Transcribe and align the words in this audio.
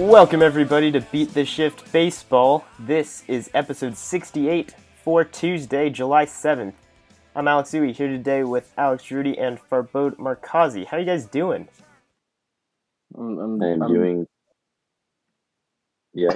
Welcome, 0.00 0.40
everybody, 0.40 0.90
to 0.92 1.02
Beat 1.02 1.34
the 1.34 1.44
Shift 1.44 1.92
Baseball. 1.92 2.64
This 2.78 3.22
is 3.28 3.50
episode 3.52 3.98
68 3.98 4.74
for 5.04 5.24
Tuesday, 5.24 5.90
July 5.90 6.24
7th. 6.24 6.72
I'm 7.36 7.46
Alex 7.46 7.72
Uwe 7.72 7.94
here 7.94 8.08
today 8.08 8.42
with 8.42 8.72
Alex 8.78 9.10
Rudy 9.10 9.36
and 9.38 9.58
Farbode 9.60 10.16
Markazi. 10.16 10.86
How 10.86 10.96
are 10.96 11.00
you 11.00 11.06
guys 11.06 11.26
doing? 11.26 11.68
I'm, 13.14 13.38
I'm, 13.38 13.62
I 13.62 13.66
am 13.66 13.82
I'm- 13.82 13.92
doing. 13.92 14.26
Yeah, 16.14 16.30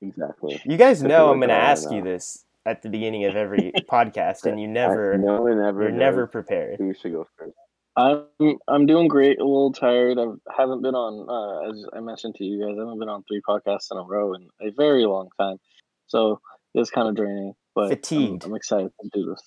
exactly. 0.00 0.62
You 0.64 0.78
guys 0.78 1.00
Took 1.00 1.08
know 1.08 1.30
I'm 1.30 1.38
going 1.40 1.50
to 1.50 1.54
ask 1.54 1.90
you 1.90 2.02
this 2.02 2.46
at 2.64 2.80
the 2.82 2.88
beginning 2.88 3.26
of 3.26 3.36
every 3.36 3.70
podcast, 3.90 4.44
and 4.46 4.58
you 4.58 4.66
never, 4.66 5.12
I, 5.12 5.16
no 5.18 5.42
one 5.42 5.60
ever. 5.62 5.82
you're 5.82 5.90
does. 5.90 5.98
never 5.98 6.26
prepared. 6.26 6.78
Who 6.78 6.94
should 6.94 7.12
go 7.12 7.28
first? 7.36 7.52
I'm 7.96 8.24
I'm 8.68 8.86
doing 8.86 9.08
great. 9.08 9.38
A 9.38 9.44
little 9.44 9.72
tired. 9.72 10.18
I 10.18 10.26
haven't 10.56 10.82
been 10.82 10.94
on, 10.94 11.28
uh, 11.28 11.70
as 11.70 11.86
I 11.92 12.00
mentioned 12.00 12.34
to 12.36 12.44
you 12.44 12.60
guys, 12.60 12.74
I 12.76 12.80
haven't 12.80 12.98
been 12.98 13.08
on 13.08 13.22
three 13.24 13.40
podcasts 13.48 13.90
in 13.92 13.98
a 13.98 14.02
row 14.02 14.34
in 14.34 14.48
a 14.60 14.70
very 14.72 15.04
long 15.06 15.28
time. 15.38 15.58
So 16.06 16.40
it's 16.74 16.90
kind 16.90 17.08
of 17.08 17.14
draining, 17.14 17.54
but 17.74 17.82
I'm- 17.82 17.90
Fatigued. 17.90 18.44
I'm, 18.44 18.54
excited 18.54 18.90
to 19.00 19.08
do 19.12 19.26
this. 19.30 19.42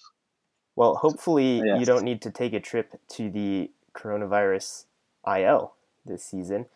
Well, 0.75 0.95
hopefully 0.95 1.57
you 1.57 1.65
Yes. 1.65 1.85
don't 1.85 2.03
need 2.03 2.21
to 2.21 2.31
take 2.31 2.53
a 2.53 2.59
trip 2.59 2.93
to 3.09 3.29
the 3.29 3.71
coronavirus 3.93 4.85
IL 5.25 5.73
this 6.05 6.23
season. 6.23 6.67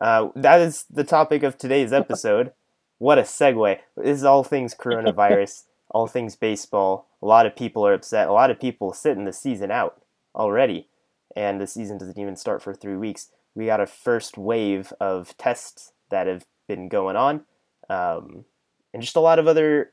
Uh, 0.00 0.30
that 0.34 0.60
is 0.60 0.84
the 0.90 1.04
topic 1.04 1.42
of 1.44 1.56
today's 1.56 1.92
episode. 1.92 2.52
what 2.98 3.18
a 3.18 3.22
segue! 3.22 3.78
This 3.96 4.18
is 4.18 4.24
all 4.24 4.42
things 4.44 4.74
coronavirus, 4.78 5.64
all 5.90 6.06
things 6.06 6.34
baseball. 6.36 7.08
A 7.22 7.26
lot 7.26 7.44
of 7.46 7.54
people 7.54 7.86
are 7.86 7.92
upset. 7.92 8.28
A 8.28 8.32
lot 8.32 8.50
of 8.50 8.58
people 8.58 8.92
sitting 8.92 9.24
the 9.26 9.32
season 9.32 9.70
out 9.70 10.00
already, 10.34 10.88
and 11.36 11.60
the 11.60 11.66
season 11.66 11.98
doesn't 11.98 12.18
even 12.18 12.36
start 12.36 12.62
for 12.62 12.74
three 12.74 12.96
weeks. 12.96 13.30
We 13.54 13.66
got 13.66 13.80
a 13.80 13.86
first 13.86 14.36
wave 14.36 14.92
of 15.00 15.36
tests 15.36 15.92
that 16.10 16.26
have 16.26 16.44
been 16.66 16.88
going 16.88 17.16
on, 17.16 17.42
um, 17.88 18.44
and 18.92 19.02
just 19.02 19.16
a 19.16 19.20
lot 19.20 19.38
of 19.38 19.46
other 19.46 19.90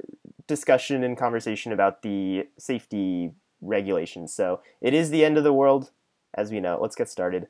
discussion 0.48 1.04
and 1.04 1.18
conversation 1.18 1.72
about 1.72 2.02
the 2.02 2.48
safety 2.58 3.32
regulations. 3.62 4.34
So 4.34 4.62
it 4.82 4.94
is 4.94 5.10
the 5.10 5.24
end 5.24 5.38
of 5.38 5.44
the 5.44 5.54
world, 5.54 5.92
as 6.34 6.52
we 6.52 6.60
know. 6.60 6.78
Let's 6.82 6.96
get 6.96 7.10
started. 7.10 7.48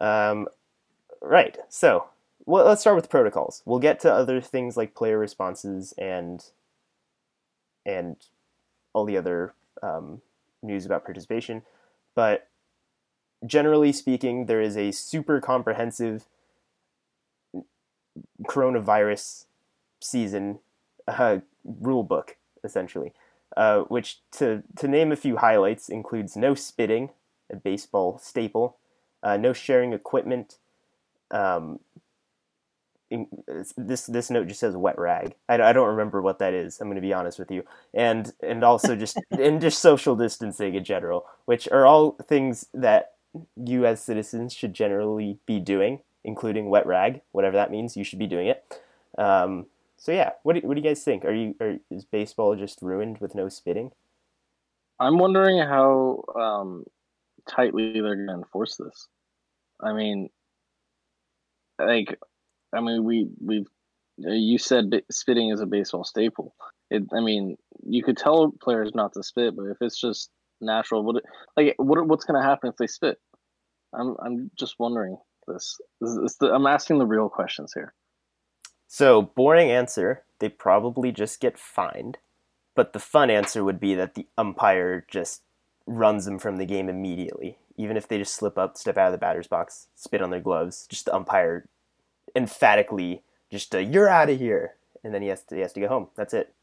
Um, 0.00 0.48
right. 1.20 1.58
So 1.68 2.06
well, 2.46 2.64
let's 2.64 2.80
start 2.80 2.96
with 2.96 3.10
protocols. 3.10 3.62
We'll 3.64 3.80
get 3.80 3.98
to 4.00 4.12
other 4.12 4.40
things 4.40 4.76
like 4.76 4.94
player 4.94 5.18
responses 5.18 5.92
and 5.98 6.44
and 7.84 8.16
all 8.92 9.04
the 9.04 9.16
other 9.16 9.52
um, 9.82 10.22
news 10.62 10.86
about 10.86 11.04
participation. 11.04 11.62
But 12.14 12.48
generally 13.46 13.92
speaking, 13.92 14.46
there 14.46 14.60
is 14.60 14.76
a 14.76 14.92
super 14.92 15.40
comprehensive 15.40 16.26
coronavirus 18.44 19.44
season 20.00 20.58
uh, 21.08 21.38
rule 21.64 22.02
book 22.02 22.36
essentially, 22.64 23.12
uh, 23.56 23.80
which 23.82 24.20
to 24.32 24.62
to 24.76 24.88
name 24.88 25.12
a 25.12 25.16
few 25.16 25.36
highlights 25.36 25.88
includes 25.88 26.36
no 26.36 26.54
spitting, 26.54 27.10
a 27.50 27.56
baseball 27.56 28.18
staple, 28.18 28.76
uh, 29.22 29.36
no 29.36 29.52
sharing 29.52 29.92
equipment. 29.92 30.58
Um, 31.30 31.80
in, 33.08 33.28
this 33.76 34.06
this 34.06 34.30
note 34.30 34.48
just 34.48 34.60
says 34.60 34.76
wet 34.76 34.98
rag. 34.98 35.36
I, 35.48 35.54
I 35.54 35.72
don't 35.72 35.88
remember 35.88 36.20
what 36.20 36.40
that 36.40 36.54
is. 36.54 36.80
I'm 36.80 36.88
going 36.88 36.96
to 36.96 37.00
be 37.00 37.12
honest 37.12 37.38
with 37.38 37.50
you, 37.50 37.64
and 37.94 38.32
and 38.42 38.64
also 38.64 38.96
just 38.96 39.18
and 39.30 39.60
just 39.60 39.80
social 39.80 40.16
distancing 40.16 40.74
in 40.74 40.84
general, 40.84 41.26
which 41.44 41.68
are 41.68 41.86
all 41.86 42.12
things 42.12 42.66
that 42.74 43.12
you 43.56 43.86
as 43.86 44.02
citizens 44.02 44.52
should 44.52 44.74
generally 44.74 45.38
be 45.46 45.60
doing, 45.60 46.00
including 46.24 46.70
wet 46.70 46.86
rag, 46.86 47.20
whatever 47.32 47.56
that 47.56 47.70
means. 47.70 47.96
You 47.96 48.04
should 48.04 48.18
be 48.18 48.26
doing 48.26 48.48
it. 48.48 48.82
Um, 49.18 49.66
so 49.96 50.12
yeah, 50.12 50.30
what 50.42 50.54
do, 50.54 50.66
what 50.66 50.74
do 50.74 50.80
you 50.80 50.86
guys 50.86 51.02
think? 51.02 51.24
Are 51.24 51.32
you 51.32 51.54
are, 51.60 51.76
is 51.90 52.04
baseball 52.04 52.54
just 52.56 52.82
ruined 52.82 53.18
with 53.18 53.34
no 53.34 53.48
spitting? 53.48 53.92
I'm 54.98 55.18
wondering 55.18 55.58
how 55.58 56.24
um, 56.38 56.84
tightly 57.48 57.92
they're 57.92 58.16
going 58.16 58.28
to 58.28 58.34
enforce 58.34 58.76
this. 58.76 59.08
I 59.80 59.92
mean, 59.92 60.30
like, 61.78 62.18
I 62.72 62.80
mean, 62.80 63.04
we 63.04 63.28
we've 63.44 63.66
you 64.18 64.58
said 64.58 65.02
spitting 65.10 65.50
is 65.50 65.60
a 65.60 65.66
baseball 65.66 66.04
staple. 66.04 66.54
It, 66.90 67.02
I 67.14 67.20
mean, 67.20 67.56
you 67.86 68.02
could 68.02 68.16
tell 68.16 68.52
players 68.62 68.94
not 68.94 69.12
to 69.14 69.22
spit, 69.22 69.56
but 69.56 69.64
if 69.64 69.78
it's 69.80 70.00
just 70.00 70.30
natural, 70.60 71.02
what 71.02 71.22
like 71.56 71.74
what 71.78 72.06
what's 72.06 72.24
to 72.24 72.42
happen 72.42 72.70
if 72.70 72.76
they 72.76 72.86
spit? 72.86 73.18
I'm 73.94 74.16
I'm 74.24 74.50
just 74.56 74.76
wondering 74.78 75.18
this. 75.46 75.78
this, 76.00 76.18
this 76.20 76.36
the, 76.36 76.52
I'm 76.52 76.66
asking 76.66 76.98
the 76.98 77.06
real 77.06 77.28
questions 77.28 77.72
here. 77.74 77.94
So 78.88 79.22
boring 79.22 79.70
answer, 79.70 80.22
they 80.38 80.48
probably 80.48 81.12
just 81.12 81.40
get 81.40 81.58
fined. 81.58 82.18
But 82.74 82.92
the 82.92 82.98
fun 82.98 83.30
answer 83.30 83.64
would 83.64 83.80
be 83.80 83.94
that 83.94 84.14
the 84.14 84.26
umpire 84.36 85.06
just 85.10 85.42
runs 85.86 86.26
them 86.26 86.38
from 86.38 86.58
the 86.58 86.66
game 86.66 86.88
immediately. 86.88 87.58
Even 87.78 87.96
if 87.96 88.06
they 88.06 88.18
just 88.18 88.34
slip 88.34 88.58
up, 88.58 88.76
step 88.76 88.98
out 88.98 89.06
of 89.06 89.12
the 89.12 89.18
batter's 89.18 89.46
box, 89.46 89.88
spit 89.94 90.20
on 90.20 90.30
their 90.30 90.40
gloves, 90.40 90.86
just 90.88 91.06
the 91.06 91.14
umpire 91.14 91.68
emphatically 92.34 93.22
just 93.50 93.74
uh, 93.74 93.78
you're 93.78 94.08
out 94.08 94.30
of 94.30 94.38
here, 94.38 94.74
and 95.04 95.14
then 95.14 95.22
he 95.22 95.28
has 95.28 95.42
to 95.44 95.54
he 95.54 95.60
has 95.60 95.72
to 95.74 95.80
go 95.80 95.88
home. 95.88 96.08
That's 96.16 96.34
it, 96.34 96.54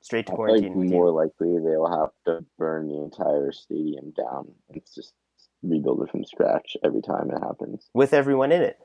straight 0.00 0.26
to 0.26 0.32
quarantine. 0.32 0.78
like 0.80 0.88
more 0.90 1.10
likely 1.10 1.58
they'll 1.58 1.88
have 1.90 2.10
to 2.26 2.44
burn 2.58 2.88
the 2.88 3.02
entire 3.02 3.52
stadium 3.52 4.12
down 4.16 4.48
and 4.70 4.80
just 4.94 5.14
rebuild 5.62 6.02
it 6.02 6.10
from 6.10 6.24
scratch 6.24 6.76
every 6.84 7.02
time 7.02 7.30
it 7.30 7.38
happens. 7.40 7.88
with 7.94 8.12
everyone 8.14 8.52
in 8.52 8.62
it 8.62 8.78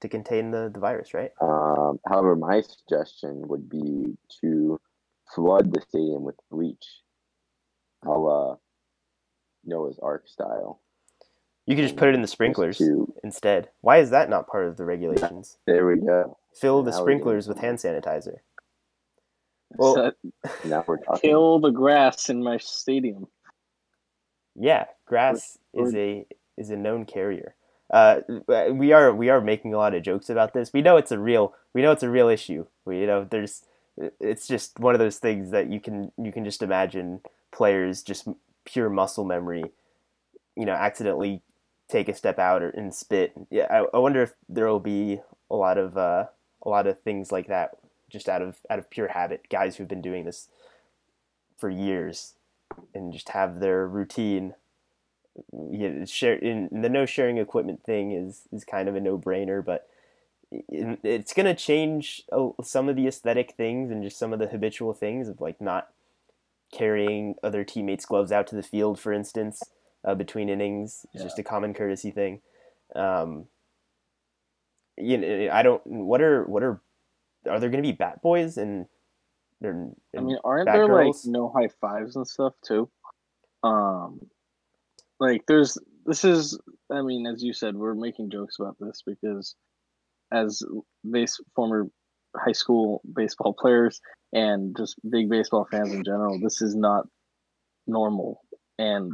to 0.00 0.08
contain 0.08 0.50
the, 0.50 0.68
the 0.72 0.80
virus, 0.80 1.14
right? 1.14 1.30
Um, 1.40 2.00
however, 2.08 2.34
my 2.34 2.60
suggestion 2.60 3.46
would 3.48 3.68
be 3.70 4.16
to 4.40 4.80
flood 5.32 5.72
the 5.72 5.80
stadium 5.80 6.24
with 6.24 6.34
bleach, 6.50 6.84
a 8.04 8.10
la 8.10 8.56
Noah's 9.64 9.98
Ark 10.02 10.24
style. 10.26 10.80
You 11.66 11.76
could 11.76 11.84
just 11.84 11.96
put 11.96 12.08
it 12.08 12.16
in 12.16 12.22
the 12.22 12.26
sprinklers 12.28 12.78
to- 12.78 13.14
instead. 13.22 13.68
Why 13.80 13.98
is 13.98 14.10
that 14.10 14.28
not 14.28 14.48
part 14.48 14.66
of 14.66 14.76
the 14.76 14.84
regulations? 14.84 15.58
There 15.68 15.86
we 15.86 16.00
go. 16.00 16.36
Fill 16.60 16.82
the 16.82 16.90
Now 16.90 17.00
sprinklers 17.00 17.46
with 17.46 17.58
hand 17.58 17.78
sanitizer. 17.78 18.38
Well- 19.76 20.12
Now 20.64 20.84
we're 20.86 20.98
talking. 20.98 21.30
kill 21.30 21.60
the 21.60 21.70
grass 21.70 22.28
in 22.28 22.42
my 22.42 22.58
stadium. 22.58 23.26
Yeah, 24.54 24.86
grass 25.06 25.58
Or- 25.72 25.86
is 25.86 25.94
a 25.94 26.26
is 26.56 26.70
a 26.70 26.76
known 26.76 27.04
carrier. 27.06 27.54
Uh, 27.90 28.20
we 28.72 28.92
are 28.92 29.12
we 29.14 29.28
are 29.28 29.40
making 29.40 29.74
a 29.74 29.76
lot 29.78 29.94
of 29.94 30.02
jokes 30.02 30.30
about 30.30 30.52
this. 30.54 30.72
We 30.72 30.82
know 30.82 30.96
it's 30.96 31.12
a 31.12 31.18
real 31.18 31.54
we 31.74 31.82
know 31.82 31.92
it's 31.92 32.02
a 32.02 32.10
real 32.10 32.28
issue. 32.28 32.66
We 32.84 33.00
you 33.00 33.06
know 33.06 33.24
there's 33.28 33.64
it's 34.20 34.46
just 34.46 34.78
one 34.78 34.94
of 34.94 34.98
those 34.98 35.18
things 35.18 35.50
that 35.50 35.68
you 35.70 35.80
can 35.80 36.12
you 36.16 36.32
can 36.32 36.44
just 36.44 36.62
imagine 36.62 37.20
players 37.50 38.02
just 38.02 38.26
pure 38.64 38.88
muscle 38.88 39.24
memory, 39.24 39.64
you 40.56 40.64
know, 40.64 40.72
accidentally 40.72 41.42
take 41.88 42.08
a 42.08 42.14
step 42.14 42.38
out 42.38 42.62
or 42.62 42.70
and 42.70 42.94
spit. 42.94 43.32
Yeah, 43.50 43.66
I, 43.70 43.84
I 43.94 43.98
wonder 43.98 44.22
if 44.22 44.32
there 44.48 44.66
will 44.66 44.80
be 44.80 45.20
a 45.50 45.56
lot 45.56 45.76
of 45.78 45.96
uh, 45.98 46.26
a 46.64 46.68
lot 46.68 46.86
of 46.86 47.00
things 47.00 47.30
like 47.32 47.48
that 47.48 47.72
just 48.12 48.28
out 48.28 48.42
of 48.42 48.58
out 48.70 48.78
of 48.78 48.90
pure 48.90 49.08
habit. 49.08 49.48
Guys 49.50 49.76
who've 49.76 49.88
been 49.88 50.02
doing 50.02 50.24
this 50.24 50.48
for 51.56 51.70
years 51.70 52.34
and 52.94 53.12
just 53.12 53.30
have 53.30 53.60
their 53.60 53.86
routine 53.86 54.54
yeah, 55.70 56.04
share 56.04 56.34
in 56.34 56.68
the 56.70 56.88
no 56.88 57.06
sharing 57.06 57.38
equipment 57.38 57.82
thing 57.84 58.12
is 58.12 58.42
is 58.52 58.64
kind 58.64 58.88
of 58.88 58.94
a 58.94 59.00
no 59.00 59.18
brainer, 59.18 59.64
but 59.64 59.88
it's 60.50 61.32
gonna 61.32 61.54
change 61.54 62.22
uh, 62.30 62.50
some 62.62 62.88
of 62.88 62.96
the 62.96 63.06
aesthetic 63.06 63.54
things 63.56 63.90
and 63.90 64.02
just 64.02 64.18
some 64.18 64.32
of 64.32 64.38
the 64.38 64.48
habitual 64.48 64.92
things 64.92 65.28
of 65.28 65.40
like 65.40 65.60
not 65.60 65.88
carrying 66.72 67.34
other 67.42 67.64
teammates' 67.64 68.04
gloves 68.04 68.32
out 68.32 68.46
to 68.48 68.56
the 68.56 68.62
field, 68.62 68.98
for 68.98 69.12
instance, 69.12 69.62
uh, 70.04 70.14
between 70.14 70.48
innings. 70.48 71.06
It's 71.14 71.22
just 71.22 71.38
a 71.38 71.42
common 71.42 71.72
courtesy 71.72 72.10
thing. 72.10 72.40
Um, 72.94 73.46
you 74.98 75.16
know, 75.16 75.50
I 75.52 75.62
don't. 75.62 75.86
What 75.86 76.20
are 76.20 76.44
what 76.44 76.62
are 76.62 76.80
are 77.48 77.60
there 77.60 77.70
going 77.70 77.82
to 77.82 77.88
be 77.88 77.92
bat 77.96 78.22
boys 78.22 78.56
and? 78.56 78.86
and- 79.62 79.94
I 80.16 80.20
mean, 80.20 80.38
aren't 80.44 80.66
Bat 80.66 80.74
there 80.74 80.86
girls? 80.86 81.24
like 81.24 81.32
no 81.32 81.48
high 81.48 81.68
fives 81.80 82.16
and 82.16 82.26
stuff 82.26 82.54
too? 82.66 82.90
Um, 83.62 84.20
like 85.20 85.42
there's 85.46 85.78
this 86.04 86.24
is. 86.24 86.58
I 86.90 87.02
mean, 87.02 87.26
as 87.26 87.42
you 87.42 87.52
said, 87.52 87.76
we're 87.76 87.94
making 87.94 88.30
jokes 88.30 88.56
about 88.58 88.76
this 88.80 89.02
because 89.06 89.54
as 90.32 90.62
base 91.08 91.40
former 91.54 91.88
high 92.36 92.52
school 92.52 93.02
baseball 93.14 93.54
players 93.54 94.00
and 94.32 94.76
just 94.76 94.96
big 95.08 95.28
baseball 95.30 95.66
fans 95.70 95.92
in 95.92 96.02
general, 96.04 96.40
this 96.40 96.60
is 96.60 96.74
not 96.74 97.06
normal, 97.86 98.40
and 98.78 99.12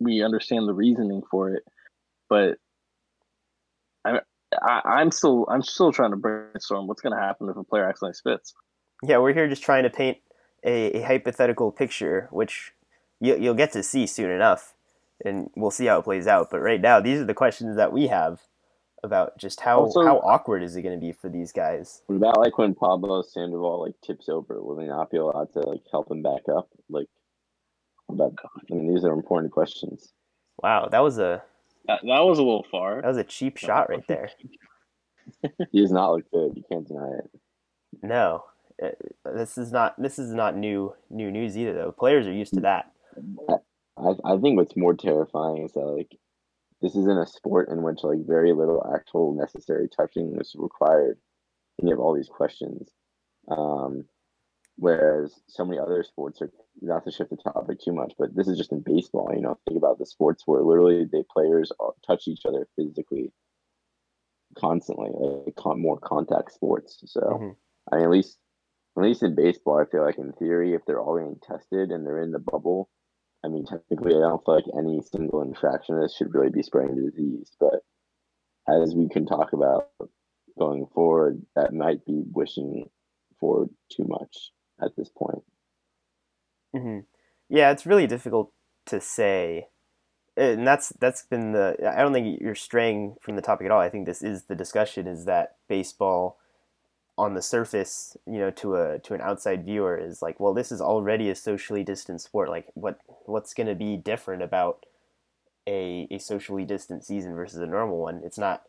we 0.00 0.24
understand 0.24 0.66
the 0.66 0.74
reasoning 0.74 1.22
for 1.30 1.50
it, 1.54 1.62
but. 2.28 2.56
I, 4.62 4.80
I, 4.84 4.90
I'm 5.00 5.10
still 5.10 5.46
I'm 5.48 5.62
still 5.62 5.92
trying 5.92 6.10
to 6.10 6.16
brainstorm 6.16 6.86
what's 6.86 7.02
going 7.02 7.14
to 7.14 7.20
happen 7.22 7.48
if 7.48 7.56
a 7.56 7.64
player 7.64 7.88
accidentally 7.88 8.14
spits. 8.14 8.54
Yeah, 9.02 9.18
we're 9.18 9.32
here 9.32 9.48
just 9.48 9.62
trying 9.62 9.84
to 9.84 9.90
paint 9.90 10.18
a, 10.64 10.98
a 10.98 11.02
hypothetical 11.02 11.72
picture, 11.72 12.28
which 12.30 12.72
you, 13.20 13.36
you'll 13.36 13.54
get 13.54 13.72
to 13.72 13.82
see 13.82 14.06
soon 14.06 14.30
enough, 14.30 14.74
and 15.24 15.50
we'll 15.56 15.70
see 15.70 15.86
how 15.86 15.98
it 15.98 16.02
plays 16.02 16.26
out. 16.26 16.50
But 16.50 16.60
right 16.60 16.80
now, 16.80 17.00
these 17.00 17.20
are 17.20 17.24
the 17.24 17.34
questions 17.34 17.76
that 17.76 17.92
we 17.92 18.08
have 18.08 18.40
about 19.02 19.38
just 19.38 19.60
how 19.60 19.80
Also- 19.80 20.04
how 20.04 20.18
awkward 20.18 20.62
is 20.62 20.76
it 20.76 20.82
going 20.82 20.98
to 20.98 21.00
be 21.00 21.12
for 21.12 21.30
these 21.30 21.52
guys. 21.52 22.02
What 22.06 22.16
about 22.16 22.38
like 22.38 22.58
when 22.58 22.74
Pablo 22.74 23.22
Sandoval 23.22 23.80
like 23.80 23.94
tips 24.02 24.28
over? 24.28 24.62
Will 24.62 24.76
they 24.76 24.86
not 24.86 25.10
be 25.10 25.16
allowed 25.16 25.52
to 25.54 25.60
like 25.60 25.82
help 25.90 26.10
him 26.10 26.22
back 26.22 26.42
up? 26.54 26.68
Like, 26.90 27.06
about, 28.08 28.34
I 28.44 28.74
mean, 28.74 28.92
these 28.92 29.04
are 29.04 29.12
important 29.12 29.52
questions. 29.52 30.12
Wow, 30.62 30.88
that 30.90 30.98
was 31.00 31.18
a 31.18 31.42
That, 31.86 32.00
that 32.02 32.20
was 32.20 32.38
a 32.38 32.42
little 32.42 32.66
far. 32.70 33.00
that 33.02 33.08
was 33.08 33.16
a 33.16 33.24
cheap 33.24 33.56
shot 33.56 33.88
right 33.88 34.06
there. 34.08 34.30
He 35.70 35.80
does 35.80 35.92
not 35.92 36.12
look 36.12 36.30
good. 36.32 36.52
You 36.56 36.64
can't 36.70 36.86
deny 36.88 37.08
it. 37.18 37.30
No, 38.02 38.44
Uh, 38.82 38.88
this 39.36 39.56
is 39.58 39.70
not 39.70 39.94
this 40.00 40.18
is 40.18 40.32
not 40.34 40.56
new 40.56 40.92
new 41.08 41.30
news 41.30 41.56
either. 41.56 41.72
Though 41.72 41.92
players 41.92 42.26
are 42.26 42.32
used 42.32 42.54
to 42.54 42.60
that. 42.60 42.90
I 43.48 44.14
I 44.24 44.36
think 44.38 44.56
what's 44.56 44.76
more 44.76 44.94
terrifying 44.94 45.62
is 45.64 45.72
that 45.72 45.80
like 45.86 46.16
this 46.82 46.96
isn't 46.96 47.18
a 47.22 47.26
sport 47.26 47.68
in 47.68 47.82
which 47.82 48.02
like 48.02 48.26
very 48.26 48.52
little 48.52 48.84
actual 48.94 49.34
necessary 49.34 49.88
touching 49.88 50.36
is 50.40 50.54
required, 50.58 51.18
and 51.78 51.88
you 51.88 51.94
have 51.94 52.00
all 52.00 52.14
these 52.14 52.28
questions. 52.28 52.88
Um, 53.48 54.06
whereas 54.80 55.38
so 55.46 55.64
many 55.64 55.78
other 55.78 56.02
sports 56.02 56.40
are 56.40 56.50
not 56.80 57.04
to 57.04 57.10
shift 57.10 57.28
the 57.30 57.36
topic 57.36 57.78
too 57.78 57.92
much, 57.92 58.14
but 58.18 58.34
this 58.34 58.48
is 58.48 58.56
just 58.56 58.72
in 58.72 58.80
baseball. 58.80 59.30
You 59.34 59.42
know, 59.42 59.58
think 59.68 59.76
about 59.76 59.98
the 59.98 60.06
sports 60.06 60.44
where 60.46 60.62
literally 60.62 61.04
the 61.04 61.22
players 61.30 61.70
are, 61.78 61.92
touch 62.06 62.26
each 62.26 62.46
other 62.46 62.66
physically 62.76 63.30
constantly, 64.56 65.10
like 65.12 65.54
con- 65.56 65.80
more 65.80 65.98
contact 65.98 66.52
sports. 66.52 67.02
So. 67.06 67.20
Mhm. 67.20 67.56
I 67.92 67.96
mean, 67.96 68.04
at 68.04 68.10
least 68.10 68.38
at 68.96 69.02
least 69.04 69.22
in 69.22 69.34
baseball, 69.34 69.78
I 69.78 69.84
feel 69.84 70.02
like 70.02 70.18
in 70.18 70.32
theory, 70.32 70.74
if 70.74 70.84
they're 70.84 71.00
all 71.00 71.16
getting 71.16 71.38
tested 71.40 71.90
and 71.90 72.04
they're 72.04 72.22
in 72.22 72.32
the 72.32 72.40
bubble, 72.40 72.88
I 73.44 73.48
mean, 73.48 73.64
technically, 73.64 74.16
I 74.16 74.20
don't 74.20 74.44
feel 74.44 74.56
like 74.56 74.64
any 74.76 75.00
single 75.02 75.42
infraction 75.42 75.94
of 75.94 76.02
this 76.02 76.16
should 76.16 76.34
really 76.34 76.50
be 76.50 76.62
spreading 76.62 76.96
the 76.96 77.10
disease. 77.10 77.52
But 77.60 77.84
as 78.66 78.94
we 78.94 79.08
can 79.08 79.26
talk 79.26 79.52
about 79.52 79.90
going 80.58 80.86
forward, 80.88 81.44
that 81.54 81.72
might 81.72 82.04
be 82.04 82.22
wishing 82.32 82.90
for 83.38 83.68
too 83.90 84.04
much 84.04 84.52
at 84.82 84.96
this 84.96 85.08
point. 85.08 85.44
hmm 86.74 87.00
Yeah, 87.48 87.70
it's 87.70 87.86
really 87.86 88.06
difficult 88.06 88.52
to 88.86 89.00
say, 89.00 89.68
and 90.36 90.66
that's 90.66 90.90
that's 91.00 91.24
been 91.24 91.52
the. 91.52 91.76
I 91.96 92.02
don't 92.02 92.12
think 92.14 92.40
you're 92.40 92.54
straying 92.56 93.16
from 93.22 93.36
the 93.36 93.42
topic 93.42 93.66
at 93.66 93.72
all. 93.72 93.80
I 93.80 93.90
think 93.90 94.06
this 94.06 94.22
is 94.22 94.44
the 94.44 94.56
discussion: 94.56 95.06
is 95.08 95.26
that 95.26 95.56
baseball, 95.68 96.38
on 97.18 97.34
the 97.34 97.42
surface, 97.42 98.16
you 98.26 98.38
know, 98.40 98.50
to 98.52 98.76
a 98.76 99.00
to 99.00 99.14
an 99.14 99.22
outside 99.22 99.64
viewer, 99.66 99.98
is 99.98 100.22
like, 100.22 100.40
well, 100.40 100.54
this 100.54 100.72
is 100.72 100.80
already 100.82 101.30
a 101.30 101.34
socially 101.36 101.84
distant 101.84 102.22
sport. 102.22 102.50
Like, 102.50 102.68
what 102.74 102.98
what's 103.26 103.54
going 103.54 103.68
to 103.68 103.76
be 103.76 103.96
different 103.98 104.42
about 104.42 104.86
a 105.68 106.08
a 106.10 106.18
socially 106.18 106.64
distant 106.64 107.04
season 107.04 107.34
versus 107.34 107.60
a 107.60 107.66
normal 107.66 107.98
one? 107.98 108.22
It's 108.24 108.38
not 108.38 108.64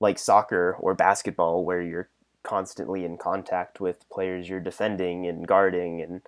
like 0.00 0.18
soccer 0.18 0.76
or 0.80 0.94
basketball 0.94 1.64
where 1.64 1.82
you're 1.82 2.10
constantly 2.46 3.04
in 3.04 3.18
contact 3.18 3.80
with 3.80 4.08
players 4.08 4.48
you're 4.48 4.60
defending 4.60 5.26
and 5.26 5.46
guarding 5.46 6.00
and 6.00 6.22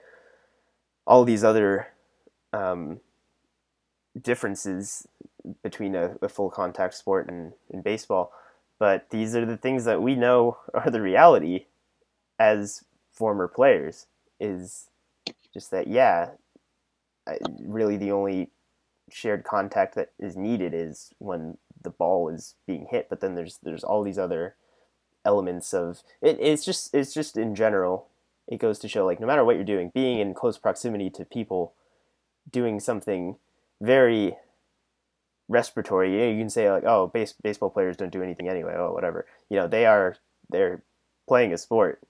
all 1.07 1.25
these 1.25 1.45
other 1.45 1.89
um, 2.53 3.01
differences 4.21 5.07
between 5.63 5.95
a, 5.95 6.17
a 6.21 6.29
full 6.29 6.51
contact 6.51 6.95
sport 6.95 7.29
and, 7.29 7.53
and 7.73 7.85
baseball. 7.85 8.33
But 8.79 9.11
these 9.11 9.35
are 9.35 9.47
the 9.47 9.57
things 9.57 9.85
that 9.85 10.03
we 10.03 10.15
know 10.15 10.59
are 10.75 10.91
the 10.91 11.01
reality 11.01 11.67
as 12.39 12.85
former 13.11 13.49
players 13.49 14.07
is 14.41 14.91
just 15.55 15.71
that, 15.71 15.87
yeah, 15.87 16.31
really 17.61 17.97
the 17.97 18.13
only 18.13 18.51
shared 19.11 19.45
contact 19.45 19.95
that 19.95 20.13
is 20.19 20.37
needed 20.37 20.75
is 20.75 21.13
when 21.19 21.57
the 21.83 21.91
ball 21.91 22.29
is 22.29 22.55
being 22.67 22.87
hit. 22.91 23.09
But 23.09 23.21
then 23.21 23.35
there's 23.35 23.59
there's 23.63 23.85
all 23.85 24.03
these 24.03 24.19
other 24.19 24.55
elements 25.29 25.75
of 25.75 26.03
it, 26.23 26.39
it's 26.41 26.65
just 26.65 26.95
it's 26.95 27.13
just 27.13 27.37
in 27.37 27.55
general 27.55 28.09
it 28.47 28.59
goes 28.59 28.79
to 28.79 28.89
show 28.89 29.05
like 29.05 29.21
no 29.21 29.27
matter 29.27 29.45
what 29.45 29.57
you're 29.57 29.75
doing 29.75 29.91
being 29.95 30.21
in 30.21 30.33
close 30.33 30.57
proximity 30.57 31.11
to 31.11 31.23
people 31.27 31.75
doing 32.51 32.81
something 32.81 33.37
very 33.79 34.35
respiratory 35.49 36.13
you, 36.13 36.19
know, 36.19 36.31
you 36.31 36.39
can 36.39 36.49
say 36.49 36.71
like 36.71 36.85
oh 36.87 37.09
base, 37.09 37.35
baseball 37.43 37.69
players 37.69 37.99
don't 37.99 38.11
do 38.11 38.23
anything 38.23 38.49
anyway 38.49 38.75
oh 38.75 38.91
whatever. 38.93 39.27
You 39.51 39.59
know 39.59 39.69
they 39.69 39.85
are 39.85 40.17
they're 40.49 40.83
playing 41.27 41.53
a 41.53 41.59
sport 41.59 42.01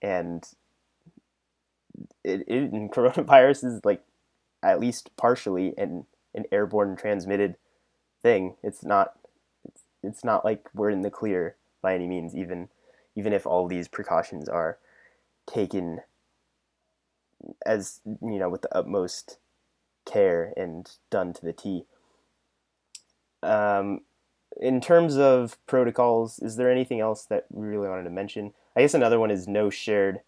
and 0.00 0.46
it, 2.22 2.44
it 2.46 2.70
and 2.70 2.92
coronavirus 2.96 3.64
is 3.64 3.84
like 3.84 4.04
at 4.62 4.78
least 4.78 5.10
partially 5.16 5.74
an 5.76 6.06
an 6.32 6.44
airborne 6.52 6.96
transmitted 6.96 7.56
thing. 8.22 8.54
It's 8.62 8.84
not 8.84 9.14
it's, 9.66 9.82
it's 10.04 10.24
not 10.24 10.44
like 10.44 10.68
we're 10.72 10.90
in 10.90 11.02
the 11.02 11.10
clear 11.10 11.56
by 11.82 11.94
any 11.94 12.06
means 12.06 12.34
even 12.34 12.68
even 13.16 13.32
if 13.32 13.46
all 13.46 13.66
these 13.66 13.88
precautions 13.88 14.48
are 14.48 14.78
taken 15.46 16.00
as 17.64 18.00
you 18.04 18.38
know 18.38 18.48
with 18.48 18.62
the 18.62 18.76
utmost 18.76 19.38
care 20.04 20.52
and 20.56 20.90
done 21.10 21.32
to 21.32 21.44
the 21.44 21.52
T. 21.52 21.84
Um, 23.42 24.00
in 24.60 24.80
terms 24.80 25.16
of 25.16 25.56
protocols, 25.66 26.38
is 26.40 26.56
there 26.56 26.70
anything 26.70 27.00
else 27.00 27.24
that 27.24 27.46
we 27.50 27.66
really 27.66 27.88
wanted 27.88 28.04
to 28.04 28.10
mention? 28.10 28.52
I 28.74 28.80
guess 28.80 28.94
another 28.94 29.20
one 29.20 29.30
is 29.30 29.46
no 29.46 29.70
shared 29.70 30.20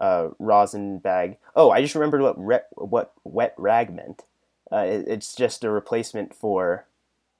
uh, 0.00 0.28
rosin 0.38 0.98
bag. 0.98 1.38
Oh, 1.56 1.70
I 1.70 1.80
just 1.80 1.94
remembered 1.94 2.20
what 2.20 2.38
re- 2.38 2.60
what 2.72 3.12
wet 3.24 3.54
rag 3.56 3.92
meant. 3.92 4.24
Uh, 4.70 4.78
it, 4.78 5.04
it's 5.08 5.34
just 5.34 5.64
a 5.64 5.70
replacement 5.70 6.34
for 6.34 6.86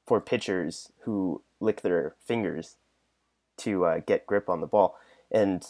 for 0.06 0.20
pitchers 0.20 0.90
who 1.00 1.42
lick 1.60 1.82
their 1.82 2.14
fingers 2.24 2.76
to 3.58 3.84
uh, 3.84 4.00
get 4.06 4.26
grip 4.26 4.48
on 4.48 4.60
the 4.60 4.66
ball, 4.66 4.98
and 5.30 5.64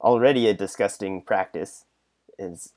already 0.00 0.48
a 0.48 0.54
disgusting 0.54 1.22
practice 1.22 1.84
is 2.38 2.72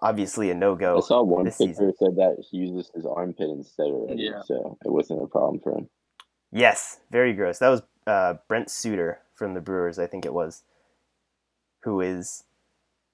obviously 0.00 0.50
a 0.50 0.54
no 0.54 0.74
go. 0.74 0.98
I 0.98 1.00
saw 1.00 1.22
one 1.22 1.44
this 1.44 1.58
pitcher 1.58 1.72
season. 1.72 1.94
said 1.98 2.16
that 2.16 2.44
he 2.50 2.58
uses 2.58 2.90
his 2.94 3.06
armpit 3.06 3.48
instead 3.50 3.86
already, 3.86 4.24
Yeah. 4.24 4.42
so 4.42 4.76
it 4.84 4.90
wasn't 4.90 5.22
a 5.22 5.26
problem 5.26 5.60
for 5.60 5.72
him. 5.78 5.88
Yes, 6.52 7.00
very 7.10 7.32
gross. 7.32 7.58
That 7.58 7.68
was 7.70 7.82
uh, 8.06 8.34
Brent 8.48 8.70
Suter 8.70 9.20
from 9.34 9.54
the 9.54 9.60
Brewers, 9.60 9.98
I 9.98 10.06
think 10.06 10.24
it 10.24 10.34
was, 10.34 10.62
who 11.82 12.00
is 12.00 12.44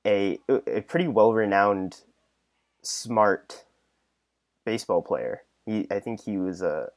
a 0.07 0.39
a 0.67 0.81
pretty 0.83 1.09
well 1.09 1.33
renowned, 1.33 2.01
smart 2.83 3.65
baseball 4.65 5.03
player. 5.03 5.43
He, 5.67 5.87
I 5.91 6.01
think 6.01 6.23
he 6.25 6.37
was 6.39 6.63
a 6.63 6.89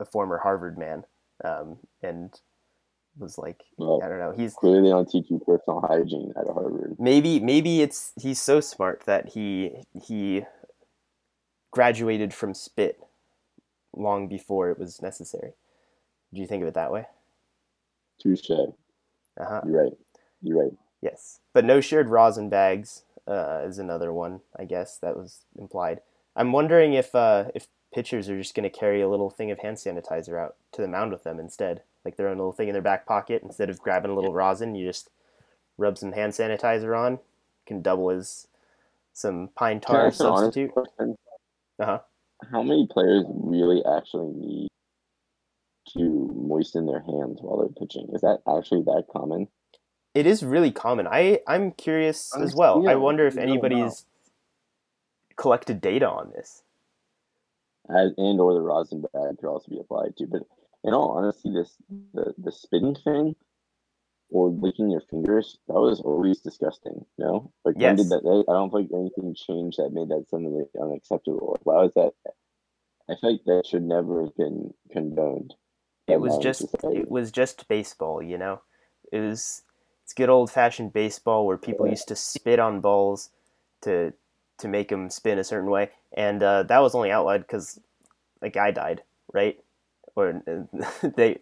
a 0.00 0.04
former 0.04 0.38
Harvard 0.38 0.78
man, 0.78 1.04
um, 1.44 1.78
and 2.02 2.32
was 3.18 3.38
like 3.38 3.62
Well, 3.76 4.00
I 4.02 4.08
don't 4.08 4.18
know. 4.18 4.32
He's 4.32 4.54
clearly 4.54 4.90
on 4.90 5.04
don't 5.04 5.10
teach 5.10 5.30
you 5.30 5.38
personal 5.38 5.80
hygiene 5.80 6.32
at 6.36 6.46
Harvard. 6.46 6.96
maybe 6.98 7.40
maybe 7.40 7.82
it's 7.82 8.12
he's 8.20 8.40
so 8.40 8.60
smart 8.60 9.02
that 9.06 9.30
he 9.30 9.84
he 10.02 10.44
graduated 11.70 12.34
from 12.34 12.54
spit 12.54 13.00
long 13.94 14.28
before 14.28 14.70
it 14.70 14.78
was 14.78 15.02
necessary. 15.02 15.52
Do 16.32 16.40
you 16.40 16.46
think 16.46 16.62
of 16.62 16.68
it 16.68 16.74
that 16.74 16.92
way? 16.92 17.06
Touche. 18.20 18.48
You're 18.48 18.74
Uh-huh. 19.38 19.60
right. 19.64 19.92
You're 20.42 20.62
right. 20.64 20.72
Yes, 21.00 21.40
but 21.52 21.64
no 21.64 21.80
shared 21.80 22.08
rosin 22.08 22.48
bags 22.48 23.02
uh, 23.26 23.62
is 23.64 23.78
another 23.78 24.12
one. 24.12 24.40
I 24.58 24.64
guess 24.64 24.98
that 24.98 25.16
was 25.16 25.40
implied. 25.58 26.00
I'm 26.36 26.52
wondering 26.52 26.94
if 26.94 27.14
uh, 27.14 27.46
if 27.54 27.66
pitchers 27.92 28.28
are 28.30 28.38
just 28.38 28.54
going 28.54 28.64
to 28.64 28.70
carry 28.70 29.00
a 29.02 29.08
little 29.08 29.28
thing 29.30 29.50
of 29.50 29.58
hand 29.58 29.76
sanitizer 29.76 30.38
out 30.38 30.56
to 30.72 30.80
the 30.80 30.88
mound 30.88 31.12
with 31.12 31.24
them 31.24 31.38
instead, 31.38 31.82
like 32.04 32.16
their 32.16 32.28
own 32.28 32.38
little 32.38 32.52
thing 32.52 32.68
in 32.68 32.72
their 32.72 32.82
back 32.82 33.06
pocket. 33.06 33.42
Instead 33.42 33.70
of 33.70 33.80
grabbing 33.80 34.10
a 34.10 34.14
little 34.14 34.32
rosin, 34.32 34.74
you 34.74 34.86
just 34.86 35.10
rub 35.78 35.98
some 35.98 36.12
hand 36.12 36.32
sanitizer 36.32 36.98
on. 36.98 37.18
Can 37.66 37.80
double 37.80 38.10
as 38.10 38.48
some 39.12 39.50
pine 39.54 39.80
tar 39.80 40.06
ask 40.06 40.20
an 40.20 40.26
honest 40.26 40.54
substitute. 40.54 40.70
Uh-huh. 41.78 41.98
How 42.50 42.62
many 42.62 42.88
players 42.90 43.24
really 43.28 43.82
actually 43.84 44.32
need 44.34 44.68
to 45.94 46.30
moisten 46.34 46.86
their 46.86 47.00
hands 47.00 47.38
while 47.40 47.58
they're 47.58 47.68
pitching? 47.68 48.08
Is 48.12 48.20
that 48.22 48.40
actually 48.48 48.82
that 48.82 49.04
common? 49.12 49.48
It 50.14 50.26
is 50.26 50.42
really 50.42 50.70
common. 50.70 51.06
I 51.06 51.40
I'm 51.46 51.72
curious 51.72 52.36
as 52.36 52.54
well. 52.54 52.86
I 52.88 52.96
wonder 52.96 53.26
if 53.26 53.38
I 53.38 53.42
anybody's 53.42 54.04
collected 55.36 55.80
data 55.80 56.08
on 56.08 56.32
this. 56.34 56.62
As, 57.88 58.12
and 58.16 58.40
or 58.40 58.54
the 58.54 58.60
rosin 58.60 59.02
bag 59.02 59.38
could 59.38 59.48
also 59.48 59.70
be 59.70 59.80
applied 59.80 60.16
to. 60.18 60.26
But 60.26 60.42
in 60.84 60.94
all 60.94 61.12
honesty, 61.12 61.52
this 61.52 61.76
the 62.14 62.34
the 62.38 62.52
spitting 62.52 62.94
thing 62.94 63.34
or 64.30 64.48
licking 64.48 64.90
your 64.90 65.02
fingers 65.10 65.58
that 65.68 65.74
was 65.74 66.00
always 66.00 66.40
disgusting. 66.40 67.04
No, 67.18 67.52
like 67.64 67.76
when 67.76 67.96
did 67.96 68.08
that? 68.08 68.44
I 68.48 68.52
don't 68.52 68.70
think 68.70 68.90
anything 68.92 69.34
changed 69.34 69.78
that 69.78 69.90
made 69.92 70.08
that 70.08 70.26
suddenly 70.28 70.64
unacceptable. 70.80 71.58
Why 71.64 71.82
was 71.82 71.94
that? 71.94 72.12
I 73.08 73.16
feel 73.16 73.32
like 73.32 73.44
that 73.44 73.66
should 73.66 73.82
never 73.82 74.22
have 74.24 74.36
been 74.36 74.72
condoned. 74.90 75.54
it 76.08 76.20
was 76.20 76.38
just 76.38 76.60
society. 76.70 77.00
it 77.00 77.10
was 77.10 77.30
just 77.30 77.68
baseball 77.68 78.22
you 78.22 78.36
know 78.38 78.60
it 79.12 79.20
was 79.20 79.62
it's 80.02 80.12
good 80.12 80.28
old 80.28 80.50
fashioned 80.50 80.92
baseball 80.92 81.46
where 81.46 81.56
people 81.56 81.86
used 81.86 82.08
to 82.08 82.16
spit 82.16 82.58
on 82.58 82.80
balls 82.80 83.30
to 83.82 84.12
to 84.58 84.68
make 84.68 84.88
them 84.88 85.10
spin 85.10 85.38
a 85.38 85.44
certain 85.44 85.70
way 85.70 85.90
and 86.12 86.42
uh, 86.42 86.62
that 86.64 86.80
was 86.80 86.94
only 86.94 87.10
outlawed 87.10 87.42
because 87.42 87.80
a 88.40 88.50
guy 88.50 88.70
died 88.70 89.02
right 89.32 89.58
or 90.14 90.42
they 91.16 91.40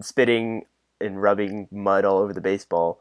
spitting 0.00 0.66
and 1.00 1.20
rubbing 1.20 1.68
mud 1.70 2.04
all 2.04 2.18
over 2.18 2.32
the 2.32 2.40
baseball 2.40 3.00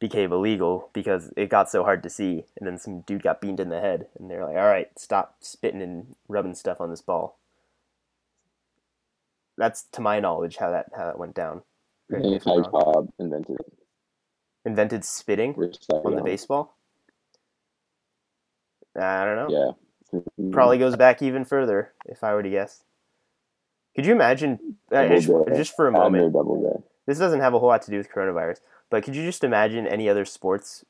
became 0.00 0.32
illegal 0.32 0.90
because 0.92 1.32
it 1.36 1.48
got 1.48 1.70
so 1.70 1.82
hard 1.82 2.02
to 2.02 2.10
see, 2.10 2.44
and 2.56 2.66
then 2.66 2.78
some 2.78 3.00
dude 3.00 3.22
got 3.22 3.40
beamed 3.40 3.60
in 3.60 3.68
the 3.68 3.80
head, 3.80 4.06
and 4.18 4.30
they're 4.30 4.44
like, 4.44 4.56
"All 4.56 4.66
right, 4.66 4.88
stop 4.96 5.36
spitting 5.40 5.82
and 5.82 6.14
rubbing 6.28 6.54
stuff 6.54 6.80
on 6.80 6.90
this 6.90 7.02
ball." 7.02 7.38
That's 9.56 9.84
to 9.92 10.00
my 10.00 10.20
knowledge 10.20 10.56
how 10.56 10.70
that 10.70 10.86
how 10.96 11.06
that 11.06 11.18
went 11.18 11.34
down. 11.34 11.62
If 12.10 12.46
I'm 12.46 12.62
Ty 12.62 12.68
wrong. 12.68 12.70
Cobb 12.70 13.12
invented 13.18 13.56
it. 13.58 13.72
Invented 14.64 15.04
spitting 15.04 15.54
on 15.90 16.14
the 16.14 16.22
baseball. 16.22 16.76
I 18.96 19.24
don't 19.24 19.36
know. 19.36 19.76
Yeah. 20.10 20.20
Probably 20.52 20.78
mm. 20.78 20.80
goes 20.80 20.96
back 20.96 21.22
even 21.22 21.44
further, 21.44 21.92
if 22.06 22.24
I 22.24 22.34
were 22.34 22.42
to 22.42 22.50
guess. 22.50 22.84
Could 23.98 24.06
you 24.06 24.12
imagine, 24.12 24.76
uh, 24.92 25.08
just, 25.08 25.28
just 25.56 25.74
for 25.74 25.88
a 25.88 25.90
moment, 25.90 26.32
this 27.08 27.18
doesn't 27.18 27.40
have 27.40 27.52
a 27.52 27.58
whole 27.58 27.68
lot 27.68 27.82
to 27.82 27.90
do 27.90 27.96
with 27.96 28.08
coronavirus, 28.08 28.58
but 28.90 29.02
could 29.02 29.16
you 29.16 29.24
just 29.24 29.42
imagine 29.42 29.88
any 29.88 30.08
other 30.08 30.24
sports 30.24 30.84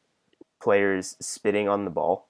players 0.60 1.16
spitting 1.18 1.70
on 1.70 1.86
the 1.86 1.90
ball 1.90 2.28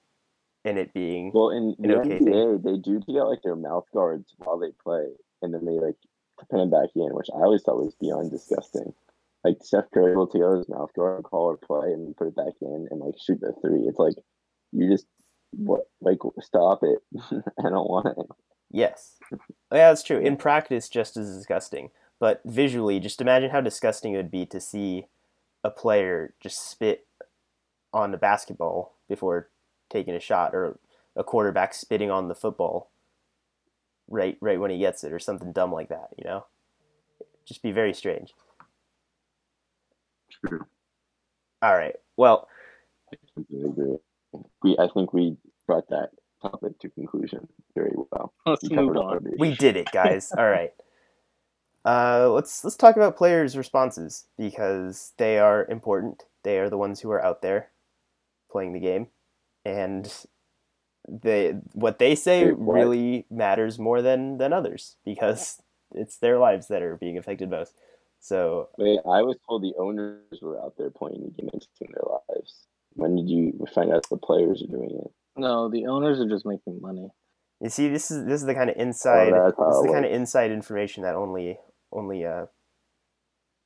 and 0.63 0.77
it 0.77 0.93
being 0.93 1.33
Well, 1.33 1.49
in 1.49 1.75
the 1.79 1.99
okay 1.99 2.19
NBA, 2.19 2.63
they 2.63 2.77
do 2.77 3.01
get 3.01 3.23
like 3.23 3.41
their 3.43 3.57
mouth 3.57 3.87
guards 3.93 4.33
while 4.37 4.57
they 4.57 4.71
play, 4.81 5.07
and 5.41 5.53
then 5.53 5.65
they 5.65 5.85
like 5.85 5.97
put 6.39 6.47
them 6.47 6.69
back 6.69 6.91
in, 6.95 7.13
which 7.13 7.27
I 7.35 7.39
always 7.39 7.61
thought 7.61 7.83
was 7.83 7.95
beyond 7.99 8.31
disgusting. 8.31 8.93
Like 9.43 9.57
Steph 9.61 9.91
Curry 9.93 10.15
will 10.15 10.27
take 10.27 10.43
out 10.43 10.59
his 10.59 10.69
mouth 10.69 10.93
guard, 10.95 11.23
call 11.23 11.47
or 11.47 11.57
play, 11.57 11.91
and 11.91 12.15
put 12.15 12.27
it 12.27 12.37
back 12.37 12.53
in, 12.61 12.87
and 12.89 13.01
like 13.01 13.15
shoot 13.19 13.41
the 13.41 13.53
three. 13.61 13.81
It's 13.81 13.99
like 13.99 14.15
you 14.71 14.89
just 14.89 15.07
what 15.51 15.81
like 15.99 16.19
stop 16.39 16.83
it. 16.83 16.99
I 17.59 17.69
don't 17.69 17.89
want 17.89 18.17
it. 18.17 18.25
Yes. 18.71 19.17
Yeah, 19.71 19.89
that's 19.89 20.03
true. 20.03 20.19
In 20.19 20.37
practice, 20.37 20.89
just 20.89 21.17
as 21.17 21.35
disgusting. 21.35 21.91
But 22.19 22.41
visually, 22.45 22.99
just 22.99 23.21
imagine 23.21 23.49
how 23.51 23.61
disgusting 23.61 24.13
it 24.13 24.17
would 24.17 24.31
be 24.31 24.45
to 24.47 24.59
see 24.59 25.07
a 25.63 25.69
player 25.69 26.33
just 26.39 26.69
spit 26.69 27.07
on 27.93 28.11
the 28.11 28.17
basketball 28.17 28.95
before 29.07 29.49
taking 29.89 30.15
a 30.15 30.19
shot, 30.19 30.55
or 30.55 30.79
a 31.15 31.23
quarterback 31.23 31.73
spitting 31.73 32.11
on 32.11 32.27
the 32.27 32.35
football 32.35 32.91
right 34.07 34.37
right 34.41 34.59
when 34.59 34.71
he 34.71 34.79
gets 34.79 35.03
it, 35.03 35.13
or 35.13 35.19
something 35.19 35.51
dumb 35.51 35.71
like 35.71 35.89
that. 35.89 36.09
You 36.17 36.25
know, 36.25 36.45
just 37.45 37.61
be 37.63 37.71
very 37.71 37.93
strange. 37.93 38.33
True. 40.45 40.65
All 41.61 41.75
right. 41.75 41.95
Well, 42.17 42.47
I. 43.11 43.17
We 44.63 44.77
I 44.77 44.87
think 44.93 45.13
we 45.13 45.37
brought 45.67 45.89
that 45.89 46.11
topic 46.41 46.79
to 46.79 46.89
conclusion 46.89 47.47
very 47.75 47.93
well. 48.11 48.33
Let's 48.45 48.69
We 48.69 48.75
move 48.75 48.97
on. 48.97 49.25
we 49.37 49.55
did 49.55 49.77
it, 49.77 49.91
guys. 49.91 50.31
All 50.37 50.49
right. 50.49 50.71
Uh, 51.85 52.29
let's 52.31 52.63
let's 52.63 52.75
talk 52.75 52.95
about 52.97 53.17
players' 53.17 53.57
responses 53.57 54.25
because 54.37 55.13
they 55.17 55.39
are 55.39 55.65
important. 55.69 56.23
They 56.43 56.59
are 56.59 56.69
the 56.69 56.77
ones 56.77 56.99
who 56.99 57.09
are 57.11 57.23
out 57.23 57.41
there 57.41 57.69
playing 58.51 58.73
the 58.73 58.79
game, 58.79 59.07
and 59.65 60.11
they 61.07 61.53
what 61.73 61.99
they 61.99 62.15
say 62.15 62.51
what? 62.51 62.73
really 62.73 63.25
matters 63.29 63.79
more 63.79 64.01
than 64.01 64.37
than 64.37 64.53
others 64.53 64.97
because 65.05 65.61
it's 65.93 66.17
their 66.17 66.37
lives 66.37 66.67
that 66.67 66.81
are 66.81 66.97
being 66.97 67.17
affected 67.17 67.49
most. 67.49 67.73
So 68.19 68.69
Wait, 68.77 68.99
I 69.05 69.21
was 69.21 69.37
told 69.47 69.63
the 69.63 69.73
owners 69.79 70.39
were 70.41 70.61
out 70.61 70.75
there 70.77 70.89
playing 70.89 71.23
the 71.23 71.41
game 71.41 71.49
and 71.53 71.65
their 71.79 72.03
lives. 72.29 72.67
When 72.93 73.15
did 73.15 73.29
you 73.29 73.65
find 73.73 73.93
out 73.93 74.07
the 74.09 74.17
players 74.17 74.61
are 74.61 74.67
doing 74.67 74.91
it? 74.91 75.11
No, 75.39 75.69
the 75.69 75.85
owners 75.87 76.19
are 76.19 76.27
just 76.29 76.45
making 76.45 76.79
money. 76.81 77.09
you 77.61 77.69
see, 77.69 77.89
this 77.89 78.11
is 78.11 78.25
this 78.25 78.41
is 78.41 78.45
the 78.45 78.53
kind 78.55 78.69
of 78.69 78.75
inside 78.77 79.33
that's 79.33 79.57
how 79.57 79.67
this 79.69 79.77
is 79.77 79.83
the 79.83 79.93
kind 79.93 80.05
of 80.05 80.11
inside 80.11 80.51
information 80.51 81.03
that 81.03 81.15
only 81.15 81.57
only 81.91 82.25
uh, 82.25 82.45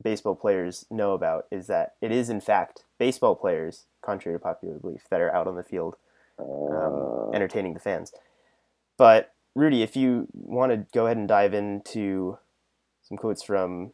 baseball 0.02 0.36
players 0.36 0.86
know 0.90 1.14
about. 1.14 1.46
Is 1.52 1.68
that 1.68 1.96
it 2.02 2.12
is 2.12 2.30
in 2.30 2.42
fact 2.42 2.84
baseball 2.98 3.36
players, 3.36 3.86
contrary 4.02 4.38
to 4.38 4.44
popular 4.44 4.78
belief, 4.80 5.04
that 5.10 5.22
are 5.22 5.34
out 5.34 5.48
on 5.48 5.56
the 5.56 5.64
field 5.64 5.96
Uh, 6.40 7.30
entertaining 7.32 7.74
the 7.74 7.80
fans. 7.80 8.12
But 8.98 9.34
Rudy, 9.56 9.84
if 9.84 9.96
you 9.96 10.28
want 10.34 10.72
to 10.72 10.86
go 10.94 11.06
ahead 11.06 11.18
and 11.18 11.28
dive 11.28 11.54
into 11.54 12.38
some 13.04 13.18
quotes 13.18 13.44
from, 13.44 13.94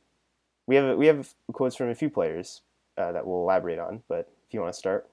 we 0.68 0.76
have 0.76 0.98
we 0.98 1.08
have 1.08 1.34
quotes 1.52 1.76
from 1.76 1.90
a 1.90 1.96
few 1.96 2.10
players 2.10 2.62
uh, 2.98 3.12
that 3.12 3.26
we'll 3.28 3.42
elaborate 3.42 3.80
on. 3.80 4.04
But 4.08 4.32
if 4.48 4.54
you 4.54 4.62
want 4.62 4.74
to 4.74 4.80
start, 4.80 5.10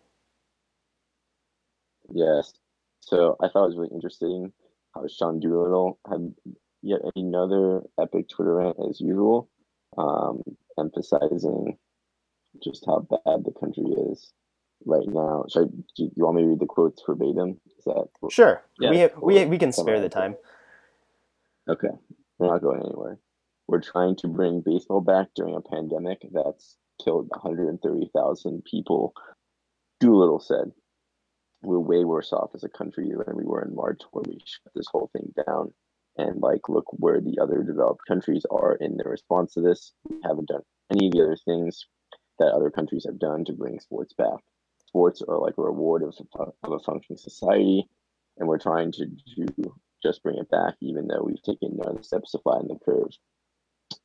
Yes. 2.12 2.52
So 3.00 3.36
I 3.40 3.48
thought 3.48 3.64
it 3.64 3.68
was 3.68 3.76
really 3.76 3.94
interesting 3.94 4.52
how 4.94 5.06
Sean 5.08 5.40
Doolittle 5.40 5.98
had 6.08 6.34
yet 6.82 7.00
another 7.14 7.82
epic 8.00 8.28
Twitter 8.28 8.54
rant 8.54 8.76
as 8.88 9.00
usual, 9.00 9.48
um, 9.98 10.42
emphasizing 10.78 11.78
just 12.62 12.84
how 12.86 13.00
bad 13.00 13.44
the 13.44 13.52
country 13.58 13.84
is 14.10 14.32
right 14.84 15.06
now. 15.06 15.44
Should 15.48 15.62
I, 15.62 15.70
do 15.96 16.10
you 16.16 16.24
want 16.24 16.36
me 16.36 16.42
to 16.42 16.48
read 16.48 16.60
the 16.60 16.66
quotes 16.66 17.02
verbatim? 17.06 17.60
Is 17.78 17.84
that 17.84 18.08
sure, 18.30 18.62
Yeah, 18.80 19.08
we 19.20 19.40
we 19.40 19.46
we 19.46 19.58
can 19.58 19.72
spare 19.72 20.00
the 20.00 20.08
time. 20.08 20.36
Okay, 21.68 21.88
we're 22.38 22.48
not 22.48 22.62
going 22.62 22.80
anywhere. 22.80 23.18
We're 23.68 23.80
trying 23.80 24.16
to 24.16 24.28
bring 24.28 24.62
baseball 24.64 25.00
back 25.00 25.28
during 25.34 25.56
a 25.56 25.60
pandemic 25.60 26.24
that's 26.32 26.76
killed 27.02 27.28
130,000 27.30 28.64
people. 28.64 29.12
Doolittle 29.98 30.38
said, 30.38 30.70
"We're 31.62 31.78
way 31.78 32.04
worse 32.04 32.32
off 32.32 32.54
as 32.54 32.64
a 32.64 32.68
country 32.68 33.10
than 33.10 33.36
we 33.36 33.44
were 33.44 33.62
in 33.62 33.74
March, 33.74 34.02
where 34.12 34.24
we 34.26 34.40
shut 34.44 34.72
this 34.74 34.88
whole 34.90 35.10
thing 35.12 35.32
down. 35.46 35.72
And 36.18 36.40
like, 36.40 36.68
look 36.68 36.86
where 36.92 37.20
the 37.20 37.38
other 37.40 37.62
developed 37.62 38.06
countries 38.06 38.46
are 38.50 38.74
in 38.76 38.96
their 38.96 39.10
response 39.10 39.52
to 39.54 39.60
this. 39.60 39.92
We 40.08 40.18
haven't 40.24 40.48
done 40.48 40.62
any 40.90 41.06
of 41.06 41.12
the 41.12 41.22
other 41.22 41.36
things 41.36 41.86
that 42.38 42.52
other 42.52 42.70
countries 42.70 43.04
have 43.06 43.18
done 43.18 43.44
to 43.44 43.52
bring 43.52 43.80
sports 43.80 44.14
back. 44.14 44.40
Sports 44.86 45.22
are 45.26 45.38
like 45.38 45.58
a 45.58 45.62
reward 45.62 46.02
of, 46.02 46.16
of 46.34 46.72
a 46.72 46.78
functioning 46.78 47.18
society, 47.18 47.86
and 48.38 48.48
we're 48.48 48.58
trying 48.58 48.92
to 48.92 49.06
do 49.06 49.74
just 50.02 50.22
bring 50.22 50.38
it 50.38 50.50
back, 50.50 50.74
even 50.80 51.06
though 51.06 51.22
we've 51.22 51.42
taken 51.42 51.76
the 51.76 52.02
steps 52.02 52.32
to 52.32 52.38
flatten 52.38 52.68
the 52.68 52.78
curve. 52.84 53.10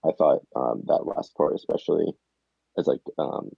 I 0.03 0.11
thought 0.11 0.41
um, 0.55 0.83
that 0.87 1.05
last 1.05 1.35
part, 1.35 1.53
especially 1.55 2.13
as 2.77 2.87
like 2.87 3.01
um, 3.17 3.51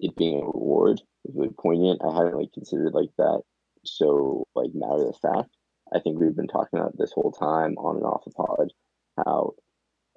it 0.00 0.16
being 0.16 0.40
a 0.40 0.44
reward, 0.44 1.00
was 1.24 1.36
really 1.36 1.54
poignant. 1.58 2.00
I 2.04 2.14
hadn't 2.14 2.36
like 2.36 2.52
considered 2.52 2.94
like 2.94 3.10
that 3.18 3.42
so 3.84 4.46
like 4.54 4.70
matter 4.74 5.08
of 5.08 5.16
fact. 5.18 5.56
I 5.94 5.98
think 5.98 6.18
we've 6.18 6.36
been 6.36 6.46
talking 6.46 6.78
about 6.78 6.96
this 6.96 7.12
whole 7.12 7.32
time 7.32 7.76
on 7.78 7.96
and 7.96 8.04
off 8.04 8.24
the 8.24 8.30
pod 8.30 8.72
how 9.24 9.54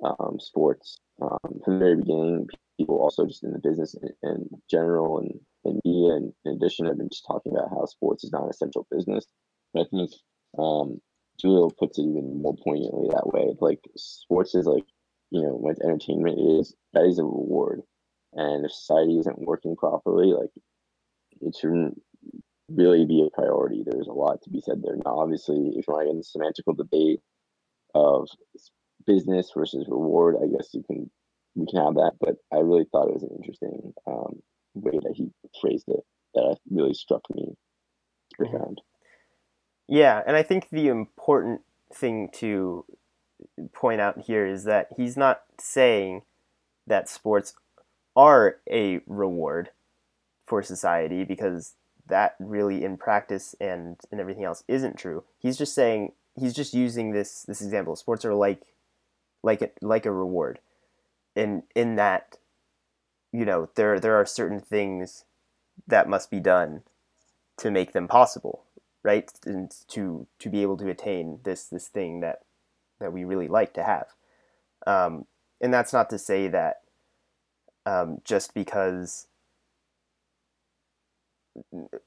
um, 0.03 0.37
sports 0.39 0.99
um, 1.21 1.39
from 1.63 1.73
the 1.73 1.79
very 1.79 1.95
beginning, 1.95 2.47
people 2.77 2.97
also 2.97 3.25
just 3.25 3.43
in 3.43 3.53
the 3.53 3.59
business 3.59 3.95
in, 3.95 4.29
in 4.29 4.49
general 4.69 5.19
and 5.19 5.39
in 5.63 5.79
media, 5.85 6.13
and 6.15 6.33
in 6.45 6.53
addition, 6.53 6.85
have 6.85 6.97
been 6.97 7.09
just 7.09 7.25
talking 7.25 7.53
about 7.53 7.69
how 7.69 7.85
sports 7.85 8.23
is 8.23 8.31
not 8.31 8.43
an 8.43 8.49
essential 8.49 8.87
business. 8.91 9.25
And 9.73 9.85
I 9.85 9.89
think 9.89 10.11
um, 10.59 11.01
Julio 11.41 11.69
puts 11.69 11.97
it 11.97 12.03
even 12.03 12.41
more 12.41 12.55
poignantly 12.63 13.09
that 13.09 13.27
way. 13.27 13.55
Like 13.59 13.79
sports 13.95 14.55
is 14.55 14.65
like, 14.65 14.85
you 15.31 15.41
know, 15.41 15.55
what 15.55 15.81
entertainment 15.81 16.39
is, 16.39 16.75
that 16.93 17.05
is 17.05 17.19
a 17.19 17.23
reward. 17.23 17.81
And 18.35 18.65
if 18.65 18.71
society 18.71 19.19
isn't 19.19 19.39
working 19.39 19.75
properly, 19.75 20.33
like 20.33 20.49
it 21.41 21.55
shouldn't 21.59 22.01
really 22.69 23.05
be 23.05 23.25
a 23.25 23.35
priority. 23.35 23.83
There's 23.85 24.07
a 24.07 24.13
lot 24.13 24.41
to 24.43 24.49
be 24.49 24.61
said 24.61 24.81
there. 24.81 24.95
Now, 24.95 25.19
obviously, 25.19 25.73
if 25.75 25.85
you 25.87 25.93
want 25.93 26.07
to 26.07 26.13
get 26.13 26.15
into 26.15 26.63
semantical 26.63 26.77
debate 26.77 27.19
of 27.93 28.27
business 29.05 29.51
versus 29.55 29.85
reward, 29.87 30.35
I 30.41 30.47
guess 30.47 30.69
you 30.73 30.83
can 30.83 31.09
we 31.55 31.65
can 31.67 31.83
have 31.83 31.95
that. 31.95 32.13
But 32.19 32.35
I 32.51 32.57
really 32.57 32.85
thought 32.91 33.09
it 33.09 33.13
was 33.13 33.23
an 33.23 33.37
interesting 33.37 33.93
um, 34.07 34.41
way 34.73 34.99
that 35.03 35.13
he 35.15 35.29
phrased 35.61 35.89
it 35.89 36.01
that 36.33 36.57
really 36.69 36.93
struck 36.93 37.21
me 37.33 37.55
profound. 38.35 38.81
Yeah, 39.87 40.21
and 40.25 40.35
I 40.35 40.43
think 40.43 40.69
the 40.69 40.87
important 40.87 41.61
thing 41.93 42.29
to 42.35 42.85
point 43.73 44.01
out 44.01 44.21
here 44.25 44.47
is 44.47 44.63
that 44.63 44.87
he's 44.95 45.17
not 45.17 45.41
saying 45.59 46.23
that 46.87 47.09
sports 47.09 47.53
are 48.15 48.57
a 48.69 49.01
reward 49.07 49.69
for 50.45 50.61
society 50.61 51.23
because 51.23 51.73
that 52.07 52.35
really 52.39 52.83
in 52.83 52.97
practice 52.97 53.55
and 53.59 53.97
and 54.11 54.19
everything 54.19 54.43
else 54.43 54.63
isn't 54.67 54.97
true. 54.97 55.23
He's 55.39 55.57
just 55.57 55.73
saying 55.73 56.13
he's 56.35 56.53
just 56.53 56.73
using 56.73 57.11
this 57.11 57.43
this 57.43 57.61
example. 57.61 57.95
Sports 57.95 58.25
are 58.25 58.33
like 58.33 58.61
like 59.41 59.61
a, 59.61 59.69
like 59.81 60.05
a 60.05 60.11
reward. 60.11 60.59
In 61.35 61.63
in 61.75 61.95
that 61.95 62.37
you 63.31 63.45
know, 63.45 63.69
there 63.75 63.99
there 63.99 64.15
are 64.15 64.25
certain 64.25 64.59
things 64.59 65.25
that 65.87 66.07
must 66.07 66.29
be 66.29 66.39
done 66.39 66.83
to 67.57 67.71
make 67.71 67.93
them 67.93 68.07
possible 68.07 68.65
right 69.03 69.31
and 69.45 69.71
to 69.89 70.27
to 70.39 70.49
be 70.49 70.61
able 70.61 70.77
to 70.77 70.89
attain 70.89 71.39
this 71.43 71.65
this 71.65 71.87
thing 71.87 72.21
that 72.21 72.39
that 72.99 73.13
we 73.13 73.23
really 73.23 73.47
like 73.47 73.73
to 73.73 73.83
have 73.83 74.07
um, 74.87 75.25
and 75.61 75.73
that's 75.73 75.93
not 75.93 76.09
to 76.09 76.17
say 76.17 76.47
that 76.47 76.81
um, 77.85 78.19
just 78.23 78.53
because 78.53 79.27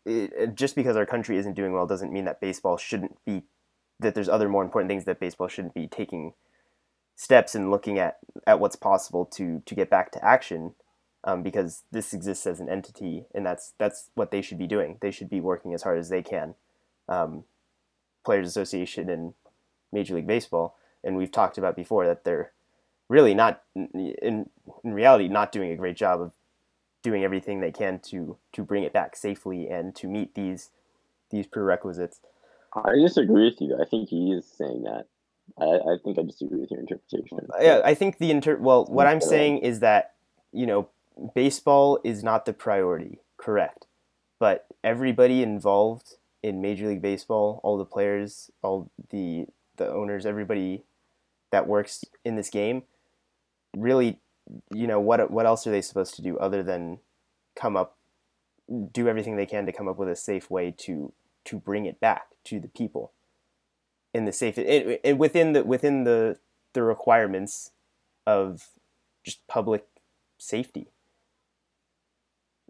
it, 0.04 0.54
just 0.54 0.74
because 0.74 0.96
our 0.96 1.06
country 1.06 1.36
isn't 1.38 1.54
doing 1.54 1.72
well 1.72 1.86
doesn't 1.86 2.12
mean 2.12 2.24
that 2.24 2.40
baseball 2.40 2.76
shouldn't 2.76 3.16
be 3.24 3.44
that 4.00 4.14
there's 4.14 4.28
other 4.28 4.48
more 4.48 4.62
important 4.62 4.90
things 4.90 5.04
that 5.04 5.20
baseball 5.20 5.48
shouldn't 5.48 5.74
be 5.74 5.86
taking 5.86 6.34
steps 7.14 7.54
and 7.54 7.70
looking 7.70 7.98
at 7.98 8.18
at 8.46 8.60
what's 8.60 8.76
possible 8.76 9.24
to 9.24 9.62
to 9.64 9.74
get 9.74 9.88
back 9.88 10.10
to 10.12 10.24
action 10.24 10.74
um, 11.24 11.42
because 11.42 11.84
this 11.90 12.12
exists 12.12 12.46
as 12.46 12.60
an 12.60 12.68
entity 12.68 13.24
and 13.34 13.44
that's 13.44 13.72
that's 13.78 14.10
what 14.14 14.30
they 14.30 14.42
should 14.42 14.58
be 14.58 14.66
doing. 14.66 14.98
They 15.00 15.10
should 15.10 15.30
be 15.30 15.40
working 15.40 15.74
as 15.74 15.82
hard 15.82 15.98
as 15.98 16.08
they 16.08 16.22
can 16.22 16.54
um, 17.08 17.44
players 18.24 18.48
association 18.48 19.08
and 19.08 19.34
major 19.92 20.14
league 20.14 20.26
baseball. 20.26 20.76
And 21.02 21.16
we've 21.16 21.30
talked 21.30 21.58
about 21.58 21.76
before 21.76 22.06
that 22.06 22.24
they're 22.24 22.52
really 23.08 23.34
not 23.34 23.62
in 23.74 24.46
in 24.82 24.92
reality 24.94 25.28
not 25.28 25.52
doing 25.52 25.70
a 25.70 25.76
great 25.76 25.96
job 25.96 26.20
of 26.20 26.32
doing 27.02 27.22
everything 27.22 27.60
they 27.60 27.72
can 27.72 27.98
to 28.00 28.36
to 28.52 28.62
bring 28.62 28.82
it 28.82 28.92
back 28.92 29.16
safely 29.16 29.68
and 29.68 29.94
to 29.94 30.08
meet 30.08 30.34
these 30.34 30.70
these 31.30 31.46
prerequisites 31.46 32.20
I 32.84 32.96
disagree 32.96 33.44
with 33.44 33.60
you. 33.60 33.78
I 33.80 33.84
think 33.84 34.08
he 34.08 34.32
is 34.32 34.46
saying 34.46 34.82
that. 34.82 35.06
I, 35.58 35.64
I 35.64 35.96
think 36.02 36.18
I 36.18 36.22
disagree 36.22 36.60
with 36.60 36.70
your 36.70 36.80
interpretation. 36.80 37.38
Uh, 37.38 37.62
yeah, 37.62 37.80
I 37.84 37.94
think 37.94 38.18
the 38.18 38.30
inter. 38.30 38.56
Well, 38.56 38.84
what 38.86 39.06
I'm 39.06 39.20
saying 39.20 39.58
is 39.58 39.80
that 39.80 40.14
you 40.52 40.66
know, 40.66 40.88
baseball 41.34 42.00
is 42.04 42.22
not 42.22 42.44
the 42.46 42.52
priority. 42.52 43.20
Correct, 43.36 43.86
but 44.38 44.66
everybody 44.82 45.42
involved 45.42 46.14
in 46.42 46.60
Major 46.60 46.88
League 46.88 47.02
Baseball, 47.02 47.60
all 47.62 47.78
the 47.78 47.84
players, 47.84 48.50
all 48.62 48.90
the 49.10 49.46
the 49.76 49.88
owners, 49.88 50.26
everybody 50.26 50.82
that 51.52 51.66
works 51.66 52.04
in 52.24 52.34
this 52.36 52.50
game, 52.50 52.82
really, 53.76 54.20
you 54.72 54.86
know, 54.86 55.00
what 55.00 55.30
what 55.30 55.46
else 55.46 55.66
are 55.66 55.70
they 55.70 55.82
supposed 55.82 56.14
to 56.16 56.22
do 56.22 56.38
other 56.38 56.62
than 56.62 56.98
come 57.54 57.76
up, 57.76 57.96
do 58.92 59.08
everything 59.08 59.36
they 59.36 59.46
can 59.46 59.66
to 59.66 59.72
come 59.72 59.88
up 59.88 59.98
with 59.98 60.08
a 60.08 60.16
safe 60.16 60.50
way 60.50 60.70
to 60.78 61.12
to 61.46 61.58
bring 61.58 61.86
it 61.86 62.00
back 62.00 62.28
to 62.44 62.60
the 62.60 62.68
people? 62.68 63.12
In 64.14 64.24
the 64.24 64.32
safe 64.32 64.56
it, 64.56 65.00
it, 65.04 65.18
within 65.18 65.52
the 65.52 65.64
within 65.64 66.04
the 66.04 66.38
the 66.72 66.82
requirements 66.82 67.72
of 68.26 68.68
just 69.24 69.46
public 69.46 69.86
safety. 70.38 70.88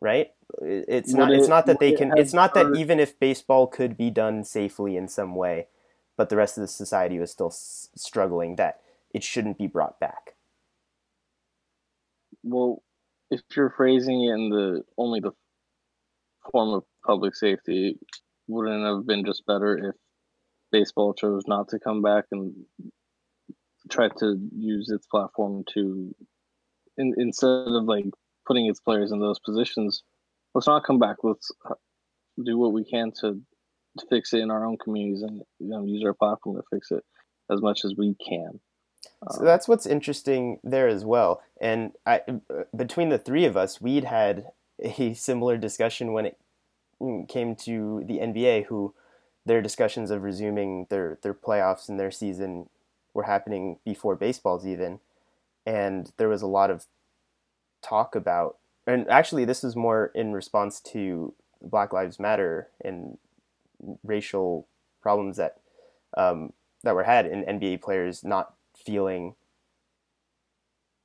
Right? 0.01 0.33
It's 0.61 1.13
not 1.13 1.31
it's 1.31 1.49
not 1.49 1.67
that 1.67 1.81
they 1.81 1.93
can 1.93 2.13
it's 2.17 2.35
not 2.35 2.55
that 2.55 2.75
even 2.77 3.01
if 3.01 3.19
baseball 3.19 3.67
could 3.67 3.97
be 3.97 4.11
done 4.11 4.45
safely 4.45 4.97
in 4.97 5.09
some 5.09 5.35
way 5.35 5.69
but 6.17 6.29
the 6.29 6.37
rest 6.37 6.57
of 6.57 6.63
the 6.63 6.69
society 6.69 7.19
was 7.19 7.31
still 7.31 7.49
s- 7.49 7.91
struggling 7.95 8.57
that 8.57 8.81
it 9.13 9.23
shouldn't 9.23 9.59
be 9.59 9.67
brought 9.67 10.01
back 10.01 10.35
well 12.47 12.83
if 13.31 13.41
you're 13.55 13.75
phrasing 13.77 14.25
it 14.25 14.33
in 14.33 14.51
the 14.51 14.83
only 14.97 15.21
the 15.21 15.33
form 16.53 16.71
of 16.71 16.85
public 17.05 17.35
safety 17.35 17.99
wouldn't 18.49 18.85
have 18.85 19.07
been 19.07 19.25
just 19.25 19.45
better 19.47 19.89
if 19.89 19.95
baseball 20.73 21.13
chose 21.13 21.43
not 21.47 21.69
to 21.69 21.79
come 21.79 22.03
back 22.03 22.25
and 22.33 22.55
try 23.91 24.09
to 24.09 24.37
use 24.57 24.91
its 24.91 25.07
platform 25.07 25.65
to 25.73 26.15
in, 26.97 27.15
instead 27.17 27.69
of 27.69 27.85
like 27.85 28.05
putting 28.47 28.67
its 28.67 28.81
players 28.81 29.13
in 29.13 29.21
those 29.21 29.39
positions 29.41 30.03
let's 30.57 30.67
not 30.67 30.85
come 30.85 30.99
back. 30.99 31.17
Let's 31.23 31.53
uh, 31.69 31.75
do 32.43 32.57
what 32.57 32.73
we 32.73 32.83
can 32.83 33.13
to, 33.21 33.39
to 33.99 34.07
fix 34.09 34.33
it 34.33 34.41
in 34.41 34.51
our 34.51 34.65
own 34.65 34.79
communities 34.83 35.23
and 35.23 35.43
you 35.59 35.69
know, 35.69 35.85
use 35.85 36.03
our 36.03 36.15
platform 36.15 36.57
to 36.57 36.63
fix 36.73 36.91
it 36.91 37.05
as 37.53 37.61
much 37.61 37.85
as 37.85 37.95
we 37.97 38.17
can 38.27 38.59
so 39.31 39.45
that's 39.45 39.69
what's 39.69 39.87
interesting 39.87 40.59
there 40.63 40.89
as 40.89 41.05
well. 41.05 41.43
And 41.61 41.93
I, 42.07 42.23
between 42.75 43.09
the 43.09 43.19
three 43.19 43.45
of 43.45 43.57
us 43.57 43.81
we'd 43.81 44.05
had 44.05 44.47
a 44.81 45.15
similar 45.15 45.57
discussion 45.57 46.13
when 46.13 46.27
it 46.27 46.39
came 47.29 47.55
to 47.57 48.03
the 48.07 48.19
NBA, 48.19 48.67
who 48.67 48.95
their 49.45 49.63
discussions 49.63 50.11
of 50.11 50.23
resuming 50.23 50.87
their 50.91 51.19
their 51.23 51.35
playoffs 51.35 51.89
and 51.89 51.99
their 51.99 52.11
season 52.11 52.69
were 53.15 53.25
happening 53.25 53.79
before 53.85 54.17
baseball's 54.17 54.67
even, 54.67 55.01
and 55.65 56.13
there 56.17 56.29
was 56.29 56.43
a 56.43 56.47
lot 56.47 56.71
of 56.71 56.87
talk 57.83 58.15
about, 58.15 58.59
and 58.87 59.09
actually 59.09 59.45
this 59.45 59.63
was 59.63 59.77
more 59.77 60.11
in 60.15 60.33
response 60.33 60.81
to 60.81 61.35
Black 61.63 61.93
Lives 61.93 62.19
Matter 62.19 62.69
and 62.83 63.19
racial 64.05 64.67
problems 65.01 65.37
that 65.37 65.59
um, 66.17 66.53
that 66.83 66.95
were 66.95 67.05
had 67.05 67.27
in 67.27 67.45
NBA 67.45 67.83
players 67.83 68.25
not 68.25 68.56
feeling 68.87 69.35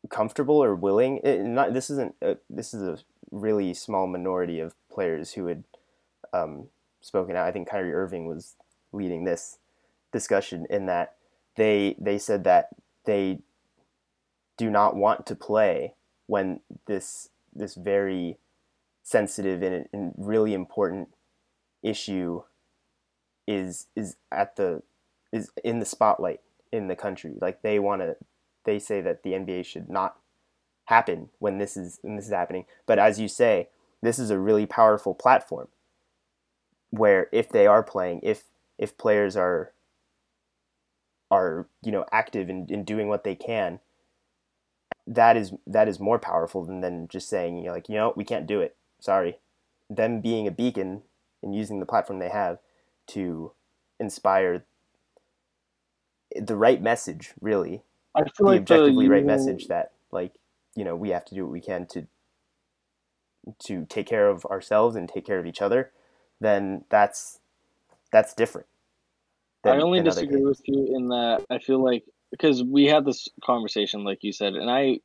comfortable 0.10 0.64
or 0.64 0.76
willing. 0.76 1.20
It, 1.24 1.42
not 1.42 1.74
this 1.74 1.90
isn't 1.90 2.16
a, 2.22 2.38
this 2.50 2.74
is 2.74 2.84
a 2.84 3.00
really 3.32 3.74
small 3.74 4.08
minority 4.08 4.60
of 4.60 4.76
players 4.92 5.34
who 5.34 5.48
had 5.48 5.64
um, 6.32 6.68
spoken 7.02 7.36
out. 7.36 7.48
I 7.48 7.52
think 7.52 7.68
Kyrie 7.68 7.94
Irving 7.94 8.28
was 8.28 8.56
leading 8.94 9.26
this 9.26 9.58
discussion 10.14 10.68
in 10.70 10.86
that 10.86 11.16
they 11.56 11.96
they 12.00 12.18
said 12.18 12.44
that 12.44 12.70
they 13.06 13.40
do 14.58 14.70
not 14.70 14.96
want 14.96 15.26
to 15.26 15.36
play 15.36 15.96
when 16.28 16.60
this 16.86 17.30
this 17.54 17.76
very 17.76 18.38
sensitive 19.04 19.64
and, 19.64 19.88
and 19.92 20.14
really 20.18 20.54
important 20.54 21.10
issue 21.82 22.44
is 23.48 23.88
is 23.96 24.16
at 24.32 24.56
the 24.56 24.84
is 25.32 25.50
in 25.64 25.80
the 25.80 25.86
spotlight 25.86 26.42
in 26.72 26.88
the 26.88 26.96
country. 26.96 27.36
Like 27.42 27.62
they 27.62 27.80
want 27.80 28.02
to 28.02 28.16
they 28.64 28.80
say 28.80 29.02
that 29.02 29.24
the 29.24 29.32
NBA 29.32 29.66
should 29.66 29.90
not 29.90 30.18
happen 30.86 31.30
when 31.40 31.58
this 31.58 31.78
is 31.78 32.00
when 32.02 32.16
this 32.16 32.26
is 32.26 32.32
happening. 32.32 32.66
But 32.86 33.00
as 33.00 33.20
you 33.20 33.28
say, 33.28 33.70
this 34.02 34.20
is 34.20 34.30
a 34.30 34.40
really 34.40 34.66
powerful 34.66 35.14
platform 35.14 35.68
where 36.90 37.28
if 37.32 37.50
they 37.50 37.68
are 37.68 37.84
playing, 37.84 38.22
if 38.24 38.44
if 38.78 38.98
players 38.98 39.36
are 39.36 39.72
are 41.30 41.68
you 41.82 41.92
know 41.92 42.06
active 42.12 42.50
in, 42.50 42.68
in 42.70 42.84
doing 42.84 43.08
what 43.08 43.24
they 43.24 43.36
can, 43.36 43.80
that 45.08 45.38
is 45.38 45.54
that 45.66 45.88
is 45.88 46.00
more 46.00 46.20
powerful 46.20 46.66
than, 46.66 46.82
than 46.82 47.08
just 47.08 47.30
saying 47.30 47.58
you 47.58 47.66
know 47.66 47.74
like 47.74 47.90
you 47.90 47.96
know 47.96 48.14
we 48.16 48.24
can't 48.24 48.48
do 48.48 48.60
it. 48.60 48.76
Sorry, 49.00 49.40
them 49.90 50.22
being 50.22 50.48
a 50.48 50.52
beacon 50.52 51.04
and 51.42 51.56
using 51.56 51.80
the 51.80 51.86
platform 51.86 52.20
they 52.20 52.30
have 52.30 52.60
to 53.08 53.52
inspire 54.00 54.64
the 56.36 56.56
right 56.56 56.82
message, 56.82 57.34
really. 57.42 57.84
I 58.16 58.22
feel 58.22 58.32
the 58.40 58.44
like 58.44 58.62
objectively 58.62 59.06
the, 59.06 59.12
right 59.12 59.26
message 59.26 59.68
that 59.68 59.92
like 60.12 60.34
you 60.76 60.84
know 60.84 60.96
we 60.96 61.10
have 61.10 61.26
to 61.26 61.36
do 61.36 61.46
what 61.46 61.52
we 61.52 61.62
can 61.62 61.86
to 61.88 62.08
to 63.60 63.86
take 63.86 64.06
care 64.06 64.30
of 64.30 64.46
ourselves 64.46 64.96
and 64.96 65.10
take 65.10 65.26
care 65.26 65.40
of 65.40 65.46
each 65.46 65.62
other 65.62 65.92
then 66.42 66.84
that's 66.90 67.40
that's 68.12 68.34
different. 68.34 68.68
Than, 69.64 69.78
I 69.78 69.82
only 69.82 70.02
disagree 70.02 70.44
with 70.44 70.60
you 70.66 70.96
in 70.98 71.10
that 71.10 71.46
I 71.50 71.60
feel 71.60 71.82
like 71.82 72.04
because 72.32 72.64
we 72.64 72.86
had 72.86 73.06
this 73.06 73.30
conversation, 73.46 74.04
like 74.04 74.20
you 74.24 74.34
said, 74.34 74.56
and 74.56 74.70
I 74.70 75.00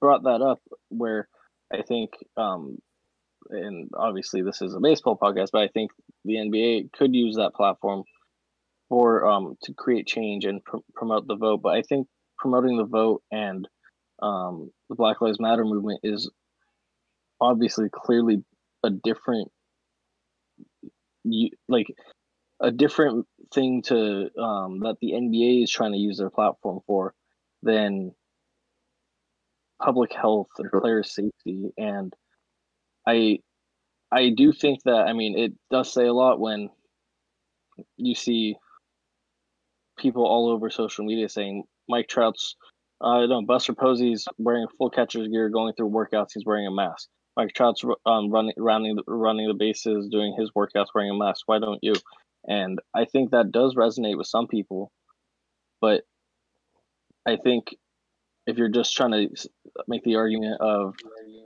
brought 0.00 0.24
that 0.24 0.42
up 0.42 0.60
where 0.88 1.28
I 1.72 1.82
think, 1.82 2.10
um, 2.36 2.78
and 3.48 3.88
obviously 3.96 4.42
this 4.42 4.60
is 4.60 4.74
a 4.74 4.80
baseball 4.80 5.16
podcast, 5.16 5.50
but 5.52 5.62
I 5.62 5.68
think 5.68 5.92
the 6.24 6.34
NBA 6.34 6.92
could 6.92 7.14
use 7.14 7.36
that 7.36 7.54
platform 7.54 8.02
for 8.88 9.26
um, 9.26 9.56
to 9.64 9.74
create 9.74 10.06
change 10.06 10.44
and 10.44 10.64
pr- 10.64 10.76
promote 10.94 11.26
the 11.26 11.36
vote. 11.36 11.60
But 11.62 11.74
I 11.74 11.82
think 11.82 12.06
promoting 12.38 12.76
the 12.76 12.84
vote 12.84 13.22
and 13.30 13.68
um, 14.22 14.70
the 14.88 14.94
Black 14.94 15.20
Lives 15.20 15.40
Matter 15.40 15.64
movement 15.64 16.00
is 16.02 16.30
obviously 17.40 17.88
clearly 17.92 18.42
a 18.82 18.90
different 18.90 19.50
like 21.68 21.88
a 22.60 22.70
different 22.70 23.26
thing 23.52 23.82
to 23.82 24.30
um, 24.40 24.80
that 24.80 24.96
the 25.00 25.12
NBA 25.12 25.64
is 25.64 25.70
trying 25.70 25.92
to 25.92 25.98
use 25.98 26.18
their 26.18 26.30
platform 26.30 26.80
for 26.86 27.14
than 27.62 28.12
public 29.82 30.12
health 30.12 30.48
and 30.58 30.70
player 30.70 31.02
safety. 31.02 31.72
And 31.76 32.14
I 33.06 33.40
I 34.10 34.30
do 34.30 34.52
think 34.52 34.82
that 34.84 35.06
I 35.06 35.12
mean 35.12 35.38
it 35.38 35.52
does 35.70 35.92
say 35.92 36.06
a 36.06 36.12
lot 36.14 36.40
when 36.40 36.70
you 37.96 38.14
see 38.14 38.56
people 39.96 40.26
all 40.26 40.48
over 40.50 40.70
social 40.70 41.04
media 41.04 41.28
saying 41.28 41.64
Mike 41.88 42.08
Trout's 42.08 42.56
uh 43.00 43.26
no 43.26 43.42
Buster 43.42 43.74
Posey's 43.74 44.26
wearing 44.38 44.66
full 44.78 44.90
catcher's 44.90 45.28
gear 45.28 45.48
going 45.48 45.74
through 45.74 45.90
workouts, 45.90 46.30
he's 46.34 46.44
wearing 46.44 46.66
a 46.66 46.70
mask. 46.70 47.08
Mike 47.36 47.52
Trout's 47.52 47.84
um, 48.06 48.30
running, 48.30 48.54
running, 48.56 48.98
running 49.06 49.46
the 49.46 49.54
bases, 49.54 50.08
doing 50.08 50.34
his 50.38 50.50
workouts, 50.56 50.86
wearing 50.94 51.10
a 51.10 51.14
mask. 51.14 51.42
Why 51.46 51.58
don't 51.58 51.80
you? 51.82 51.94
And 52.48 52.80
I 52.94 53.04
think 53.04 53.30
that 53.30 53.52
does 53.52 53.74
resonate 53.74 54.16
with 54.16 54.26
some 54.26 54.46
people, 54.46 54.90
but 55.80 56.04
I 57.26 57.36
think 57.36 57.76
if 58.46 58.56
you're 58.56 58.68
just 58.68 58.94
trying 58.94 59.10
to 59.10 59.48
make 59.88 60.04
the 60.04 60.14
argument 60.14 60.60
of 60.60 60.94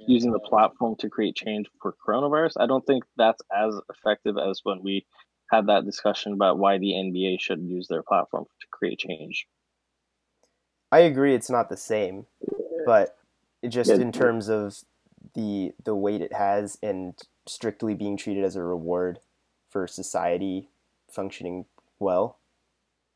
using 0.07 0.31
the 0.31 0.39
platform 0.39 0.95
to 0.99 1.09
create 1.09 1.35
change 1.35 1.67
for 1.81 1.95
coronavirus, 2.07 2.53
I 2.61 2.67
don't 2.67 2.87
think 2.87 3.05
that's 3.17 3.41
as 3.51 3.75
effective 3.91 4.37
as 4.37 4.61
when 4.63 4.83
we 4.83 5.07
had 5.51 5.67
that 5.67 5.85
discussion 5.85 6.33
about 6.33 6.59
why 6.59 6.79
the 6.79 6.93
NBA 6.93 7.41
should 7.41 7.61
use 7.61 7.89
their 7.89 8.03
platform 8.03 8.45
to 8.61 8.67
create 8.71 8.99
change. 8.99 9.47
I 10.93 11.01
agree 11.01 11.35
it's 11.35 11.51
not 11.51 11.69
the 11.69 11.77
same, 11.77 12.27
but 12.87 13.17
just 13.69 13.91
in 13.91 14.13
terms 14.13 14.49
of 14.49 14.79
the 15.35 15.73
the 15.85 15.95
weight 15.95 16.21
it 16.21 16.33
has 16.33 16.79
and 16.83 17.15
strictly 17.47 17.95
being 17.95 18.17
treated 18.17 18.45
as 18.45 18.57
a 18.57 18.63
reward 18.63 19.21
for 19.69 19.87
society 19.87 20.69
functioning 21.11 21.67
well. 21.99 22.39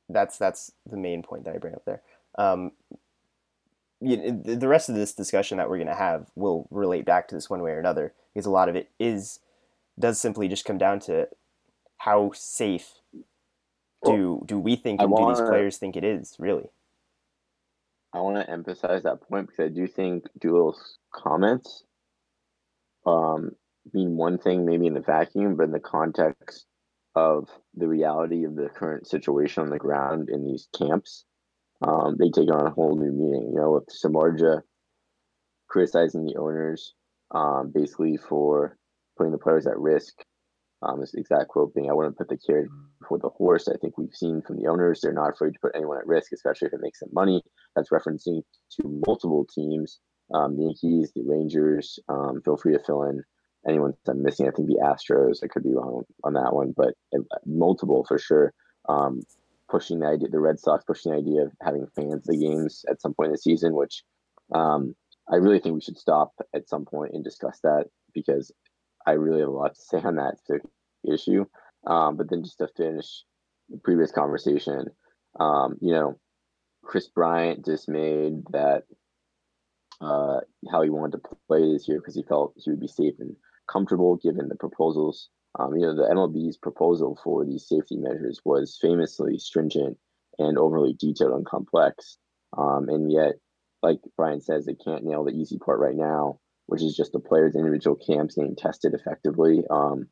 That's 0.09 0.37
that's 0.37 0.73
the 0.87 0.97
main 0.97 1.23
point 1.23 1.44
that 1.44 1.55
I 1.55 1.59
bring 1.59 1.75
up 1.75 1.85
there. 1.85 2.03
Um, 2.37 2.73
you, 4.01 4.42
the 4.44 4.68
rest 4.68 4.88
of 4.88 4.94
this 4.94 5.14
discussion 5.14 5.57
that 5.59 5.70
we're 5.70 5.79
going 5.79 5.87
to 5.87 5.94
have 5.94 6.31
will 6.35 6.68
relate 6.70 7.05
back 7.05 7.27
to 7.29 7.35
this 7.35 7.49
one 7.49 7.62
way 7.62 7.70
or 7.70 7.79
another 7.79 8.12
because 8.33 8.47
a 8.47 8.51
lot 8.51 8.68
of 8.68 8.77
it 8.77 8.90
is 9.01 9.40
does 9.99 10.20
simply 10.20 10.49
just 10.49 10.64
come 10.64 10.79
down 10.79 10.99
to 11.01 11.29
how 11.98 12.33
safe 12.35 12.92
do 14.04 14.42
do 14.46 14.59
we 14.59 14.76
think 14.76 15.00
and 15.00 15.11
wanna, 15.11 15.35
do 15.35 15.40
these 15.40 15.48
players 15.48 15.76
think 15.78 15.96
it 15.96 16.04
is 16.04 16.37
really? 16.38 16.68
I 18.12 18.20
want 18.20 18.37
to 18.37 18.50
emphasize 18.50 19.02
that 19.02 19.22
point 19.22 19.48
because 19.48 19.64
i 19.64 19.68
do 19.68 19.87
think 19.87 20.24
doolittle's 20.38 20.98
comments 21.12 21.85
um, 23.07 23.50
mean 23.92 24.16
one 24.16 24.38
thing 24.38 24.64
maybe 24.64 24.87
in 24.87 24.94
the 24.94 25.00
vacuum 25.00 25.57
but 25.57 25.64
in 25.64 25.72
the 25.72 25.80
context 25.80 26.66
of 27.14 27.48
the 27.74 27.88
reality 27.88 28.44
of 28.44 28.57
the 28.57 28.68
current 28.68 29.07
situation 29.07 29.62
on 29.62 29.70
the 29.70 29.78
ground 29.78 30.28
in 30.30 30.44
these 30.44 30.68
camps 30.76 31.24
um, 31.83 32.16
they 32.18 32.30
take 32.30 32.52
on 32.52 32.66
a 32.66 32.70
whole 32.70 32.96
new 32.96 33.12
meaning. 33.12 33.50
You 33.52 33.61
know 33.61 33.72
with 33.72 33.88
Samardzija 33.88 34.62
criticizing 35.68 36.24
the 36.24 36.37
owners 36.37 36.94
um, 37.33 37.72
basically 37.74 38.16
for 38.16 38.78
putting 39.16 39.33
the 39.33 39.38
players 39.38 39.66
at 39.66 39.78
risk 39.78 40.24
um, 40.85 41.01
this 41.01 41.14
exact 41.14 41.49
quote 41.49 41.75
being, 41.75 41.90
I 41.90 41.94
wouldn't 41.94 42.18
put 42.18 42.29
the 42.29 42.37
carriage 42.37 42.68
before 43.01 43.18
the 43.18 43.31
horse. 43.31 43.68
I 43.68 43.77
think 43.79 43.97
we've 43.97 44.14
seen 44.14 44.42
from 44.42 44.57
the 44.57 44.68
owners, 44.68 45.01
they're 45.01 45.12
not 45.12 45.31
afraid 45.31 45.55
to 45.55 45.61
put 45.61 45.73
anyone 45.75 45.99
at 45.99 46.07
risk, 46.07 46.33
especially 46.33 46.66
if 46.66 46.75
it 46.75 46.81
makes 46.83 47.01
them 47.01 47.11
money. 47.12 47.42
That's 47.75 47.90
referencing 47.90 48.42
to 48.73 49.03
multiple 49.07 49.47
teams, 49.55 50.01
um, 50.35 50.57
the 50.57 50.64
Yankees, 50.64 51.12
the 51.14 51.23
Rangers. 51.25 51.99
Um, 52.09 52.42
feel 52.44 52.57
free 52.57 52.75
to 52.75 52.85
fill 52.85 53.05
in 53.05 53.23
anyone 53.66 53.94
I'm 54.07 54.23
missing. 54.23 54.47
I 54.47 54.51
think 54.51 54.68
the 54.68 54.83
Astros, 54.85 55.42
I 55.42 55.49
could 55.49 55.64
be 55.64 55.75
wrong 55.75 56.03
on 56.23 56.35
that 56.35 56.55
one, 56.55 56.75
but 56.77 56.94
uh, 57.14 57.23
multiple 57.47 58.05
for 58.07 58.18
sure. 58.18 58.53
Um, 58.88 59.23
pushing 59.70 60.01
the 60.01 60.07
idea, 60.07 60.29
the 60.29 60.38
Red 60.38 60.61
Sox 60.61 60.85
pushing 60.85 61.12
the 61.12 61.18
idea 61.18 61.42
of 61.44 61.53
having 61.62 61.87
fans 61.97 62.25
the 62.27 62.37
games 62.37 62.85
at 62.90 63.01
some 63.01 63.14
point 63.14 63.29
in 63.29 63.33
the 63.33 63.38
season, 63.38 63.75
which 63.75 64.03
um, 64.55 64.94
I 65.33 65.37
really 65.37 65.59
think 65.59 65.75
we 65.75 65.81
should 65.81 65.97
stop 65.97 66.33
at 66.55 66.68
some 66.68 66.85
point 66.85 67.14
and 67.14 67.25
discuss 67.25 67.61
that 67.62 67.87
because 68.12 68.53
I 69.07 69.12
really 69.12 69.40
have 69.40 69.49
a 69.49 69.53
lot 69.53 69.75
to 69.75 69.81
say 69.81 69.99
on 69.99 70.17
that 70.17 70.37
issue. 71.11 71.45
Um, 71.87 72.17
but 72.17 72.31
then 72.31 72.43
just 72.43 72.59
to 72.59 72.69
finish 72.77 73.25
the 73.69 73.79
previous 73.79 74.11
conversation, 74.11 74.87
um, 75.38 75.77
you 75.81 75.93
know, 75.93 76.19
Kris 76.83 77.09
Bryant 77.09 77.64
just 77.64 77.88
made 77.88 78.45
that 78.51 78.85
uh, 80.01 80.40
how 80.71 80.83
he 80.83 80.90
wanted 80.90 81.23
to 81.23 81.37
play 81.49 81.73
this 81.73 81.88
year 81.88 81.99
because 81.99 82.14
he 82.14 82.23
felt 82.23 82.55
he 82.57 82.71
would 82.71 82.81
be 82.81 82.88
safe 82.88 83.14
and 83.19 83.37
comfortable 83.71 84.17
given 84.17 84.49
the 84.49 84.57
proposals. 84.57 85.29
Um, 85.59 85.77
you 85.77 85.83
know, 85.83 85.95
the 85.95 86.12
MLB's 86.12 86.57
proposal 86.57 87.19
for 87.23 87.45
these 87.45 87.67
safety 87.69 87.97
measures 87.97 88.40
was 88.45 88.79
famously 88.81 89.38
stringent 89.38 89.97
and 90.38 90.59
overly 90.59 90.95
detailed 90.95 91.33
and 91.33 91.47
complex. 91.47 92.19
Um, 92.57 92.88
and 92.88 93.11
yet, 93.11 93.35
like 93.83 94.01
Bryant 94.17 94.45
says, 94.45 94.67
they 94.67 94.75
can't 94.75 95.05
nail 95.05 95.25
the 95.25 95.33
easy 95.33 95.59
part 95.59 95.79
right 95.79 95.97
now 95.97 96.40
which 96.66 96.83
is 96.83 96.96
just 96.96 97.12
the 97.12 97.20
players' 97.20 97.57
individual 97.57 97.96
camps 97.96 98.35
getting 98.35 98.57
tested 98.57 98.94
effectively. 98.94 99.64
Um, 99.70 100.09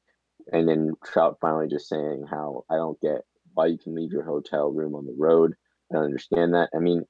and 0.53 0.69
then 0.69 0.93
Trout 1.05 1.39
finally 1.41 1.69
just 1.69 1.89
saying 1.89 2.27
how 2.31 2.65
I 2.71 2.77
don't 2.77 3.01
get 3.01 3.23
why 3.55 3.67
you 3.67 3.79
can 3.79 3.95
leave 3.95 4.13
your 4.13 4.25
hotel 4.25 4.71
room 4.71 4.95
on 4.95 5.07
the 5.07 5.15
road. 5.17 5.55
I 5.91 5.97
don't 5.97 6.05
understand 6.05 6.55
that. 6.55 6.71
I 6.75 6.79
mean, 6.79 7.05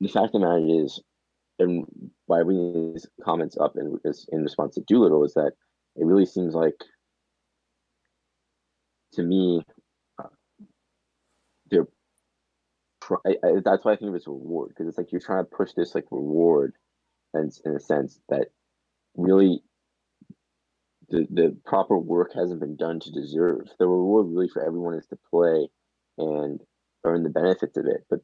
the 0.00 0.08
fact 0.08 0.26
of 0.26 0.32
the 0.32 0.38
matter 0.40 0.84
is, 0.84 1.00
and 1.58 1.86
why 2.26 2.42
we 2.42 2.54
need 2.54 2.94
these 2.94 3.06
comments 3.22 3.56
up 3.58 3.76
in, 3.76 3.98
in 4.32 4.42
response 4.42 4.74
to 4.74 4.82
Doolittle 4.82 5.24
is 5.24 5.34
that 5.34 5.52
it 5.96 6.04
really 6.04 6.26
seems 6.26 6.54
like, 6.54 6.76
to 9.14 9.22
me, 9.22 9.64
they're. 11.70 11.86
I, 13.26 13.36
I, 13.42 13.52
that's 13.64 13.84
why 13.84 13.92
I 13.92 13.96
think 13.96 14.10
of 14.10 14.14
it 14.14 14.18
as 14.18 14.26
a 14.26 14.30
reward 14.30 14.68
because 14.68 14.86
it's 14.86 14.98
like 14.98 15.10
you're 15.10 15.20
trying 15.20 15.42
to 15.42 15.50
push 15.50 15.72
this 15.72 15.94
like 15.94 16.04
reward 16.10 16.74
in, 17.34 17.50
in 17.64 17.76
a 17.76 17.80
sense 17.80 18.20
that 18.28 18.48
really 19.16 19.62
the, 21.10 21.26
the 21.30 21.56
proper 21.64 21.98
work 21.98 22.32
hasn't 22.34 22.60
been 22.60 22.76
done 22.76 23.00
to 23.00 23.10
deserve. 23.10 23.68
The 23.78 23.88
reward 23.88 24.26
really 24.28 24.48
for 24.48 24.64
everyone 24.64 24.94
is 24.94 25.06
to 25.06 25.18
play 25.30 25.68
and 26.18 26.60
earn 27.04 27.22
the 27.22 27.30
benefits 27.30 27.76
of 27.76 27.86
it. 27.86 28.04
But 28.10 28.20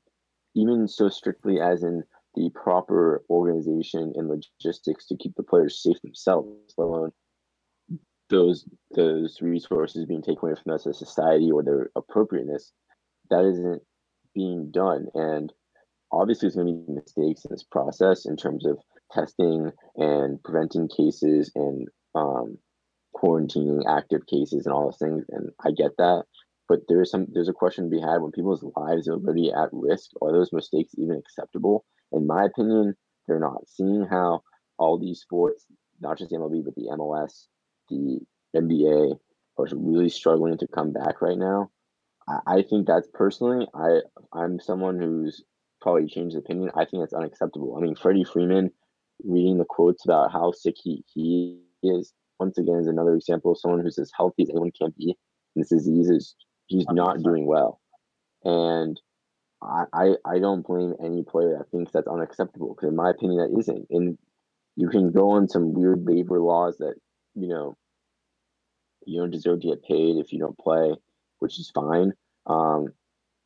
even 0.55 0.87
so 0.89 1.09
strictly 1.09 1.61
as 1.61 1.83
in 1.83 2.05
the 2.35 2.51
proper 2.51 3.23
organization 3.31 4.13
and 4.17 4.29
logistics 4.29 5.07
to 5.07 5.17
keep 5.17 5.35
the 5.37 5.43
players 5.43 5.83
safe 5.83 6.01
themselves, 6.03 6.75
let 6.77 6.85
alone 6.85 7.13
those 8.31 8.65
those 8.95 9.39
resources 9.41 10.07
being 10.07 10.23
taken 10.23 10.39
away 10.43 10.55
from 10.63 10.75
us 10.75 10.87
as 10.87 10.97
a 10.97 11.05
society 11.07 11.51
or 11.51 11.63
their 11.63 11.91
appropriateness, 11.95 12.73
that 13.31 13.45
isn't 13.45 13.83
being 14.35 14.71
done. 14.71 15.07
And 15.15 15.53
obviously 16.11 16.47
there's 16.47 16.57
going 16.57 16.67
to 16.67 16.93
be 16.93 16.93
mistakes 16.93 17.45
in 17.45 17.51
this 17.51 17.63
process 17.63 18.27
in 18.27 18.37
terms 18.37 18.67
of 18.67 18.79
testing 19.13 19.71
and 19.97 20.43
preventing 20.43 20.89
cases 20.89 21.51
and 21.55 21.89
um, 22.15 22.59
quarantining 23.15 23.83
active 23.89 24.27
cases 24.27 24.67
and 24.67 24.75
all 24.75 24.87
those 24.87 24.99
things. 24.99 25.25
And 25.31 25.51
I 25.65 25.71
get 25.71 25.97
that. 25.99 26.25
But 26.69 26.81
there's 26.89 27.11
some 27.11 27.27
there's 27.33 27.49
a 27.49 27.53
question 27.53 27.85
to 27.85 27.91
be 27.91 28.01
had 28.01 28.23
when 28.23 28.33
people's 28.33 28.65
lives 28.77 29.07
are 29.09 29.15
already 29.15 29.53
at 29.53 29.69
risk. 29.73 30.11
Are 30.23 30.33
those 30.33 30.53
mistakes 30.53 30.93
even 30.97 31.17
acceptable? 31.17 31.85
In 32.11 32.27
my 32.27 32.45
opinion, 32.45 32.95
they're 33.27 33.39
not. 33.41 33.69
Seeing 33.69 34.07
how 34.09 34.43
all 34.79 34.99
these 34.99 35.21
sports, 35.21 35.67
not 36.01 36.19
just 36.19 36.31
the 36.31 36.37
MLB, 36.37 36.65
but 36.65 36.75
the 36.75 36.89
MLS, 36.93 37.47
the 37.91 38.21
NBA, 38.57 39.19
are 39.59 39.67
really 39.73 40.09
struggling 40.09 40.59
to 40.59 40.67
come 40.67 40.93
back 40.93 41.21
right 41.21 41.39
now. 41.39 41.71
I, 42.27 42.39
I 42.47 42.63
think 42.63 42.87
that's 42.87 43.09
personally, 43.13 43.67
I 43.75 44.01
I'm 44.33 44.59
someone 44.59 44.99
who's 44.99 45.45
probably 45.81 46.07
changed 46.07 46.37
opinion. 46.37 46.71
I 46.75 46.87
think 46.87 47.03
that's 47.03 47.13
unacceptable. 47.13 47.77
I 47.77 47.81
mean, 47.81 47.95
Freddie 47.95 48.25
Freeman 48.25 48.71
reading 49.25 49.59
the 49.59 49.65
quotes 49.65 50.05
about 50.05 50.33
how 50.33 50.53
sick 50.53 50.77
he, 50.83 51.05
he 51.13 51.61
is 51.83 52.13
once 52.39 52.59
again 52.59 52.77
is 52.77 52.87
another 52.87 53.15
example 53.15 53.53
of 53.53 53.59
someone 53.59 53.81
who's 53.81 53.99
as 53.99 54.13
healthy 54.17 54.43
as 54.43 54.51
anyone 54.51 54.73
can 54.73 54.93
be. 54.97 55.17
This 55.57 55.69
disease 55.69 56.11
is 56.11 56.35
he's 56.67 56.87
not 56.91 57.23
doing 57.23 57.47
well. 57.47 57.81
And 58.45 59.01
I, 59.63 59.85
I, 59.93 60.15
I 60.25 60.39
don't 60.39 60.67
blame 60.67 60.95
any 61.03 61.23
player 61.23 61.57
that 61.59 61.71
thinks 61.71 61.93
that's 61.93 62.09
unacceptable 62.09 62.75
because 62.75 62.91
in 62.91 62.97
my 62.97 63.11
opinion 63.11 63.39
that 63.39 63.59
isn't. 63.59 63.87
And 63.91 64.19
you 64.77 64.89
can 64.89 65.13
go 65.13 65.31
on 65.31 65.49
some 65.49 65.73
weird 65.73 66.05
labor 66.05 66.41
laws 66.41 66.79
that, 66.79 66.95
you 67.35 67.49
know, 67.49 67.77
you 69.07 69.21
don't 69.21 69.31
deserve 69.31 69.61
to 69.61 69.69
get 69.69 69.85
paid 69.85 70.17
if 70.17 70.33
you 70.33 70.39
don't 70.39 70.59
play, 70.59 70.95
which 71.39 71.59
is 71.59 71.71
fine. 71.71 72.13
Um, 72.47 72.89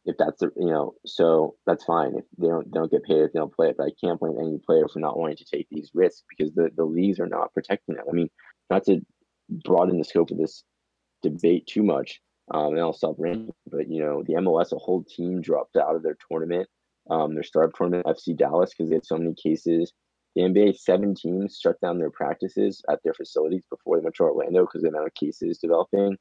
if 0.05 0.17
that's 0.19 0.41
the 0.41 0.51
you 0.57 0.71
know 0.71 0.95
so 1.05 1.57
that's 1.67 1.85
fine. 1.85 2.15
If 2.17 2.25
they 2.39 2.49
don't 2.49 2.71
don't 2.71 2.91
get 2.91 3.05
paid 3.05 3.21
if 3.23 3.33
they 3.33 3.39
don't 3.39 3.55
play 3.55 3.69
it 3.69 3.77
but 3.77 3.89
i 3.89 3.91
can't 4.03 4.21
blame 4.21 4.39
any 4.41 4.59
player 4.59 4.89
for 4.89 5.01
not 5.01 5.19
wanting 5.19 5.37
to 5.37 5.45
take 5.45 5.67
these 5.71 5.91
risks 5.95 6.25
because 6.29 6.55
the, 6.55 6.71
the 6.77 6.85
leagues 6.85 7.21
are 7.21 7.27
not 7.27 7.53
protecting 7.53 7.97
them. 7.97 8.05
I 8.09 8.13
mean 8.13 8.31
not 8.71 8.85
to 8.85 9.01
broaden 9.51 9.99
the 9.99 10.05
scope 10.05 10.31
of 10.31 10.39
this 10.39 10.65
debate 11.23 11.67
too 11.67 11.83
much 11.83 12.21
um, 12.53 12.73
and 12.73 12.81
i'll 12.81 12.93
stop 12.93 13.17
ranting 13.19 13.51
but 13.71 13.91
you 13.91 14.01
know 14.01 14.23
the 14.27 14.35
mls 14.35 14.73
a 14.73 14.77
whole 14.77 15.05
team 15.05 15.41
dropped 15.41 15.77
out 15.77 15.97
of 15.97 16.03
their 16.03 16.17
tournament 16.31 16.69
um, 17.11 17.35
their 17.35 17.43
startup 17.43 17.75
tournament 17.75 18.07
fc 18.07 18.37
dallas 18.37 18.71
because 18.71 18.91
they 18.91 18.97
had 18.97 19.07
so 19.07 19.17
many 19.19 19.35
cases. 19.35 19.93
The 20.37 20.43
nba 20.43 20.77
seven 20.79 21.15
teams 21.15 21.59
shut 21.61 21.81
down 21.81 21.99
their 21.99 22.11
practices 22.11 22.83
at 22.91 23.01
their 23.03 23.15
facilities 23.15 23.65
before 23.71 23.99
they 23.99 24.05
went 24.05 24.21
orlando 24.21 24.67
because 24.67 24.83
the 24.83 24.89
amount 24.89 25.07
of 25.07 25.15
cases 25.15 25.59
developing 25.59 26.17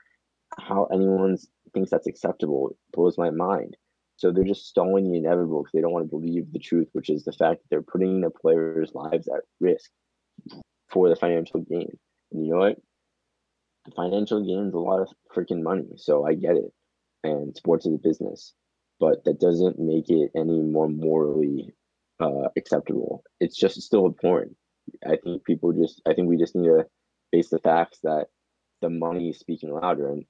how 0.59 0.85
anyone 0.91 1.37
thinks 1.73 1.91
that's 1.91 2.07
acceptable 2.07 2.75
blows 2.93 3.17
my 3.17 3.29
mind. 3.29 3.75
So 4.17 4.31
they're 4.31 4.43
just 4.43 4.67
stalling 4.67 5.11
the 5.11 5.19
inevitable 5.19 5.61
because 5.61 5.73
they 5.73 5.81
don't 5.81 5.91
want 5.91 6.05
to 6.05 6.09
believe 6.09 6.51
the 6.51 6.59
truth, 6.59 6.87
which 6.93 7.09
is 7.09 7.23
the 7.23 7.31
fact 7.31 7.61
that 7.61 7.69
they're 7.69 7.81
putting 7.83 8.21
the 8.21 8.31
players' 8.31 8.91
lives 8.95 9.27
at 9.27 9.43
risk 9.59 9.91
for 10.89 11.07
the 11.09 11.15
financial 11.15 11.61
gain. 11.61 11.97
And 12.31 12.45
you 12.45 12.53
know 12.53 12.59
what? 12.59 12.77
The 13.85 13.91
financial 13.91 14.43
gain 14.43 14.67
is 14.67 14.73
a 14.73 14.79
lot 14.79 15.01
of 15.01 15.09
freaking 15.35 15.61
money. 15.61 15.87
So 15.97 16.25
I 16.25 16.33
get 16.33 16.55
it. 16.55 16.73
And 17.23 17.55
sports 17.55 17.85
is 17.85 17.93
a 17.93 17.97
business. 17.99 18.53
But 18.99 19.23
that 19.25 19.39
doesn't 19.39 19.77
make 19.77 20.09
it 20.09 20.31
any 20.35 20.61
more 20.61 20.89
morally 20.89 21.75
uh, 22.19 22.49
acceptable. 22.57 23.23
It's 23.39 23.55
just 23.55 23.79
still 23.81 24.07
important. 24.07 24.57
I 25.05 25.17
think 25.23 25.45
people 25.45 25.73
just, 25.73 26.01
I 26.07 26.13
think 26.15 26.27
we 26.27 26.37
just 26.37 26.55
need 26.55 26.67
to 26.67 26.87
face 27.31 27.49
the 27.49 27.59
facts 27.59 27.99
that 28.01 28.27
the 28.81 28.89
money 28.89 29.29
is 29.29 29.37
speaking 29.37 29.71
louder. 29.71 30.09
And 30.09 30.25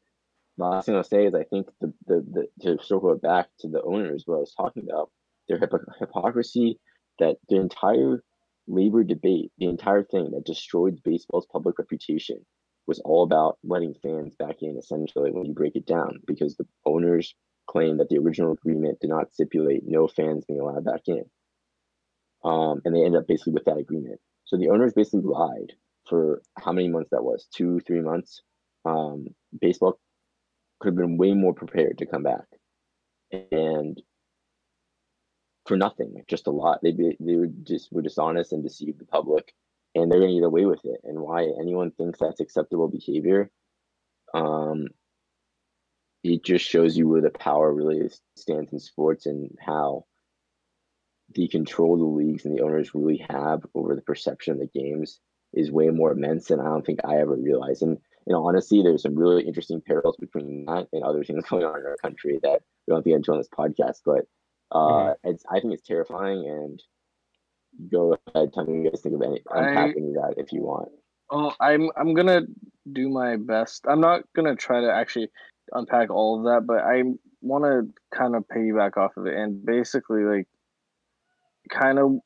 last 0.58 0.86
thing 0.86 0.96
I'll 0.96 1.04
say 1.04 1.26
is 1.26 1.36
I 1.36 1.44
think 1.44 1.68
the, 1.82 1.94
the, 2.08 2.48
the 2.62 2.78
to 2.78 2.84
circle 2.84 3.12
it 3.14 3.22
back 3.22 3.48
to 3.60 3.68
the 3.68 3.82
owners, 3.82 4.24
what 4.26 4.38
I 4.38 4.40
was 4.40 4.54
talking 4.56 4.84
about, 4.90 5.12
their 5.48 5.60
hypocrisy 6.00 6.80
that 7.20 7.38
the 7.50 7.58
entire 7.58 8.24
labor 8.68 9.04
debate, 9.04 9.52
the 9.58 9.68
entire 9.68 10.04
thing 10.04 10.32
that 10.32 10.46
destroyed 10.46 11.02
baseball's 11.04 11.48
public 11.52 11.80
reputation 11.80 12.46
was 12.86 13.00
all 13.00 13.24
about 13.24 13.58
letting 13.64 13.94
fans 14.02 14.36
back 14.36 14.58
in 14.62 14.78
essentially 14.78 15.32
when 15.32 15.46
you 15.46 15.54
break 15.54 15.76
it 15.76 15.86
down 15.86 16.20
because 16.26 16.56
the 16.56 16.66
owners 16.86 17.36
claimed 17.68 18.00
that 18.00 18.10
the 18.10 18.18
original 18.18 18.54
agreement 18.54 19.00
did 19.00 19.10
not 19.10 19.34
stipulate 19.34 19.84
no 19.86 20.08
fans 20.08 20.46
being 20.46 20.60
allowed 20.60 20.86
back 20.86 21.02
in. 21.08 21.24
Um, 22.44 22.82
and 22.86 22.96
they 22.96 23.04
ended 23.04 23.22
up 23.22 23.28
basically 23.28 23.54
with 23.54 23.66
that 23.66 23.78
agreement. 23.78 24.20
So 24.46 24.58
the 24.58 24.70
owners 24.70 24.94
basically 24.94 25.22
lied 25.24 25.74
for 26.08 26.42
how 26.58 26.72
many 26.72 26.88
months 26.88 27.10
that 27.12 27.24
was 27.24 27.48
two, 27.54 27.82
three 27.82 28.02
months. 28.02 28.42
Um, 28.86 29.28
baseball 29.60 30.00
could 30.80 30.90
have 30.90 30.98
been 30.98 31.18
way 31.18 31.34
more 31.34 31.54
prepared 31.54 31.98
to 31.98 32.06
come 32.06 32.24
back. 32.24 32.46
And 33.52 34.02
for 35.66 35.78
nothing, 35.78 36.24
just 36.28 36.48
a 36.48 36.52
lot. 36.52 36.80
They 36.82 36.92
they 36.92 37.36
would 37.36 37.66
just 37.66 37.92
were 37.92 38.02
dishonest 38.02 38.54
and 38.54 38.64
deceive 38.64 38.98
the 38.98 39.06
public, 39.06 39.54
and 39.96 40.12
they're 40.12 40.20
going 40.20 40.32
to 40.34 40.40
get 40.40 40.46
away 40.46 40.66
with 40.66 40.84
it. 40.86 41.02
And 41.04 41.20
why 41.20 41.44
anyone 41.44 41.92
thinks 41.92 42.20
that's 42.20 42.40
acceptable 42.40 42.88
behavior, 42.88 43.52
um, 44.34 44.88
it 46.24 46.44
just 46.44 46.66
shows 46.66 46.98
you 46.98 47.08
where 47.08 47.22
the 47.22 47.30
power 47.30 47.72
really 47.74 48.10
stands 48.36 48.72
in 48.72 48.80
sports 48.80 49.26
and 49.26 49.56
how 49.60 50.06
the 51.34 51.48
control 51.48 51.98
the 51.98 52.06
leagues 52.06 52.46
and 52.46 52.58
the 52.58 52.64
owners 52.64 52.96
really 52.96 53.26
have 53.30 53.66
over 53.76 53.96
the 53.96 54.02
perception 54.02 54.54
of 54.54 54.60
the 54.60 54.80
games 54.80 55.20
is 55.54 55.72
way 55.72 55.90
more 55.90 56.12
immense 56.12 56.48
than 56.48 56.60
I 56.60 56.66
don't 56.66 56.86
think 56.86 57.00
I 57.04 57.18
ever 57.18 57.36
realized. 57.36 57.82
And 57.82 57.98
you 58.28 58.34
know, 58.34 58.46
honestly, 58.46 58.82
there's 58.84 59.04
some 59.04 59.16
really 59.16 59.44
interesting 59.44 59.82
parallels 59.82 60.18
between 60.18 60.66
that 60.66 60.90
and 60.92 61.04
other 61.04 61.24
things 61.24 61.46
going 61.50 61.64
on 61.64 61.80
in 61.80 61.86
our 61.86 61.96
country 61.96 62.38
that 62.44 62.62
we 62.86 62.94
don't 62.94 63.06
get 63.06 63.16
into 63.16 63.32
on 63.32 63.38
this 63.38 63.48
podcast. 63.48 64.02
But 64.06 64.26
uh, 64.72 64.78
mm-hmm. 64.80 65.30
it's 65.30 65.46
I 65.50 65.62
think 65.62 65.74
it's 65.74 65.88
terrifying. 65.88 66.46
And 66.46 66.84
go 67.90 68.18
ahead, 68.36 68.52
tell 68.54 68.66
me 68.66 68.84
you 68.84 68.90
guys 68.90 69.00
think 69.00 69.16
of 69.16 69.22
any 69.22 69.42
unpacking 69.50 70.14
I, 70.18 70.28
that 70.28 70.42
if 70.42 70.52
you 70.52 70.62
want. 70.62 70.90
Oh, 71.32 71.54
I'm 71.62 71.90
I'm 71.96 72.14
gonna 72.16 72.42
do 72.92 73.08
my 73.08 73.38
best. 73.38 73.86
I'm 73.88 74.02
not 74.02 74.24
gonna 74.36 74.58
try 74.58 74.82
to 74.82 74.94
actually 74.94 75.30
unpack 75.72 76.10
all 76.10 76.40
of 76.40 76.44
that, 76.46 76.68
but 76.68 76.80
I 76.80 77.04
want 77.42 77.64
to 77.64 78.18
kind 78.18 78.36
of 78.36 78.44
piggyback 78.54 78.98
off 78.98 79.16
of 79.16 79.26
it 79.26 79.36
and 79.36 79.66
basically 79.66 80.24
like 80.24 80.48
kind 81.70 82.00
of 82.00 82.20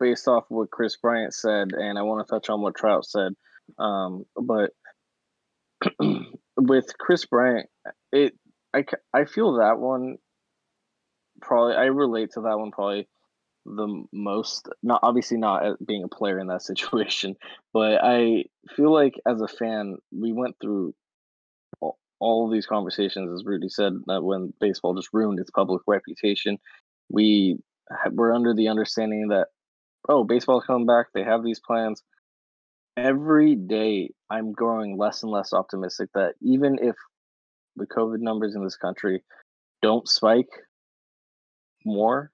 based 0.00 0.26
off 0.26 0.44
what 0.48 0.72
Kris 0.72 0.96
Bryant 0.96 1.34
said, 1.34 1.72
and 1.72 1.98
I 1.98 2.02
want 2.02 2.26
to 2.26 2.32
touch 2.32 2.50
on 2.50 2.62
what 2.62 2.74
Trout 2.74 3.04
said. 3.04 3.32
Um, 3.78 4.24
but 4.36 4.72
with 6.56 6.96
Kris 6.98 7.26
Bryant, 7.26 7.68
it 8.12 8.34
I 8.74 8.84
I 9.12 9.24
feel 9.24 9.54
that 9.54 9.78
one 9.78 10.16
probably 11.40 11.74
I 11.74 11.84
relate 11.86 12.30
to 12.32 12.42
that 12.42 12.58
one 12.58 12.70
probably 12.70 13.08
the 13.66 14.04
most. 14.12 14.68
Not 14.82 15.00
obviously 15.02 15.38
not 15.38 15.76
being 15.86 16.04
a 16.04 16.08
player 16.08 16.38
in 16.38 16.48
that 16.48 16.62
situation, 16.70 17.36
but 17.72 18.00
I 18.02 18.44
feel 18.76 18.92
like 18.92 19.14
as 19.26 19.40
a 19.40 19.48
fan, 19.48 19.96
we 20.12 20.32
went 20.32 20.56
through 20.60 20.94
all, 21.80 21.98
all 22.20 22.50
these 22.50 22.66
conversations, 22.66 23.32
as 23.32 23.46
Rudy 23.46 23.68
said, 23.68 23.94
that 24.06 24.22
when 24.22 24.52
baseball 24.60 24.94
just 24.94 25.10
ruined 25.12 25.40
its 25.40 25.50
public 25.50 25.82
reputation, 25.86 26.58
we 27.10 27.58
we're 28.12 28.32
under 28.32 28.54
the 28.54 28.68
understanding 28.68 29.28
that 29.28 29.48
oh, 30.08 30.24
baseball's 30.24 30.64
coming 30.64 30.86
back. 30.86 31.06
They 31.14 31.22
have 31.22 31.42
these 31.42 31.60
plans. 31.60 32.02
Every 32.96 33.56
day, 33.56 34.10
I'm 34.30 34.52
growing 34.52 34.96
less 34.96 35.22
and 35.22 35.32
less 35.32 35.52
optimistic 35.52 36.10
that 36.14 36.34
even 36.40 36.78
if 36.80 36.94
the 37.76 37.86
COVID 37.86 38.20
numbers 38.20 38.54
in 38.54 38.62
this 38.62 38.76
country 38.76 39.22
don't 39.82 40.08
spike 40.08 40.50
more, 41.84 42.30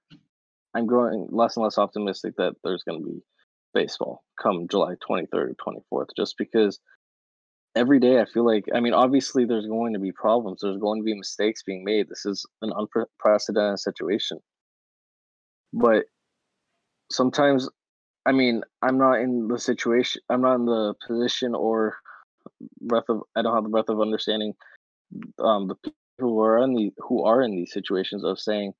I'm 0.75 0.85
growing 0.85 1.27
less 1.31 1.57
and 1.57 1.63
less 1.63 1.77
optimistic 1.77 2.35
that 2.37 2.53
there's 2.63 2.83
going 2.83 3.01
to 3.01 3.05
be 3.05 3.19
baseball 3.73 4.23
come 4.41 4.67
July 4.69 4.95
23rd 5.09 5.27
or 5.33 5.55
24th, 5.93 6.09
just 6.15 6.35
because 6.37 6.79
every 7.75 7.99
day 7.99 8.19
I 8.19 8.25
feel 8.25 8.45
like, 8.45 8.65
I 8.73 8.79
mean, 8.79 8.93
obviously 8.93 9.45
there's 9.45 9.67
going 9.67 9.93
to 9.93 9.99
be 9.99 10.11
problems, 10.11 10.59
there's 10.61 10.77
going 10.77 10.99
to 10.99 11.05
be 11.05 11.15
mistakes 11.15 11.63
being 11.63 11.83
made. 11.83 12.07
This 12.09 12.25
is 12.25 12.45
an 12.61 12.71
unprecedented 12.75 13.79
situation. 13.79 14.39
But 15.73 16.05
sometimes, 17.11 17.69
I 18.25 18.31
mean, 18.31 18.61
I'm 18.81 18.97
not 18.97 19.19
in 19.19 19.47
the 19.47 19.57
situation, 19.57 20.21
I'm 20.29 20.41
not 20.41 20.55
in 20.55 20.65
the 20.65 20.93
position 21.05 21.55
or 21.55 21.97
breath 22.81 23.09
of, 23.09 23.21
I 23.35 23.41
don't 23.41 23.55
have 23.55 23.63
the 23.63 23.69
breath 23.69 23.89
of 23.89 23.99
understanding 23.99 24.53
um, 25.39 25.67
the 25.67 25.75
people 25.75 25.97
who 26.19 26.39
are 26.41 26.59
in 26.59 26.73
the 26.73 26.91
who 26.99 27.23
are 27.23 27.41
in 27.41 27.55
these 27.55 27.73
situations 27.73 28.23
of 28.23 28.39
saying, 28.39 28.73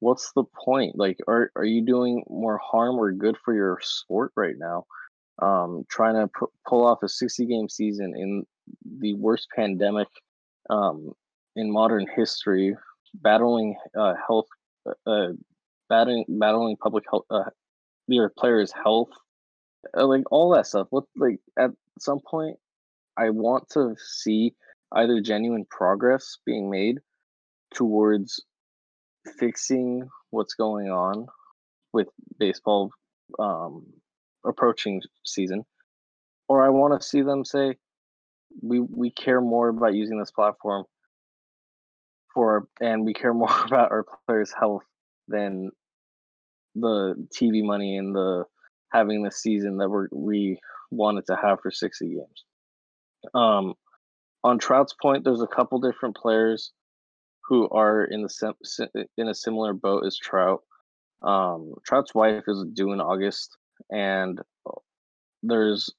what's 0.00 0.32
the 0.34 0.44
point? 0.64 0.96
Like, 0.96 1.18
are 1.26 1.50
are 1.56 1.64
you 1.64 1.82
doing 1.82 2.24
more 2.28 2.58
harm 2.58 2.96
or 2.96 3.10
good 3.12 3.36
for 3.44 3.54
your 3.54 3.78
sport 3.82 4.32
right 4.36 4.56
now? 4.58 4.84
Um, 5.40 5.84
trying 5.88 6.14
to 6.14 6.28
p- 6.28 6.52
pull 6.66 6.86
off 6.86 7.02
a 7.02 7.08
60 7.08 7.46
game 7.46 7.68
season 7.68 8.14
in 8.16 8.44
the 9.00 9.14
worst 9.14 9.48
pandemic 9.54 10.08
um, 10.70 11.12
in 11.56 11.72
modern 11.72 12.06
history, 12.14 12.76
battling 13.14 13.76
uh, 13.98 14.14
health 14.26 14.46
uh, 14.86 15.10
uh 15.10 15.32
battling 15.88 16.24
battling 16.28 16.76
public 16.76 17.04
health, 17.10 17.24
uh, 17.30 17.50
your 18.06 18.28
players' 18.28 18.72
health, 18.72 19.10
uh, 19.96 20.06
like 20.06 20.24
all 20.30 20.54
that 20.54 20.66
stuff. 20.66 20.86
What 20.90 21.04
like 21.16 21.40
at 21.58 21.70
some 21.98 22.20
point, 22.20 22.56
I 23.16 23.30
want 23.30 23.68
to 23.70 23.96
see 23.98 24.54
either 24.92 25.20
genuine 25.20 25.66
progress 25.70 26.38
being 26.44 26.70
made 26.70 26.98
towards 27.74 28.42
fixing 29.38 30.08
what's 30.30 30.54
going 30.54 30.90
on 30.90 31.26
with 31.92 32.08
baseball 32.38 32.90
um, 33.38 33.86
approaching 34.44 35.00
season, 35.24 35.64
or 36.48 36.64
I 36.64 36.70
want 36.70 37.00
to 37.00 37.06
see 37.06 37.22
them 37.22 37.44
say, 37.44 37.76
"We 38.62 38.80
we 38.80 39.10
care 39.10 39.40
more 39.40 39.68
about 39.68 39.94
using 39.94 40.18
this 40.18 40.30
platform 40.30 40.84
for, 42.34 42.68
and 42.80 43.04
we 43.04 43.14
care 43.14 43.34
more 43.42 43.64
about 43.66 43.90
our 43.90 44.04
players' 44.26 44.52
health 44.58 44.82
than 45.28 45.70
the 46.74 47.14
TV 47.34 47.64
money 47.64 47.96
and 47.96 48.14
the 48.14 48.44
having 48.92 49.22
the 49.22 49.30
season 49.30 49.78
that 49.78 49.88
we 49.88 50.06
we 50.12 50.58
wanted 50.90 51.26
to 51.26 51.36
have 51.36 51.60
for 51.60 51.70
60 51.70 52.06
games. 52.06 52.44
Um, 53.34 53.74
on 54.44 54.58
Trout's 54.58 54.94
point, 55.00 55.24
there's 55.24 55.42
a 55.42 55.46
couple 55.46 55.80
different 55.80 56.16
players 56.16 56.72
who 57.48 57.68
are 57.70 58.04
in 58.04 58.22
the 58.22 59.06
in 59.16 59.28
a 59.28 59.34
similar 59.34 59.72
boat 59.72 60.04
as 60.06 60.16
Trout. 60.16 60.62
Um, 61.22 61.74
Trout's 61.84 62.14
wife 62.14 62.44
is 62.46 62.64
due 62.74 62.92
in 62.92 63.00
August, 63.00 63.56
and 63.90 64.40
there's 65.42 65.90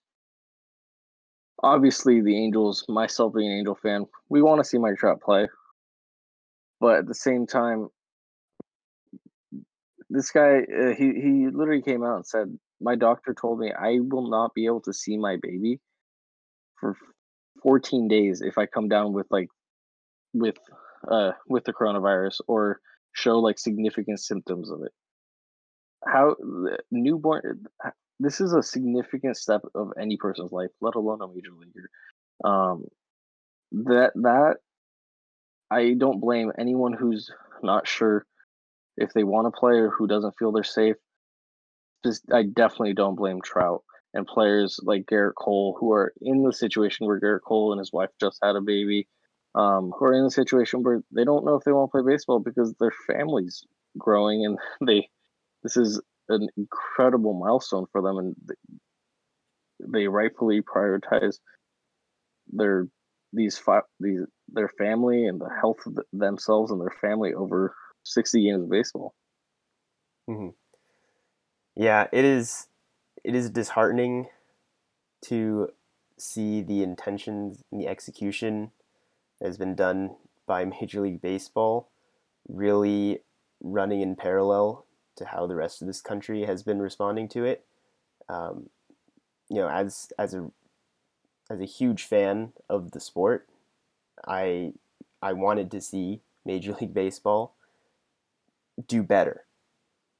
obviously 1.61 2.21
the 2.21 2.37
Angels. 2.37 2.85
Myself 2.87 3.33
being 3.33 3.51
an 3.51 3.57
Angel 3.59 3.77
fan, 3.81 4.05
we 4.29 4.41
want 4.41 4.59
to 4.59 4.63
see 4.63 4.77
Mike 4.77 4.97
Trout 4.97 5.21
play, 5.21 5.47
but 6.79 6.99
at 6.99 7.07
the 7.07 7.15
same 7.15 7.47
time, 7.47 7.89
this 10.09 10.31
guy 10.31 10.59
uh, 10.59 10.93
he 10.95 11.13
he 11.13 11.47
literally 11.51 11.81
came 11.81 12.03
out 12.03 12.17
and 12.17 12.27
said 12.27 12.57
my 12.81 12.95
doctor 12.95 13.33
told 13.33 13.59
me 13.59 13.71
I 13.71 13.99
will 13.99 14.29
not 14.29 14.53
be 14.53 14.65
able 14.65 14.81
to 14.81 14.93
see 14.93 15.17
my 15.17 15.37
baby 15.41 15.79
for 16.79 16.95
14 17.63 18.07
days 18.07 18.41
if 18.41 18.57
I 18.57 18.65
come 18.65 18.87
down 18.87 19.13
with 19.13 19.27
like 19.31 19.47
with 20.33 20.57
uh 21.09 21.31
with 21.47 21.63
the 21.63 21.73
coronavirus 21.73 22.41
or 22.47 22.79
show 23.13 23.39
like 23.39 23.57
significant 23.57 24.19
symptoms 24.19 24.69
of 24.69 24.81
it. 24.83 24.91
How 26.05 26.35
newborn 26.91 27.65
this 28.19 28.39
is 28.39 28.53
a 28.53 28.61
significant 28.61 29.37
step 29.37 29.61
of 29.73 29.91
any 29.99 30.17
person's 30.17 30.51
life, 30.51 30.69
let 30.81 30.95
alone 30.95 31.21
a 31.21 31.27
major 31.27 31.51
leaguer. 31.57 31.89
Um 32.43 32.85
that 33.71 34.11
that 34.15 34.57
I 35.71 35.93
don't 35.97 36.21
blame 36.21 36.51
anyone 36.59 36.93
who's 36.93 37.31
not 37.63 37.87
sure 37.87 38.25
if 38.97 39.13
they 39.13 39.23
want 39.23 39.47
to 39.47 39.57
play 39.59 39.73
or 39.73 39.89
who 39.89 40.07
doesn't 40.07 40.35
feel 40.37 40.51
they're 40.51 40.63
safe. 40.63 40.95
Just 42.05 42.23
I 42.31 42.43
definitely 42.43 42.93
don't 42.93 43.15
blame 43.15 43.41
Trout 43.41 43.83
and 44.13 44.27
players 44.27 44.79
like 44.83 45.05
Gerrit 45.05 45.35
Cole 45.35 45.75
who 45.79 45.91
are 45.91 46.13
in 46.21 46.43
the 46.43 46.53
situation 46.53 47.05
where 47.05 47.19
Gerrit 47.19 47.41
Cole 47.41 47.73
and 47.73 47.79
his 47.79 47.91
wife 47.91 48.09
just 48.19 48.39
had 48.41 48.55
a 48.55 48.61
baby, 48.61 49.07
um, 49.55 49.91
who 49.97 50.05
are 50.05 50.13
in 50.13 50.23
the 50.23 50.31
situation 50.31 50.83
where 50.83 51.01
they 51.11 51.23
don't 51.23 51.45
know 51.45 51.55
if 51.55 51.63
they 51.63 51.71
want 51.71 51.91
to 51.91 51.91
play 51.91 52.13
baseball 52.13 52.39
because 52.39 52.73
their 52.79 52.93
family's 53.07 53.65
growing 53.97 54.45
and 54.45 54.57
they 54.87 55.09
this 55.63 55.77
is 55.77 56.01
an 56.29 56.47
incredible 56.57 57.33
milestone 57.33 57.85
for 57.91 58.01
them 58.01 58.17
and 58.17 58.35
they 59.79 60.07
rightfully 60.07 60.61
prioritize 60.61 61.37
their 62.51 62.87
these 63.33 63.57
five 63.57 63.83
these 63.99 64.21
their 64.49 64.69
family 64.77 65.25
and 65.25 65.39
the 65.41 65.49
health 65.59 65.79
of 65.85 65.97
themselves 66.13 66.71
and 66.71 66.79
their 66.79 66.93
family 67.01 67.33
over 67.33 67.75
60 68.05 68.43
games 68.43 68.63
of 68.63 68.69
baseball. 68.69 69.13
Mm-hmm. 70.29 70.49
Yeah, 71.75 72.07
it 72.11 72.23
is. 72.23 72.67
It 73.23 73.35
is 73.35 73.49
disheartening 73.49 74.27
to 75.25 75.69
see 76.17 76.61
the 76.61 76.83
intentions 76.83 77.63
and 77.71 77.81
the 77.81 77.87
execution 77.87 78.71
that 79.39 79.47
has 79.47 79.57
been 79.57 79.75
done 79.75 80.15
by 80.45 80.63
Major 80.81 81.01
League 81.01 81.21
Baseball 81.21 81.89
really 82.47 83.19
running 83.61 84.01
in 84.01 84.15
parallel 84.15 84.85
to 85.17 85.25
how 85.25 85.47
the 85.47 85.55
rest 85.55 85.81
of 85.81 85.87
this 85.87 86.01
country 86.01 86.45
has 86.45 86.61
been 86.61 86.79
responding 86.79 87.27
to 87.29 87.43
it. 87.43 87.65
Um, 88.29 88.69
you 89.49 89.57
know, 89.57 89.69
as 89.69 90.11
as 90.17 90.33
a 90.33 90.51
as 91.49 91.59
a 91.59 91.65
huge 91.65 92.03
fan 92.03 92.53
of 92.69 92.91
the 92.91 92.99
sport, 92.99 93.47
I 94.27 94.73
I 95.21 95.33
wanted 95.33 95.71
to 95.71 95.81
see 95.81 96.21
Major 96.45 96.73
League 96.79 96.93
Baseball 96.93 97.55
do 98.87 99.03
better 99.03 99.45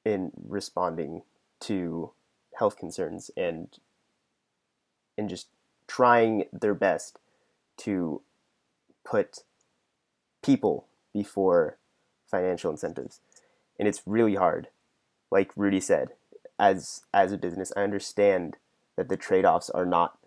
in 0.04 0.32
responding 0.48 1.22
to 1.60 2.12
health 2.58 2.76
concerns 2.76 3.30
and 3.36 3.78
and 5.18 5.28
just 5.28 5.48
trying 5.88 6.44
their 6.52 6.74
best 6.74 7.18
to 7.78 8.22
put 9.04 9.40
people 10.42 10.86
before 11.12 11.78
financial 12.30 12.70
incentives. 12.70 13.20
and 13.78 13.88
it's 13.88 14.02
really 14.06 14.36
hard. 14.36 14.68
Like 15.30 15.52
Rudy 15.56 15.80
said, 15.80 16.10
as 16.58 17.02
as 17.12 17.32
a 17.32 17.38
business, 17.38 17.72
I 17.76 17.82
understand 17.82 18.56
that 18.96 19.08
the 19.08 19.16
trade 19.16 19.44
offs 19.44 19.70
are 19.70 19.86
not 19.86 20.18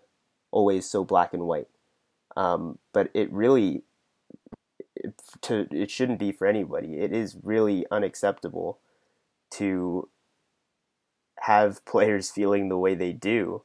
always 0.52 0.88
so 0.88 1.04
black 1.04 1.34
and 1.34 1.44
white, 1.46 1.68
um, 2.36 2.78
but 2.92 3.10
it 3.14 3.32
really 3.32 3.82
to 5.42 5.66
it 5.70 5.90
shouldn't 5.90 6.18
be 6.18 6.32
for 6.32 6.46
anybody. 6.46 6.98
It 6.98 7.12
is 7.12 7.36
really 7.42 7.86
unacceptable 7.90 8.78
to 9.52 10.08
have 11.40 11.84
players 11.84 12.30
feeling 12.30 12.68
the 12.68 12.78
way 12.78 12.94
they 12.94 13.12
do 13.12 13.62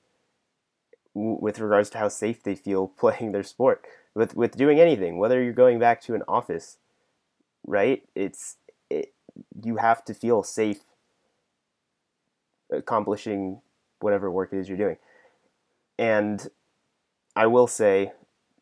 with 1.13 1.59
regards 1.59 1.89
to 1.91 1.97
how 1.97 2.07
safe 2.09 2.43
they 2.43 2.55
feel 2.55 2.87
playing 2.99 3.31
their 3.31 3.43
sport. 3.43 3.85
With 4.13 4.35
with 4.35 4.55
doing 4.55 4.79
anything 4.79 5.17
whether 5.17 5.43
you're 5.43 5.53
going 5.53 5.77
back 5.77 6.01
to 6.03 6.15
an 6.15 6.23
office 6.27 6.77
right? 7.65 8.03
It's 8.15 8.57
it, 8.89 9.13
you 9.63 9.77
have 9.77 10.03
to 10.05 10.13
feel 10.13 10.43
safe 10.43 10.81
accomplishing 12.71 13.61
whatever 13.99 14.29
work 14.29 14.53
it 14.53 14.59
is 14.59 14.69
you're 14.69 14.77
doing. 14.77 14.97
And 15.97 16.49
i 17.37 17.45
will 17.45 17.67
say 17.67 18.13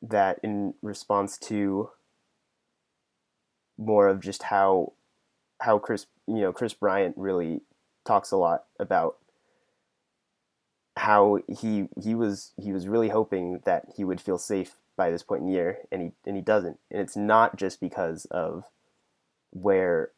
that 0.01 0.39
in 0.43 0.73
response 0.81 1.38
to 1.38 1.89
more 3.77 4.07
of 4.07 4.19
just 4.19 4.43
how 4.43 4.93
how 5.62 5.79
Kris 5.79 6.05
you 6.27 6.41
know 6.41 6.53
Kris 6.53 6.73
Bryant 6.73 7.15
really 7.17 7.62
talks 8.05 8.31
a 8.31 8.38
lot 8.38 8.65
about 8.79 9.17
how 10.97 11.39
he 11.47 11.88
he 12.01 12.15
was 12.15 12.51
he 12.62 12.71
was 12.71 12.88
really 12.88 13.09
hoping 13.09 13.62
that 13.65 13.86
he 13.95 14.03
would 14.03 14.21
feel 14.21 14.38
safe 14.38 14.75
by 14.95 15.09
this 15.09 15.23
point 15.23 15.41
in 15.41 15.47
the 15.47 15.53
year 15.53 15.79
and 15.91 16.01
he 16.01 16.12
and 16.25 16.36
he 16.36 16.41
doesn't. 16.41 16.79
And 16.91 17.01
it's 17.01 17.15
not 17.15 17.55
just 17.55 17.79
because 17.79 18.25
of 18.25 18.65
where 19.51 20.12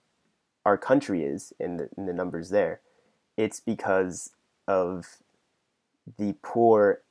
our 0.65 0.78
country 0.78 1.24
is 1.24 1.54
and 1.60 1.80
the, 1.80 1.89
in 1.98 2.06
the 2.06 2.13
numbers 2.13 2.50
there. 2.50 2.82
It's 3.38 3.60
because 3.60 4.32
of 4.68 5.18
the 6.18 6.36
poor 6.41 7.02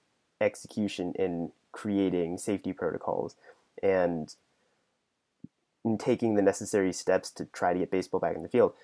execution 0.41 1.13
in 1.19 1.53
creating 1.73 2.39
safety 2.39 2.73
protocols 2.73 3.37
and 3.83 4.35
in 5.85 5.99
taking 5.99 6.35
the 6.35 6.43
necessary 6.43 6.93
steps 6.93 7.31
to 7.31 7.45
try 7.47 7.73
to 7.73 7.79
get 7.79 7.91
baseball 7.91 8.21
back 8.21 8.37
in 8.37 8.43
the 8.43 8.49
field 8.49 8.75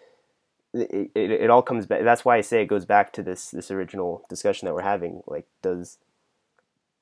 it, 0.73 1.11
it, 1.15 1.31
it 1.31 1.51
all 1.51 1.63
comes 1.63 1.87
back. 1.87 2.03
That's 2.05 2.25
why 2.25 2.37
I 2.37 2.41
say 2.41 2.63
it 2.63 2.67
goes 2.67 2.85
back 2.85 3.13
to 3.15 3.23
this 3.23 3.51
this 3.51 3.71
original 3.71 4.25
discussion 4.29 4.67
that 4.67 4.75
we're 4.75 4.83
having. 4.83 5.23
Like, 5.27 5.47
does 5.63 5.99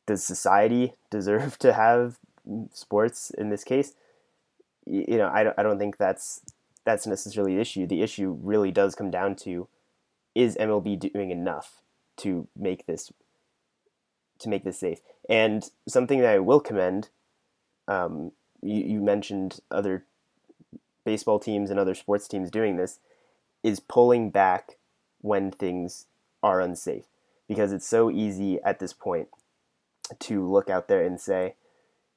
does 0.07 0.25
society 0.25 0.95
deserve 1.11 1.59
to 1.59 1.73
have 1.75 2.19
sports 2.73 3.31
in 3.31 3.51
this 3.51 3.65
case? 3.65 3.95
You 4.87 5.19
know, 5.19 5.31
I 5.33 5.45
don't, 5.45 5.59
I 5.59 5.63
don't 5.63 5.79
think 5.79 5.99
that's 5.99 6.41
that's 6.85 7.07
necessarily 7.07 7.55
the 7.55 7.61
issue. 7.61 7.87
The 7.87 8.03
issue 8.03 8.39
really 8.43 8.71
does 8.71 8.95
come 8.95 9.11
down 9.11 9.37
to 9.37 9.69
is 10.35 10.57
MLB 10.57 11.13
doing 11.13 11.31
enough 11.31 11.83
to 12.19 12.49
make 12.57 12.87
this 12.87 13.13
to 14.39 14.49
make 14.49 14.65
this 14.65 14.79
safe? 14.79 15.01
And 15.29 15.71
something 15.87 16.21
that 16.21 16.35
I 16.35 16.39
will 16.39 16.61
commend, 16.61 17.11
um, 17.87 18.33
you, 18.63 18.83
you 18.83 19.01
mentioned 19.01 19.61
other 19.71 20.05
baseball 21.05 21.39
teams 21.39 21.71
and 21.71 21.79
other 21.79 21.95
sports 21.95 22.29
teams 22.29 22.51
doing 22.51 22.77
this 22.77 23.01
is 23.63 23.81
pulling 23.81 24.31
back 24.31 24.77
when 25.21 25.51
things 25.51 26.07
are 26.43 26.61
unsafe 26.61 27.05
because 27.49 27.73
it's 27.73 27.87
so 27.87 28.11
easy 28.11 28.61
at 28.63 28.79
this 28.79 28.93
point 28.93 29.29
to 30.19 30.49
look 30.49 30.71
out 30.71 30.89
there 30.89 31.03
and 31.03 31.21
say, 31.21 31.55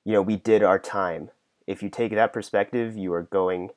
you 0.05 0.13
know, 0.13 0.21
we 0.21 0.35
did 0.35 0.63
our 0.63 0.79
time. 0.79 1.29
If 1.67 1.81
you 1.81 1.89
take 1.89 2.13
that 2.13 2.33
perspective, 2.33 2.97
you 2.97 3.13
are 3.13 3.23
going 3.23 3.69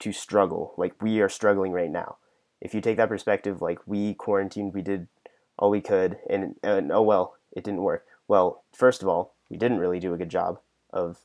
to 0.00 0.12
struggle. 0.12 0.74
Like 0.76 1.00
we 1.00 1.20
are 1.20 1.28
struggling 1.28 1.72
right 1.72 1.90
now. 1.90 2.16
If 2.60 2.74
you 2.74 2.80
take 2.80 2.96
that 2.96 3.08
perspective, 3.08 3.60
like 3.60 3.78
we 3.86 4.14
quarantined, 4.14 4.74
we 4.74 4.82
did 4.82 5.08
all 5.58 5.70
we 5.70 5.80
could, 5.80 6.18
and, 6.30 6.54
and 6.62 6.90
oh 6.92 7.02
well, 7.02 7.34
it 7.52 7.64
didn't 7.64 7.82
work. 7.82 8.06
Well, 8.28 8.62
first 8.72 9.02
of 9.02 9.08
all, 9.08 9.34
we 9.50 9.56
didn't 9.56 9.78
really 9.78 10.00
do 10.00 10.14
a 10.14 10.16
good 10.16 10.30
job 10.30 10.60
of 10.92 11.18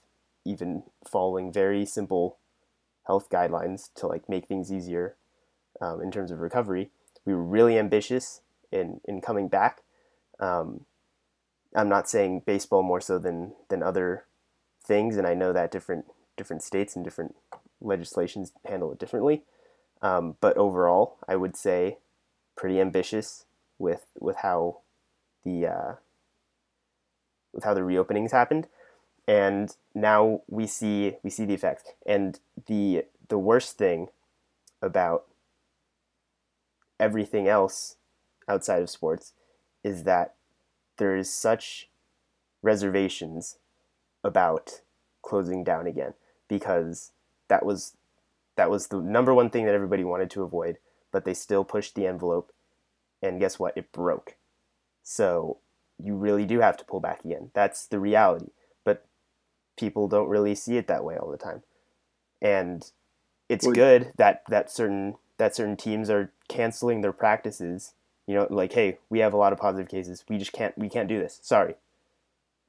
even 0.48 0.84
following 1.10 1.52
very 1.52 1.86
simple 1.86 2.38
health 3.06 3.30
guidelines 3.30 3.90
to 3.96 4.08
like 4.08 4.28
make 4.30 4.48
things 4.48 4.72
easier 4.72 5.16
um, 5.82 6.02
in 6.02 6.12
terms 6.12 6.32
of 6.32 6.40
recovery. 6.40 6.90
We 7.26 7.34
were 7.34 7.44
really 7.44 7.78
ambitious 7.78 8.42
in 8.72 9.02
in 9.06 9.22
coming 9.22 9.48
back. 9.48 9.82
Um, 10.40 10.86
I'm 11.76 11.90
not 11.90 12.10
saying 12.10 12.44
baseball 12.46 12.84
more 12.84 13.02
so 13.02 13.20
than 13.20 13.54
than 13.70 13.84
other 13.84 14.26
things, 14.84 15.18
and 15.18 15.28
I 15.28 15.34
know 15.34 15.54
that 15.54 15.72
different 15.72 16.06
different 16.38 16.64
states 16.64 16.96
and 16.96 17.04
different 17.04 17.36
legislations 17.82 18.54
handle 18.66 18.92
it 18.92 19.00
differently. 19.00 19.44
Um, 20.02 20.36
but 20.40 20.56
overall, 20.58 21.18
I 21.28 21.36
would 21.36 21.56
say 21.56 21.98
pretty 22.56 22.80
ambitious 22.80 23.46
with 23.78 24.06
with 24.20 24.38
how 24.38 24.82
the 25.44 25.68
uh, 25.68 25.94
with 27.54 27.64
how 27.64 27.74
the 27.74 27.82
reopenings 27.82 28.32
happened, 28.32 28.68
and 29.28 29.76
now 29.94 30.42
we 30.48 30.66
see 30.66 31.18
we 31.24 31.30
see 31.30 31.46
the 31.46 31.54
effects. 31.54 31.92
And 32.06 32.40
the 32.68 33.06
the 33.28 33.38
worst 33.38 33.78
thing 33.78 34.08
about 34.82 35.26
everything 37.00 37.48
else 37.48 37.98
outside 38.48 38.82
of 38.82 38.90
sports 38.90 39.34
is 39.84 40.04
that 40.04 40.36
there 40.98 41.16
is 41.16 41.32
such 41.32 41.90
reservations 42.64 43.58
about 44.24 44.82
closing 45.22 45.64
down 45.64 45.86
again 45.86 46.14
because 46.48 47.12
that 47.50 47.66
was 47.66 47.96
that 48.56 48.70
was 48.70 48.88
the 48.88 49.00
number 49.00 49.34
one 49.34 49.50
thing 49.50 49.66
that 49.66 49.76
everybody 49.76 50.04
wanted 50.04 50.30
to 50.32 50.42
avoid 50.42 50.78
but 51.12 51.26
they 51.26 51.34
still 51.34 51.64
pushed 51.64 51.96
the 51.96 52.08
envelope 52.08 52.52
and 53.22 53.40
guess 53.40 53.58
what? 53.60 53.76
It 53.76 53.92
broke. 53.92 54.36
So 55.04 55.58
you 55.98 56.16
really 56.16 56.46
do 56.46 56.60
have 56.60 56.78
to 56.78 56.86
pull 56.86 57.00
back 57.00 57.26
again. 57.26 57.52
That's 57.54 57.88
the 57.88 58.00
reality 58.00 58.50
people 59.78 60.08
don't 60.08 60.28
really 60.28 60.56
see 60.56 60.78
it 60.78 60.88
that 60.88 61.04
way 61.04 61.16
all 61.18 61.32
the 61.32 61.38
time 61.38 61.62
and 62.42 62.92
it's 63.50 63.66
well, 63.66 63.76
good 63.76 64.12
that 64.18 64.44
that 64.50 64.72
certain 64.72 65.16
that 65.38 65.56
certain 65.56 65.78
teams 65.78 66.10
are 66.10 66.32
canceling 66.48 67.02
their 67.02 67.14
practices. 67.14 67.94
You 68.26 68.36
know, 68.36 68.48
like, 68.50 68.74
hey, 68.74 68.98
we 69.10 69.20
have 69.20 69.34
a 69.34 69.38
lot 69.38 69.54
of 69.54 69.60
positive 69.60 69.88
cases. 69.88 70.24
We 70.28 70.38
just 70.38 70.52
can't 70.52 70.78
we 70.78 70.90
can't 70.90 71.08
do 71.08 71.20
this. 71.20 71.40
Sorry. 71.42 71.76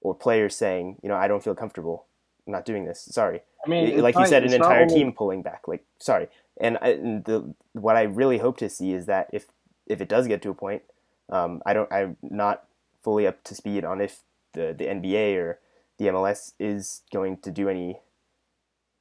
Or 0.00 0.14
players 0.14 0.54
saying, 0.54 0.96
you 1.02 1.08
know, 1.08 1.16
I 1.16 1.26
don't 1.26 1.42
feel 1.42 1.56
comfortable. 1.56 2.04
I'm 2.46 2.52
not 2.52 2.64
doing 2.64 2.84
this. 2.84 3.00
Sorry. 3.00 3.40
I 3.66 3.68
mean, 3.68 4.00
like 4.00 4.16
you 4.16 4.26
said, 4.26 4.44
an 4.44 4.52
entire 4.52 4.82
only... 4.82 4.94
team 4.94 5.12
pulling 5.12 5.42
back. 5.42 5.66
Like, 5.66 5.84
sorry. 5.98 6.28
And, 6.60 6.78
I, 6.80 6.90
and, 6.90 7.24
the 7.24 7.52
what 7.72 7.96
I 7.96 8.02
really 8.02 8.38
hope 8.38 8.56
to 8.58 8.68
see 8.68 8.92
is 8.92 9.06
that 9.06 9.28
if 9.32 9.46
if 9.86 10.00
it 10.00 10.08
does 10.08 10.28
get 10.28 10.40
to 10.42 10.50
a 10.50 10.54
point, 10.54 10.82
um, 11.28 11.60
I 11.66 11.72
don't 11.72 11.92
I'm 11.92 12.16
not 12.22 12.64
fully 13.02 13.26
up 13.26 13.42
to 13.44 13.54
speed 13.56 13.84
on 13.84 14.00
if 14.00 14.20
the 14.52 14.74
the 14.78 14.84
NBA 14.84 15.36
or 15.36 15.58
the 15.98 16.06
MLS 16.06 16.52
is 16.58 17.02
going 17.12 17.38
to 17.38 17.50
do 17.50 17.68
any 17.68 18.00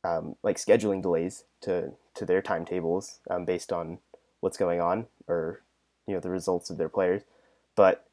um, 0.03 0.35
like 0.43 0.57
scheduling 0.57 1.01
delays 1.01 1.43
to 1.61 1.91
to 2.15 2.25
their 2.25 2.41
timetables 2.41 3.19
um, 3.29 3.45
based 3.45 3.71
on 3.71 3.99
what's 4.39 4.57
going 4.57 4.81
on 4.81 5.07
or 5.27 5.61
you 6.07 6.13
know 6.13 6.19
the 6.19 6.29
results 6.29 6.69
of 6.69 6.77
their 6.77 6.89
players, 6.89 7.23
but 7.75 8.07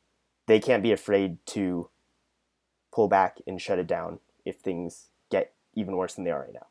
they 0.46 0.60
can't 0.60 0.82
be 0.82 0.92
afraid 0.92 1.38
to 1.46 1.88
pull 2.92 3.08
back 3.08 3.38
and 3.46 3.60
shut 3.60 3.78
it 3.78 3.86
down 3.86 4.20
if 4.44 4.56
things 4.56 5.08
get 5.30 5.52
even 5.74 5.96
worse 5.96 6.14
than 6.14 6.24
they 6.24 6.30
are 6.30 6.42
right 6.42 6.54
now. 6.54 6.66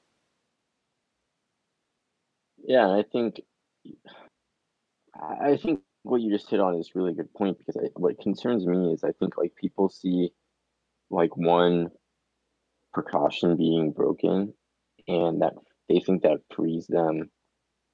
Yeah, 2.66 2.90
I 2.90 3.04
think 3.12 3.42
I 5.16 5.58
think 5.58 5.82
what 6.04 6.22
you 6.22 6.32
just 6.32 6.50
hit 6.50 6.60
on 6.60 6.76
is 6.76 6.96
really 6.96 7.14
good 7.14 7.34
point 7.34 7.58
because 7.58 7.78
I, 7.78 7.90
what 7.96 8.20
concerns 8.20 8.66
me 8.66 8.94
is 8.94 9.04
I 9.04 9.12
think 9.12 9.38
like 9.38 9.56
people 9.56 9.90
see 9.90 10.32
like 11.10 11.36
one 11.38 11.92
precaution 12.94 13.58
being 13.58 13.92
broken 13.92 14.54
and 15.08 15.42
that 15.42 15.54
they 15.90 16.00
think 16.00 16.24
that 16.24 16.40
frees 16.56 16.88
them 16.88 17.30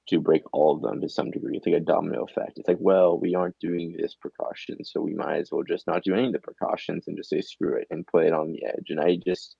to 0.08 0.20
break 0.20 0.42
all 0.52 0.74
of 0.74 0.82
them 0.82 1.00
to 1.00 1.08
some 1.08 1.30
degree. 1.30 1.56
It's 1.56 1.66
like 1.66 1.76
a 1.76 1.80
domino 1.80 2.24
effect. 2.24 2.58
It's 2.58 2.68
like, 2.68 2.78
well, 2.80 3.18
we 3.18 3.34
aren't 3.34 3.58
doing 3.60 3.94
this 3.96 4.14
precaution, 4.14 4.84
so 4.84 5.00
we 5.00 5.14
might 5.14 5.38
as 5.38 5.50
well 5.52 5.62
just 5.62 5.86
not 5.86 6.02
do 6.02 6.14
any 6.14 6.26
of 6.26 6.32
the 6.32 6.40
precautions 6.40 7.04
and 7.06 7.16
just 7.16 7.30
say 7.30 7.40
screw 7.40 7.76
it 7.76 7.86
and 7.90 8.06
play 8.06 8.26
it 8.26 8.32
on 8.32 8.52
the 8.52 8.64
edge. 8.64 8.88
And 8.88 9.00
I 9.00 9.18
just, 9.24 9.56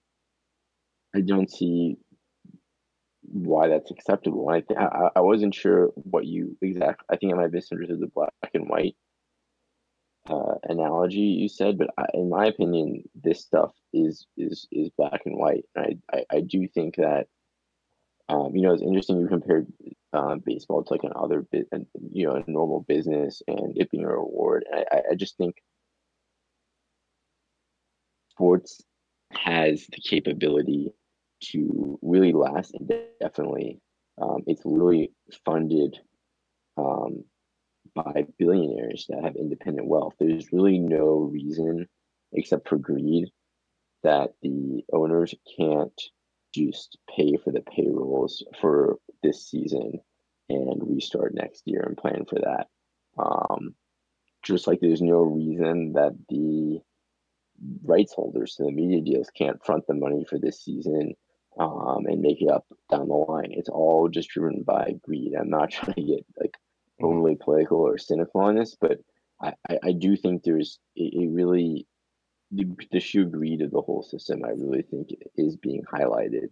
I 1.15 1.21
don't 1.21 1.49
see 1.49 1.97
why 3.21 3.67
that's 3.67 3.91
acceptable. 3.91 4.49
I 4.49 4.61
th- 4.61 4.79
I, 4.79 5.09
I 5.15 5.21
wasn't 5.21 5.55
sure 5.55 5.91
what 5.95 6.25
you 6.25 6.57
exactly. 6.61 7.05
I 7.09 7.17
think 7.17 7.31
I 7.31 7.35
might 7.35 7.43
have 7.43 7.53
misunderstood 7.53 7.99
the 7.99 8.07
black 8.07 8.33
and 8.53 8.67
white 8.67 8.95
uh, 10.27 10.55
analogy 10.63 11.19
you 11.19 11.49
said, 11.49 11.77
but 11.77 11.89
I, 11.97 12.05
in 12.13 12.29
my 12.29 12.45
opinion, 12.45 13.03
this 13.15 13.41
stuff 13.41 13.73
is 13.93 14.27
is 14.37 14.67
is 14.71 14.89
black 14.97 15.21
and 15.25 15.37
white. 15.37 15.65
I, 15.77 15.97
I 16.11 16.25
I 16.31 16.41
do 16.41 16.67
think 16.67 16.95
that 16.97 17.27
um, 18.29 18.55
you 18.55 18.61
know, 18.61 18.73
it's 18.73 18.81
interesting 18.81 19.19
you 19.19 19.27
compared 19.27 19.67
uh, 20.13 20.35
baseball 20.35 20.83
to 20.83 20.93
like 20.93 21.03
another 21.03 21.41
bit, 21.41 21.67
you 22.13 22.25
know, 22.25 22.35
a 22.35 22.49
normal 22.49 22.81
business 22.81 23.41
and 23.47 23.77
it 23.77 23.91
being 23.91 24.05
a 24.05 24.07
reward. 24.07 24.63
I, 24.73 25.01
I 25.11 25.15
just 25.15 25.35
think 25.37 25.61
sports 28.29 28.81
has 29.33 29.85
the 29.87 29.99
capability 30.01 30.93
to 31.41 31.99
really 32.01 32.31
last 32.31 32.73
indefinitely 32.73 33.81
Um, 34.17 34.43
it's 34.47 34.61
really 34.63 35.11
funded 35.45 35.99
um, 36.77 37.23
by 37.95 38.25
billionaires 38.37 39.05
that 39.09 39.23
have 39.23 39.35
independent 39.35 39.87
wealth. 39.87 40.13
There's 40.19 40.53
really 40.53 40.79
no 40.79 41.29
reason, 41.31 41.87
except 42.33 42.69
for 42.69 42.77
greed, 42.77 43.29
that 44.03 44.33
the 44.41 44.83
owners 44.93 45.35
can't 45.57 46.01
just 46.53 46.97
pay 47.15 47.37
for 47.37 47.51
the 47.51 47.61
payrolls 47.61 48.43
for 48.59 48.97
this 49.23 49.49
season 49.49 49.99
and 50.49 50.81
restart 50.85 51.33
next 51.33 51.63
year 51.65 51.81
and 51.81 51.97
plan 51.97 52.25
for 52.25 52.39
that. 52.39 52.67
Um, 53.17 53.75
just 54.43 54.67
like 54.67 54.79
there's 54.81 55.01
no 55.01 55.21
reason 55.21 55.93
that 55.93 56.13
the 56.29 56.79
rights 57.83 58.13
holders 58.13 58.55
to 58.55 58.63
the 58.63 58.71
media 58.71 59.01
deals 59.01 59.29
can't 59.35 59.63
front 59.63 59.85
the 59.87 59.93
money 59.93 60.25
for 60.27 60.39
this 60.39 60.63
season 60.63 61.13
um, 61.59 62.05
and 62.07 62.21
make 62.21 62.41
it 62.41 62.49
up 62.49 62.65
down 62.89 63.07
the 63.07 63.13
line. 63.13 63.51
It's 63.51 63.69
all 63.69 64.09
just 64.09 64.29
driven 64.29 64.63
by 64.63 64.95
greed. 65.03 65.33
I'm 65.39 65.49
not 65.49 65.71
trying 65.71 65.93
to 65.93 66.01
get 66.01 66.25
like 66.39 66.55
mm-hmm. 67.01 67.43
political 67.43 67.79
or 67.79 67.97
cynical 67.97 68.41
on 68.41 68.55
this, 68.55 68.75
but 68.79 68.99
I, 69.41 69.53
I, 69.83 69.91
do 69.91 70.15
think 70.15 70.43
there's 70.43 70.79
a, 70.97 71.11
a 71.23 71.27
really 71.27 71.87
the, 72.51 72.65
the 72.91 72.99
sheer 72.99 73.25
greed 73.25 73.61
of 73.61 73.71
the 73.71 73.81
whole 73.81 74.03
system. 74.03 74.43
I 74.45 74.49
really 74.49 74.83
think 74.83 75.09
is 75.35 75.57
being 75.57 75.83
highlighted. 75.83 76.49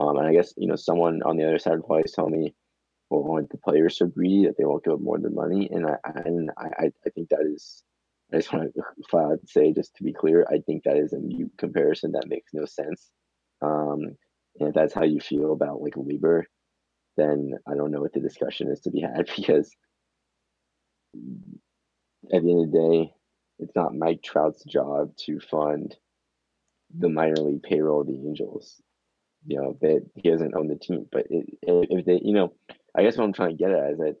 Um, 0.00 0.16
and 0.16 0.26
I 0.26 0.32
guess 0.32 0.52
you 0.56 0.66
know 0.66 0.76
someone 0.76 1.22
on 1.22 1.36
the 1.36 1.46
other 1.46 1.58
side 1.58 1.76
would 1.76 1.86
probably 1.86 2.04
tell 2.12 2.28
me, 2.28 2.54
"Well, 3.10 3.30
aren't 3.30 3.50
the 3.50 3.58
players 3.58 3.98
so 3.98 4.06
greedy 4.06 4.46
that 4.46 4.56
they 4.58 4.64
won't 4.64 4.84
give 4.84 4.94
up 4.94 5.00
more 5.00 5.18
than 5.18 5.34
money?" 5.34 5.68
And 5.70 5.86
I 5.86 5.96
and 6.24 6.50
I 6.56 6.90
I 7.06 7.10
think 7.14 7.28
that 7.28 7.42
is 7.42 7.82
I 8.32 8.36
just 8.36 8.52
want 8.52 8.72
to 9.10 9.38
say, 9.46 9.72
just 9.72 9.94
to 9.96 10.04
be 10.04 10.12
clear, 10.12 10.46
I 10.50 10.58
think 10.58 10.84
that 10.84 10.96
is 10.96 11.12
a 11.12 11.18
mute 11.18 11.52
comparison 11.58 12.12
that 12.12 12.28
makes 12.28 12.52
no 12.52 12.64
sense. 12.64 13.10
Um, 13.60 14.16
and 14.58 14.68
if 14.68 14.74
that's 14.74 14.94
how 14.94 15.04
you 15.04 15.20
feel 15.20 15.52
about 15.52 15.82
like 15.82 15.94
labor, 15.96 16.46
then 17.16 17.52
I 17.66 17.74
don't 17.74 17.90
know 17.90 18.00
what 18.00 18.12
the 18.12 18.20
discussion 18.20 18.70
is 18.70 18.80
to 18.80 18.90
be 18.90 19.00
had 19.00 19.28
because 19.36 19.70
at 21.14 22.42
the 22.42 22.50
end 22.50 22.64
of 22.64 22.72
the 22.72 22.78
day, 22.78 23.14
it's 23.58 23.74
not 23.74 23.94
Mike 23.94 24.22
Trout's 24.22 24.64
job 24.64 25.16
to 25.18 25.40
fund 25.40 25.96
the 26.96 27.08
minor 27.08 27.36
league 27.36 27.62
payroll 27.62 28.02
of 28.02 28.06
the 28.06 28.14
Angels. 28.14 28.80
You 29.46 29.60
know 29.60 29.78
that 29.80 30.08
he 30.14 30.30
doesn't 30.30 30.54
own 30.54 30.68
the 30.68 30.76
team, 30.76 31.06
but 31.10 31.26
it, 31.28 31.58
if 31.62 32.04
they, 32.04 32.20
you 32.22 32.32
know, 32.32 32.54
I 32.94 33.02
guess 33.02 33.16
what 33.16 33.24
I'm 33.24 33.32
trying 33.32 33.56
to 33.56 33.62
get 33.62 33.72
at 33.72 33.92
is 33.92 33.98
that 33.98 34.16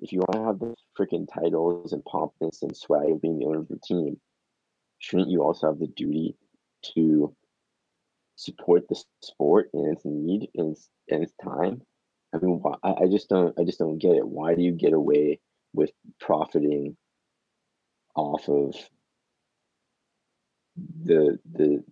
if 0.00 0.12
you 0.12 0.18
want 0.20 0.32
to 0.32 0.44
have 0.44 0.58
the 0.58 0.74
freaking 0.98 1.26
titles 1.32 1.92
and 1.92 2.04
pompous 2.04 2.62
and 2.62 2.76
swag 2.76 3.10
of 3.10 3.22
being 3.22 3.38
the 3.38 3.46
owner 3.46 3.60
of 3.60 3.68
the 3.68 3.78
team, 3.78 4.20
shouldn't 4.98 5.30
you 5.30 5.42
also 5.42 5.68
have 5.68 5.78
the 5.78 5.86
duty 5.86 6.36
to 6.94 7.34
support 8.36 8.86
the 8.88 9.02
sport 9.22 9.70
and 9.72 9.96
its 9.96 10.04
need 10.04 10.50
and 10.54 10.72
its, 10.72 10.90
and 11.10 11.22
its 11.22 11.32
time? 11.42 11.80
I 12.34 12.38
mean, 12.38 12.60
why, 12.60 12.74
I 12.82 13.06
just 13.06 13.30
don't, 13.30 13.58
I 13.58 13.64
just 13.64 13.78
don't 13.78 13.98
get 13.98 14.16
it. 14.16 14.28
Why 14.28 14.54
do 14.54 14.62
you 14.62 14.72
get 14.72 14.92
away 14.92 15.40
with 15.76 15.90
profiting 16.18 16.96
off 18.16 18.48
of 18.48 18.74
the 21.04 21.38
the 21.52 21.84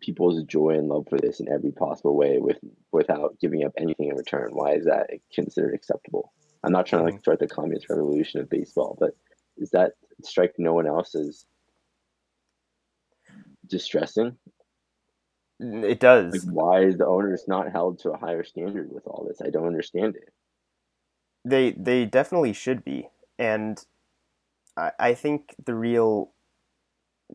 people's 0.00 0.42
joy 0.44 0.70
and 0.70 0.88
love 0.88 1.06
for 1.08 1.18
this 1.18 1.40
in 1.40 1.48
every 1.52 1.72
possible 1.72 2.16
way 2.16 2.38
with 2.38 2.58
without 2.92 3.38
giving 3.40 3.64
up 3.64 3.72
anything 3.76 4.08
in 4.08 4.16
return? 4.16 4.50
Why 4.52 4.74
is 4.74 4.84
that 4.84 5.10
considered 5.34 5.74
acceptable? 5.74 6.32
I'm 6.64 6.72
not 6.72 6.86
trying 6.86 7.00
to 7.00 7.04
like 7.04 7.14
mm-hmm. 7.14 7.20
start 7.20 7.40
the 7.40 7.48
communist 7.48 7.90
revolution 7.90 8.40
of 8.40 8.48
baseball, 8.48 8.96
but 8.98 9.10
is 9.58 9.70
that 9.70 9.92
strike 10.22 10.54
no 10.58 10.72
one 10.72 10.86
else 10.86 11.14
as 11.14 11.44
distressing? 13.66 14.36
It 15.58 16.00
does. 16.00 16.44
Like, 16.44 16.54
why 16.54 16.82
is 16.82 16.98
the 16.98 17.06
owners 17.06 17.44
not 17.48 17.72
held 17.72 18.00
to 18.00 18.10
a 18.10 18.18
higher 18.18 18.44
standard 18.44 18.90
with 18.92 19.06
all 19.06 19.26
this? 19.26 19.40
I 19.42 19.50
don't 19.50 19.66
understand 19.66 20.16
it. 20.16 20.32
They 21.44 21.70
they 21.72 22.04
definitely 22.04 22.52
should 22.52 22.84
be, 22.84 23.08
and 23.38 23.84
I 24.76 24.92
I 24.98 25.14
think 25.14 25.54
the 25.64 25.74
real 25.74 26.30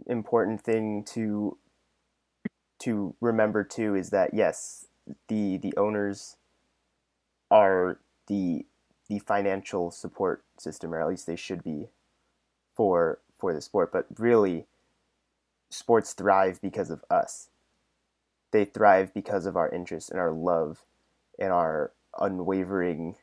important 0.08 0.62
thing 0.62 1.04
to 1.04 1.58
to 2.80 3.16
remember 3.22 3.64
too 3.64 3.96
is 3.96 4.10
that 4.10 4.34
yes, 4.34 4.88
the 5.28 5.58
the 5.58 5.74
owners 5.78 6.38
are 7.50 8.00
the 8.28 8.66
the 9.08 9.20
financial 9.20 9.92
support 9.92 10.44
system, 10.58 10.94
or 10.94 11.02
at 11.02 11.08
least 11.08 11.28
they 11.28 11.36
should 11.36 11.64
be 11.64 11.90
for 12.76 13.20
for 13.38 13.54
the 13.54 13.62
sport. 13.62 13.92
But 13.92 14.08
really, 14.18 14.66
sports 15.70 16.14
thrive 16.14 16.62
because 16.62 16.90
of 16.90 17.04
us. 17.10 17.50
They 18.52 18.66
thrive 18.66 19.14
because 19.14 19.46
of 19.46 19.56
our 19.56 19.70
interest 19.70 20.12
and 20.12 20.20
our 20.20 20.32
love 20.32 20.84
and 21.40 21.52
our 21.52 21.92
unwavering 22.20 23.16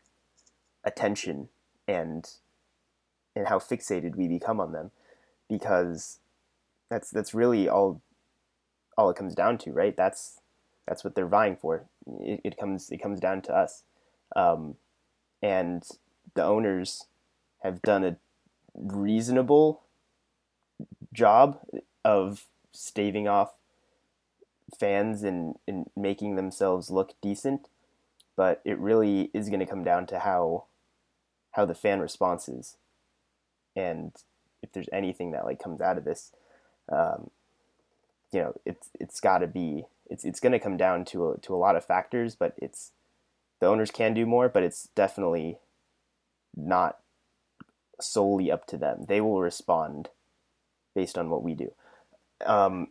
attention 0.84 1.48
and 1.86 2.30
and 3.38 3.48
how 3.48 3.58
fixated 3.58 4.16
we 4.16 4.26
become 4.26 4.60
on 4.60 4.72
them 4.72 4.90
because 5.48 6.18
that's 6.90 7.10
that's 7.10 7.32
really 7.32 7.68
all 7.68 8.02
all 8.96 9.08
it 9.10 9.16
comes 9.16 9.34
down 9.34 9.56
to 9.58 9.72
right? 9.72 9.96
That's 9.96 10.40
that's 10.86 11.04
what 11.04 11.14
they're 11.14 11.26
vying 11.26 11.56
for. 11.56 11.84
It, 12.20 12.40
it 12.44 12.56
comes 12.58 12.90
it 12.90 12.98
comes 12.98 13.20
down 13.20 13.42
to 13.42 13.54
us. 13.54 13.84
Um, 14.34 14.74
and 15.40 15.86
the 16.34 16.44
owners 16.44 17.04
have 17.62 17.80
done 17.82 18.04
a 18.04 18.16
reasonable 18.74 19.82
job 21.12 21.60
of 22.04 22.46
staving 22.72 23.28
off 23.28 23.52
fans 24.78 25.22
and, 25.22 25.56
and 25.66 25.86
making 25.96 26.36
themselves 26.36 26.90
look 26.90 27.14
decent 27.22 27.68
but 28.36 28.60
it 28.64 28.78
really 28.78 29.30
is 29.32 29.48
going 29.48 29.58
to 29.58 29.66
come 29.66 29.82
down 29.82 30.06
to 30.06 30.18
how 30.20 30.64
how 31.52 31.64
the 31.64 31.74
fan 31.74 31.98
response 31.98 32.48
is 32.48 32.76
and 33.78 34.12
if 34.62 34.72
there's 34.72 34.88
anything 34.92 35.30
that 35.30 35.44
like 35.44 35.62
comes 35.62 35.80
out 35.80 35.98
of 35.98 36.04
this 36.04 36.32
um, 36.90 37.30
you 38.32 38.40
know 38.40 38.54
it's 38.64 38.90
it's 38.98 39.20
got 39.20 39.38
to 39.38 39.46
be 39.46 39.84
it's 40.10 40.24
it's 40.24 40.40
going 40.40 40.52
to 40.52 40.58
come 40.58 40.76
down 40.76 41.04
to 41.04 41.30
a, 41.30 41.38
to 41.38 41.54
a 41.54 41.56
lot 41.56 41.76
of 41.76 41.84
factors 41.84 42.34
but 42.34 42.54
it's 42.58 42.92
the 43.60 43.66
owners 43.66 43.90
can 43.90 44.14
do 44.14 44.26
more, 44.26 44.48
but 44.48 44.62
it's 44.62 44.88
definitely 44.94 45.58
not 46.56 46.98
solely 48.00 48.50
up 48.50 48.66
to 48.66 48.76
them. 48.76 49.06
They 49.08 49.20
will 49.20 49.40
respond 49.40 50.10
based 50.94 51.18
on 51.18 51.30
what 51.30 51.42
we 51.42 51.54
do. 51.54 51.72
Um, 52.46 52.88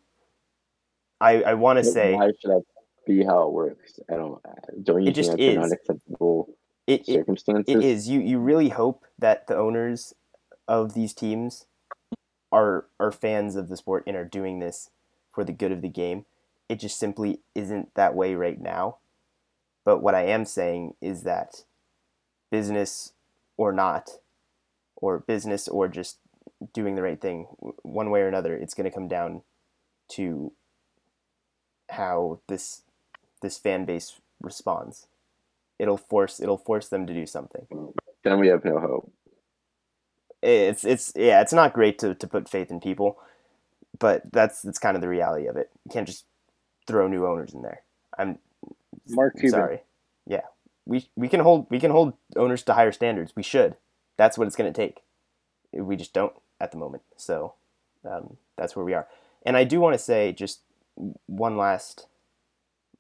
I 1.22 1.42
I 1.42 1.54
want 1.54 1.78
to 1.78 1.86
say 1.86 2.14
why 2.14 2.32
should 2.40 2.52
that 2.52 2.64
be 3.06 3.24
how 3.24 3.48
it 3.48 3.54
works? 3.54 4.00
I 4.12 4.16
don't. 4.16 4.42
Don't 4.84 5.04
you 5.04 5.10
it 5.10 5.16
just 5.16 5.34
think 5.34 5.56
that's 5.56 5.72
unacceptable 5.72 6.54
it, 6.86 7.06
circumstances? 7.06 7.74
It 7.74 7.84
is. 7.84 8.10
You 8.10 8.20
you 8.20 8.40
really 8.40 8.70
hope 8.70 9.06
that 9.20 9.48
the 9.48 9.56
owners 9.56 10.14
of 10.68 10.94
these 10.94 11.14
teams 11.14 11.66
are 12.52 12.86
are 13.00 13.12
fans 13.12 13.56
of 13.56 13.70
the 13.70 13.78
sport 13.78 14.04
and 14.08 14.16
are 14.16 14.26
doing 14.26 14.60
this 14.60 14.90
for 15.34 15.44
the 15.44 15.52
good 15.52 15.72
of 15.72 15.82
the 15.82 15.90
game. 15.90 16.26
It 16.70 16.80
just 16.80 17.00
simply 17.00 17.40
isn't 17.56 17.94
that 17.96 18.16
way 18.16 18.36
right 18.36 18.60
now. 18.60 18.98
But 19.86 20.02
what 20.02 20.16
I 20.16 20.26
am 20.26 20.44
saying 20.46 20.96
is 21.02 21.24
that 21.24 21.64
business 22.52 23.14
or 23.56 23.72
not, 23.72 24.10
or 24.98 25.20
business 25.20 25.68
or 25.68 25.88
just 25.88 26.18
doing 26.74 26.96
the 26.96 27.02
right 27.02 27.22
thing, 27.22 27.48
one 27.84 28.10
way 28.10 28.22
or 28.22 28.28
another, 28.28 28.56
it's 28.56 28.74
going 28.74 28.90
to 28.90 28.94
come 28.94 29.08
down 29.08 29.44
to 30.10 30.52
how 31.90 32.40
this 32.48 32.82
this 33.42 33.58
fan 33.58 33.86
base 33.86 34.20
responds. 34.42 35.08
It'll 35.80 35.98
force 35.98 36.40
it'll 36.40 36.58
force 36.58 36.90
them 36.90 37.06
to 37.08 37.14
do 37.14 37.26
something. 37.26 37.68
Then 38.24 38.40
we 38.40 38.48
have 38.48 38.66
no 38.66 38.80
hope. 38.80 39.12
It's 40.48 40.86
it's 40.86 41.12
yeah, 41.14 41.42
it's 41.42 41.52
not 41.52 41.74
great 41.74 42.00
to, 42.00 42.16
to 42.16 42.28
put 42.28 42.48
faith 42.48 42.72
in 42.72 42.80
people, 42.80 43.18
but 44.00 44.24
that's 44.32 44.62
that's 44.62 44.80
kind 44.80 44.96
of 44.96 45.02
the 45.02 45.10
reality 45.10 45.46
of 45.48 45.58
it. 45.58 45.70
You 45.84 45.92
can't 45.92 46.08
just 46.08 46.24
throw 46.88 47.08
new 47.08 47.28
owners 47.28 47.54
in 47.54 47.64
there. 47.64 47.82
I'm 48.18 48.40
Mark 49.10 49.34
Cuban. 49.36 49.52
Sorry. 49.52 49.80
Yeah. 50.26 50.44
We 50.86 51.10
we 51.18 51.28
can 51.28 51.42
hold 51.42 51.68
we 51.70 51.80
can 51.82 51.92
hold 51.92 52.14
owners 52.38 52.64
to 52.64 52.74
higher 52.74 52.94
standards. 52.94 53.34
We 53.36 53.44
should. 53.44 53.76
That's 54.16 54.38
what 54.38 54.48
it's 54.48 54.56
going 54.56 54.72
to 54.72 54.82
take. 54.82 55.02
We 55.74 55.98
just 55.98 56.14
don't 56.14 56.34
at 56.62 56.72
the 56.72 56.78
moment. 56.78 57.04
So 57.18 57.56
um, 58.10 58.38
that's 58.56 58.74
where 58.74 58.86
we 58.86 58.94
are. 58.94 59.08
And 59.46 59.58
I 59.58 59.66
do 59.66 59.82
want 59.82 59.96
to 59.96 60.00
say 60.00 60.32
just 60.32 60.62
one 61.26 61.58
last, 61.58 62.08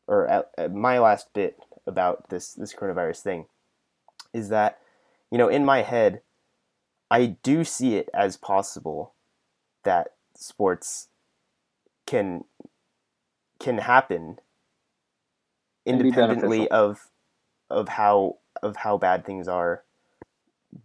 or 0.05 0.29
uh, 0.29 0.41
uh, 0.57 0.67
my 0.67 0.99
last 0.99 1.33
bit 1.33 1.59
about 1.87 2.29
this 2.29 2.53
this 2.53 2.73
coronavirus 2.73 3.21
thing, 3.21 3.45
is 4.33 4.49
that 4.49 4.79
you 5.31 5.37
know 5.37 5.47
in 5.47 5.63
my 5.63 5.81
head, 5.81 6.21
I 7.09 7.37
do 7.43 7.63
see 7.63 7.95
it 7.95 8.09
as 8.13 8.37
possible 8.37 9.13
that 9.83 10.13
sports 10.35 11.07
can 12.05 12.43
can 13.59 13.79
happen 13.79 14.39
independently 15.85 16.69
of 16.69 17.09
of 17.69 17.89
how 17.89 18.37
of 18.61 18.77
how 18.77 18.97
bad 18.97 19.25
things 19.25 19.47
are 19.47 19.83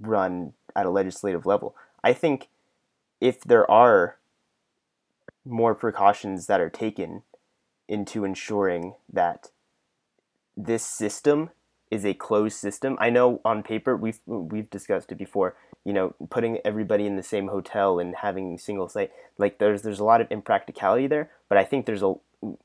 run 0.00 0.52
at 0.74 0.86
a 0.86 0.90
legislative 0.90 1.44
level. 1.44 1.74
I 2.02 2.12
think 2.12 2.48
if 3.20 3.40
there 3.40 3.68
are 3.70 4.16
more 5.44 5.74
precautions 5.74 6.46
that 6.46 6.60
are 6.60 6.70
taken 6.70 7.22
into 7.88 8.24
ensuring 8.24 8.94
that 9.12 9.50
this 10.56 10.84
system 10.84 11.50
is 11.90 12.04
a 12.04 12.14
closed 12.14 12.56
system. 12.56 12.96
I 13.00 13.10
know 13.10 13.40
on 13.44 13.62
paper 13.62 13.96
we've 13.96 14.20
we've 14.26 14.70
discussed 14.70 15.12
it 15.12 15.18
before. 15.18 15.56
You 15.84 15.92
know, 15.92 16.14
putting 16.30 16.58
everybody 16.64 17.06
in 17.06 17.16
the 17.16 17.22
same 17.22 17.48
hotel 17.48 17.98
and 17.98 18.14
having 18.16 18.56
single 18.58 18.88
site 18.88 19.10
like 19.38 19.58
there's 19.58 19.82
there's 19.82 19.98
a 19.98 20.04
lot 20.04 20.20
of 20.20 20.28
impracticality 20.30 21.06
there, 21.06 21.30
but 21.48 21.58
I 21.58 21.64
think 21.64 21.86
there's 21.86 22.02
a 22.02 22.14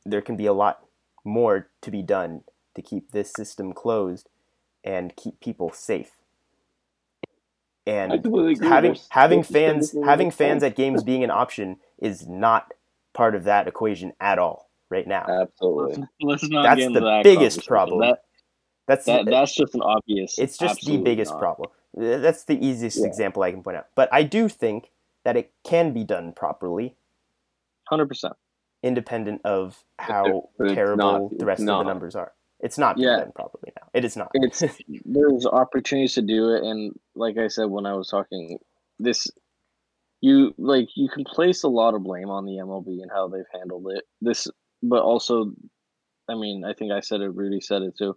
there 0.05 0.21
can 0.21 0.35
be 0.35 0.45
a 0.45 0.53
lot 0.53 0.85
more 1.23 1.67
to 1.81 1.91
be 1.91 2.01
done 2.01 2.43
to 2.75 2.81
keep 2.81 3.11
this 3.11 3.33
system 3.33 3.73
closed 3.73 4.29
and 4.83 5.15
keep 5.15 5.39
people 5.39 5.71
safe. 5.71 6.11
And 7.85 8.25
having 8.61 8.97
having 9.09 9.43
fans 9.43 9.95
having 10.05 10.29
fans 10.29 10.61
at 10.63 10.75
games 10.75 11.03
being 11.03 11.23
an 11.23 11.31
option 11.31 11.77
is 11.99 12.27
not 12.27 12.73
part 13.13 13.33
of 13.33 13.45
that 13.45 13.67
equation 13.67 14.13
at 14.19 14.37
all 14.39 14.69
right 14.89 15.07
now. 15.07 15.25
Absolutely. 15.27 16.03
Let's, 16.21 16.43
let's 16.43 16.49
not 16.49 16.63
That's 16.63 16.77
get 16.79 16.87
into 16.87 16.99
the 16.99 17.05
that 17.05 17.23
biggest 17.23 17.65
problem. 17.65 18.01
That, 18.01 18.19
That's 18.87 19.05
that, 19.05 19.25
that's 19.25 19.55
just 19.55 19.73
an 19.73 19.81
obvious. 19.81 20.37
it's 20.37 20.57
just 20.57 20.85
the 20.85 20.97
biggest 20.97 21.31
not. 21.31 21.39
problem. 21.39 21.69
That's 21.97 22.43
the 22.45 22.63
easiest 22.63 22.99
Yeah. 22.99 23.07
example 23.07 23.43
I 23.43 23.51
can 23.51 23.63
point 23.63 23.77
out. 23.77 23.87
But 23.95 24.09
I 24.13 24.23
do 24.23 24.47
think 24.49 24.91
that 25.25 25.35
it 25.35 25.51
can 25.63 25.93
be 25.93 26.03
done 26.03 26.31
properly, 26.33 26.95
Hundred 27.89 28.07
percent. 28.07 28.33
independent 28.83 29.41
of 29.45 29.83
how 29.99 30.49
it's 30.59 30.73
terrible 30.73 31.29
not- 31.29 31.37
the 31.39 31.45
rest 31.45 31.61
of 31.61 31.65
the 31.67 31.83
numbers 31.83 32.15
are. 32.15 32.33
It's 32.59 32.77
not 32.77 32.95
being 32.95 33.07
Yeah. 33.09 33.19
done 33.19 33.31
properly 33.33 33.71
now. 33.79 33.87
It 33.93 34.05
is 34.05 34.15
not. 34.15 34.29
It's 34.33 34.59
there's 35.05 35.45
opportunities 35.45 36.13
to 36.15 36.21
do 36.21 36.53
it, 36.55 36.63
and 36.63 36.97
like 37.15 37.37
I 37.37 37.47
said 37.47 37.65
when 37.69 37.85
I 37.85 37.93
was 37.93 38.09
talking, 38.09 38.59
this 38.99 39.27
you 40.21 40.53
like 40.57 40.89
you 40.95 41.07
can 41.09 41.23
place 41.23 41.63
a 41.63 41.67
lot 41.67 41.93
of 41.93 42.03
blame 42.03 42.29
on 42.29 42.45
the 42.45 42.57
MLB 42.57 43.01
and 43.01 43.11
how 43.11 43.27
they've 43.27 43.45
handled 43.53 43.85
it. 43.91 44.03
This, 44.21 44.47
but 44.81 45.03
also, 45.03 45.51
I 46.27 46.33
mean, 46.35 46.63
I 46.65 46.73
think 46.73 46.91
I 46.91 46.99
said 47.01 47.21
it. 47.21 47.29
Rudy 47.29 47.61
said 47.61 47.83
it 47.83 47.95
too. 47.97 48.15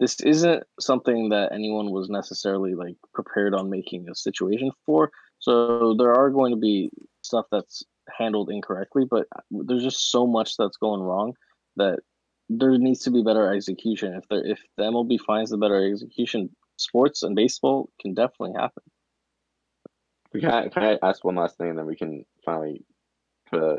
This 0.00 0.18
isn't 0.22 0.64
something 0.80 1.28
that 1.28 1.52
anyone 1.52 1.90
was 1.90 2.08
necessarily 2.08 2.74
like 2.74 2.96
prepared 3.12 3.54
on 3.54 3.68
making 3.68 4.08
a 4.08 4.14
situation 4.14 4.70
for. 4.86 5.12
So 5.38 5.94
there 5.98 6.14
are 6.14 6.30
going 6.30 6.52
to 6.52 6.58
be 6.58 6.90
stuff 7.22 7.46
that's 7.52 7.84
handled 8.18 8.50
incorrectly, 8.50 9.04
but 9.08 9.26
uh, 9.36 9.42
there's 9.50 9.82
just 9.82 10.10
so 10.10 10.26
much 10.26 10.56
that's 10.56 10.78
going 10.78 11.02
wrong 11.02 11.34
that 11.76 12.00
there 12.48 12.76
needs 12.78 13.00
to 13.00 13.10
be 13.10 13.22
better 13.22 13.52
execution. 13.52 14.14
If 14.14 14.26
there, 14.28 14.44
if 14.44 14.60
the 14.76 14.84
MLB 14.84 15.20
finds 15.20 15.50
the 15.50 15.58
better 15.58 15.86
execution, 15.92 16.50
sports 16.76 17.22
and 17.22 17.36
baseball 17.36 17.90
can 18.00 18.14
definitely 18.14 18.54
happen. 18.58 18.82
Can 20.32 20.50
I, 20.50 20.68
can 20.68 20.82
I 20.82 20.98
ask 21.02 21.24
one 21.24 21.34
last 21.34 21.58
thing 21.58 21.70
and 21.70 21.78
then 21.78 21.86
we 21.86 21.96
can 21.96 22.24
finally 22.44 22.84
put 23.50 23.60
a 23.60 23.78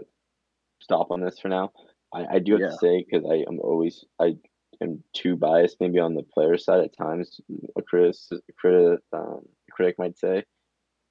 stop 0.81 1.09
on 1.09 1.21
this 1.21 1.39
for 1.39 1.47
now? 1.47 1.71
I, 2.13 2.25
I 2.35 2.39
do 2.39 2.53
have 2.53 2.61
Yeah. 2.61 2.67
to 2.67 2.77
say 2.77 3.05
because 3.09 3.25
I 3.29 3.43
am 3.49 3.59
always 3.59 4.05
I 4.19 4.35
am 4.81 5.03
too 5.13 5.35
biased 5.35 5.77
maybe 5.79 5.99
on 5.99 6.15
the 6.15 6.23
player 6.23 6.57
side 6.57 6.81
at 6.81 6.97
times. 6.97 7.39
A 7.77 7.81
critic, 7.81 8.15
a 8.31 8.53
critic, 8.53 8.99
um, 9.13 9.41
a 9.69 9.71
critic 9.71 9.95
might 9.99 10.17
say, 10.17 10.43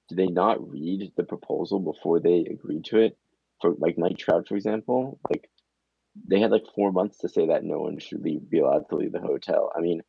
did 0.09 0.19
they 0.19 0.27
not 0.27 0.69
read 0.69 1.13
the 1.17 1.25
proposal 1.25 1.79
before 1.79 2.21
they 2.21 2.47
agreed 2.51 2.85
to 2.87 2.99
it? 2.99 3.17
For 3.61 3.75
like 3.79 3.99
Mike 3.99 4.19
Trout, 4.19 4.49
for 4.49 4.57
example, 4.57 5.21
like 5.29 5.49
they 6.27 6.41
had 6.41 6.51
like 6.51 6.65
four 6.75 6.93
months 6.93 7.19
to 7.19 7.29
say 7.29 7.47
that 7.47 7.65
no 7.65 7.79
one 7.79 7.99
should 7.99 8.23
leave, 8.23 8.49
be 8.51 8.61
allowed 8.61 8.89
to 8.89 8.97
leave 8.97 9.13
the 9.13 9.21
hotel. 9.21 9.71
I 9.77 9.81
mean, 9.81 10.01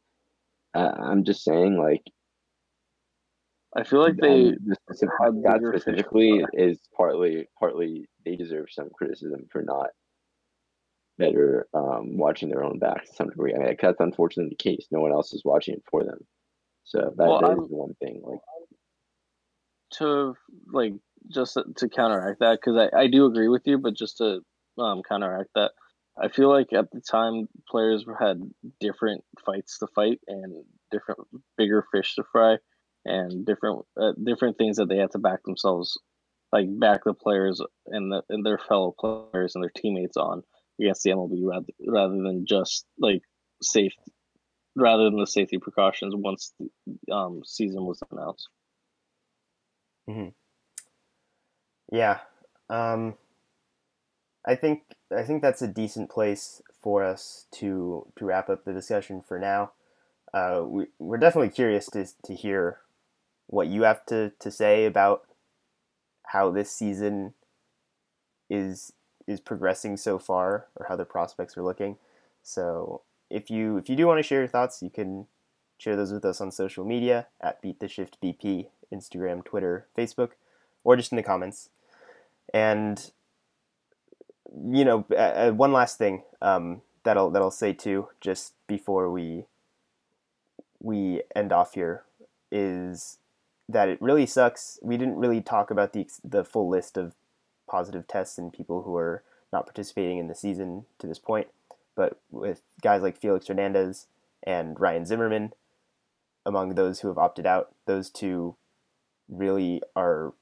uh, 0.73 0.91
I'm 0.97 1.23
just 1.23 1.43
saying 1.43 1.77
like 1.77 2.03
I 3.75 3.83
feel 3.83 4.01
like 4.01 4.17
they 4.17 4.55
the 4.65 4.75
specific, 4.83 5.13
had 5.21 5.43
that 5.43 5.55
bigger 5.55 5.73
fish 5.73 5.83
to 5.83 5.91
specifically 5.91 6.45
is 6.53 6.79
partly 6.95 7.47
partly 7.59 8.05
they 8.25 8.35
deserve 8.35 8.67
some 8.69 8.89
criticism 8.93 9.47
for 9.51 9.61
not 9.61 9.89
better 11.21 11.67
um, 11.73 12.17
watching 12.17 12.49
their 12.49 12.63
own 12.63 12.79
backs 12.79 13.09
to 13.09 13.15
some 13.15 13.29
degree. 13.29 13.53
I 13.53 13.59
mean, 13.59 13.77
that's 13.81 13.99
unfortunately 13.99 14.49
the 14.49 14.63
case. 14.63 14.87
No 14.91 14.99
one 14.99 15.11
else 15.11 15.33
is 15.33 15.43
watching 15.45 15.75
it 15.75 15.83
for 15.89 16.03
them. 16.03 16.19
So 16.83 17.13
that, 17.17 17.27
Well, 17.27 17.41
that 17.41 17.61
is 17.61 17.69
the 17.69 17.75
one 17.75 17.93
thing. 17.95 18.21
Like, 18.23 18.39
to 19.93 20.35
like 20.71 20.93
just 21.29 21.57
to 21.77 21.89
counteract 21.89 22.39
that 22.39 22.59
because 22.59 22.89
I, 22.93 23.01
I 23.01 23.07
do 23.07 23.25
agree 23.25 23.47
with 23.47 23.63
you, 23.65 23.77
but 23.77 23.93
just 23.93 24.17
to 24.17 24.41
um, 24.77 25.01
counteract 25.07 25.49
that, 25.55 25.71
I 26.21 26.29
feel 26.29 26.49
like 26.49 26.73
at 26.73 26.91
the 26.91 27.01
time 27.01 27.47
players 27.69 28.05
had 28.19 28.41
different 28.79 29.23
fights 29.45 29.77
to 29.79 29.87
fight 29.93 30.19
and 30.27 30.63
different 30.91 31.21
bigger 31.57 31.85
fish 31.91 32.15
to 32.15 32.23
fry 32.31 32.57
and 33.05 33.45
different 33.45 33.85
uh, 33.99 34.13
different 34.23 34.57
things 34.57 34.77
that 34.77 34.89
they 34.89 34.97
had 34.97 35.11
to 35.11 35.19
back 35.19 35.43
themselves 35.43 35.97
like 36.51 36.67
back 36.79 37.03
the 37.05 37.13
players 37.13 37.61
and 37.87 38.11
the, 38.11 38.21
and 38.29 38.45
their 38.45 38.57
fellow 38.57 38.93
players 38.99 39.55
and 39.55 39.63
their 39.63 39.71
teammates 39.75 40.17
on 40.17 40.43
against 40.81 41.03
the 41.03 41.11
MLB 41.11 41.41
rather 41.43 41.67
rather 41.87 42.21
than 42.21 42.45
just 42.45 42.85
like 42.99 43.21
safe 43.61 43.93
rather 44.75 45.05
than 45.05 45.17
the 45.17 45.27
safety 45.27 45.57
precautions 45.57 46.15
once 46.15 46.53
the 46.59 47.13
um, 47.13 47.41
season 47.45 47.85
was 47.85 48.01
announced. 48.11 48.49
Yeah. 51.91 52.19
Um, 52.69 53.15
I 54.45 54.55
think 54.55 54.83
I 55.15 55.23
think 55.23 55.41
that's 55.41 55.61
a 55.61 55.67
decent 55.67 56.09
place 56.09 56.61
for 56.81 57.03
us 57.03 57.45
to 57.55 58.07
to 58.17 58.25
wrap 58.25 58.49
up 58.49 58.65
the 58.65 58.73
discussion 58.73 59.21
for 59.21 59.37
now. 59.39 59.71
Uh, 60.33 60.63
we, 60.65 60.85
we're 60.97 61.17
definitely 61.17 61.49
curious 61.49 61.87
to, 61.87 62.07
to 62.23 62.33
hear 62.33 62.79
what 63.47 63.67
you 63.67 63.83
have 63.83 64.05
to, 64.05 64.31
to 64.39 64.49
say 64.49 64.85
about 64.85 65.23
how 66.27 66.49
this 66.49 66.71
season 66.71 67.33
is 68.49 68.93
is 69.27 69.39
progressing 69.39 69.97
so 69.97 70.17
far 70.19 70.67
or 70.75 70.85
how 70.89 70.95
the 70.95 71.05
prospects 71.05 71.57
are 71.57 71.63
looking. 71.63 71.97
So 72.43 73.01
if 73.29 73.49
you 73.49 73.77
if 73.77 73.89
you 73.89 73.95
do 73.95 74.07
want 74.07 74.19
to 74.19 74.23
share 74.23 74.39
your 74.39 74.47
thoughts, 74.47 74.81
you 74.81 74.89
can 74.89 75.27
share 75.77 75.95
those 75.95 76.11
with 76.11 76.25
us 76.25 76.41
on 76.41 76.51
social 76.51 76.85
media 76.85 77.27
at 77.39 77.61
Beat 77.61 77.79
the 77.79 77.87
Shift 77.87 78.17
BP, 78.21 78.67
Instagram, 78.93 79.43
Twitter, 79.43 79.87
Facebook, 79.97 80.31
or 80.83 80.95
just 80.95 81.11
in 81.11 81.15
the 81.15 81.23
comments. 81.23 81.69
And 82.53 83.11
you 84.53 84.83
know, 84.83 85.05
uh, 85.17 85.51
one 85.51 85.71
last 85.71 85.97
thing 85.97 86.23
um, 86.41 86.81
that 87.03 87.17
I'll 87.17 87.29
that 87.31 87.41
I'll 87.41 87.51
say 87.51 87.73
too, 87.73 88.09
just 88.19 88.53
before 88.67 89.09
we 89.09 89.45
we 90.79 91.21
end 91.35 91.51
off 91.51 91.73
here, 91.73 92.03
is 92.51 93.17
that 93.69 93.87
it 93.87 94.01
really 94.01 94.25
sucks. 94.25 94.77
We 94.81 94.97
didn't 94.97 95.17
really 95.17 95.41
talk 95.41 95.71
about 95.71 95.93
the 95.93 96.07
the 96.23 96.43
full 96.43 96.69
list 96.69 96.97
of 96.97 97.13
positive 97.71 98.07
tests 98.07 98.37
and 98.37 98.51
people 98.51 98.83
who 98.83 98.95
are 98.97 99.23
not 99.53 99.65
participating 99.65 100.17
in 100.17 100.27
the 100.27 100.35
season 100.35 100.85
to 100.99 101.07
this 101.07 101.19
point, 101.19 101.47
but 101.95 102.19
with 102.29 102.61
guys 102.81 103.01
like 103.01 103.17
Felix 103.17 103.47
Hernandez 103.47 104.07
and 104.43 104.79
Ryan 104.79 105.05
Zimmerman, 105.05 105.53
among 106.45 106.75
those 106.75 106.99
who 106.99 107.07
have 107.07 107.17
opted 107.17 107.45
out, 107.45 107.73
those 107.85 108.09
two 108.09 108.55
really 109.29 109.81
are 109.95 110.33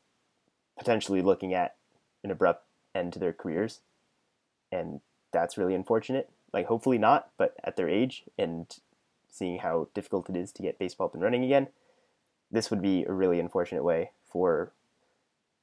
potentially 0.77 1.21
looking 1.21 1.53
at 1.53 1.75
an 2.23 2.32
abrupt 2.32 2.65
end 2.95 3.13
to 3.13 3.19
their 3.19 3.34
careers. 3.34 3.82
And 4.71 5.01
that's 5.32 5.57
really 5.57 5.75
unfortunate. 5.75 6.30
Like, 6.51 6.65
hopefully 6.65 6.97
not, 6.97 7.30
but 7.38 7.55
at 7.63 7.75
their 7.75 7.89
age 7.89 8.23
and 8.38 8.65
seeing 9.30 9.59
how 9.59 9.89
difficult 9.93 10.30
it 10.30 10.36
is 10.36 10.51
to 10.53 10.63
get 10.63 10.80
baseball 10.80 11.07
up 11.07 11.13
and 11.13 11.21
running 11.21 11.43
again, 11.43 11.67
this 12.51 12.71
would 12.71 12.82
be 12.82 13.03
a 13.03 13.13
really 13.13 13.39
unfortunate 13.39 13.84
way 13.84 14.11
for 14.25 14.71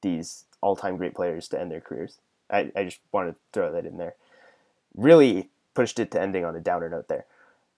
these 0.01 0.45
all 0.61 0.75
time 0.75 0.97
great 0.97 1.15
players 1.15 1.47
to 1.49 1.59
end 1.59 1.71
their 1.71 1.81
careers. 1.81 2.17
I, 2.49 2.71
I 2.75 2.83
just 2.85 2.99
wanted 3.11 3.33
to 3.33 3.37
throw 3.53 3.71
that 3.71 3.85
in 3.85 3.97
there. 3.97 4.15
Really 4.95 5.49
pushed 5.73 5.99
it 5.99 6.11
to 6.11 6.21
ending 6.21 6.45
on 6.45 6.55
a 6.55 6.59
downer 6.59 6.89
note 6.89 7.07
there. 7.07 7.25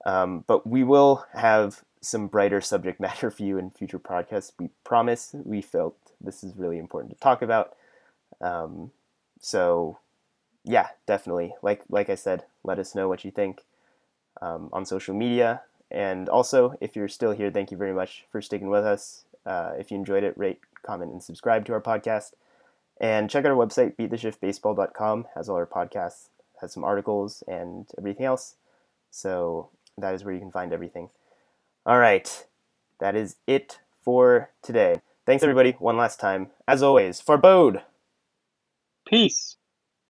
Um, 0.05 0.43
but 0.47 0.65
we 0.65 0.83
will 0.83 1.25
have 1.33 1.83
some 2.01 2.27
brighter 2.27 2.61
subject 2.61 2.99
matter 2.99 3.29
for 3.31 3.43
you 3.43 3.57
in 3.57 3.71
future 3.71 3.99
podcasts. 3.99 4.51
We 4.59 4.69
promise. 4.83 5.31
We 5.33 5.61
felt 5.61 5.95
this 6.21 6.43
is 6.43 6.55
really 6.55 6.77
important 6.77 7.13
to 7.13 7.19
talk 7.19 7.41
about. 7.41 7.75
Um, 8.41 8.91
so, 9.39 9.99
yeah, 10.63 10.87
definitely. 11.05 11.53
Like 11.61 11.83
like 11.89 12.09
I 12.09 12.15
said, 12.15 12.45
let 12.63 12.79
us 12.79 12.95
know 12.95 13.07
what 13.07 13.25
you 13.25 13.31
think 13.31 13.63
um, 14.41 14.69
on 14.71 14.85
social 14.85 15.15
media. 15.15 15.61
And 15.91 16.29
also, 16.29 16.77
if 16.79 16.95
you're 16.95 17.07
still 17.07 17.31
here, 17.31 17.49
thank 17.49 17.71
you 17.71 17.77
very 17.77 17.93
much 17.93 18.25
for 18.31 18.41
sticking 18.41 18.69
with 18.69 18.85
us. 18.85 19.23
Uh, 19.45 19.71
if 19.79 19.89
you 19.89 19.97
enjoyed 19.97 20.23
it, 20.23 20.37
rate, 20.37 20.59
comment, 20.85 21.11
and 21.11 21.23
subscribe 21.23 21.65
to 21.65 21.73
our 21.73 21.81
podcast. 21.81 22.33
And 22.99 23.29
check 23.29 23.45
out 23.45 23.51
our 23.51 23.57
website, 23.57 23.95
beattheshiftbaseball.com. 23.95 25.27
Has 25.35 25.49
all 25.49 25.55
our 25.55 25.65
podcasts, 25.65 26.29
has 26.61 26.73
some 26.73 26.83
articles, 26.83 27.43
and 27.47 27.87
everything 27.97 28.25
else. 28.25 28.55
So 29.11 29.69
that 29.97 30.13
is 30.13 30.23
where 30.23 30.33
you 30.33 30.39
can 30.39 30.51
find 30.51 30.73
everything. 30.73 31.09
All 31.85 31.99
right, 31.99 32.45
that 32.99 33.15
is 33.15 33.37
it 33.47 33.79
for 34.03 34.49
today. 34.61 35.01
Thanks, 35.25 35.43
everybody, 35.43 35.71
one 35.79 35.97
last 35.97 36.19
time. 36.19 36.51
As 36.67 36.83
always, 36.83 37.21
Farbode! 37.21 37.83
Peace. 39.05 39.58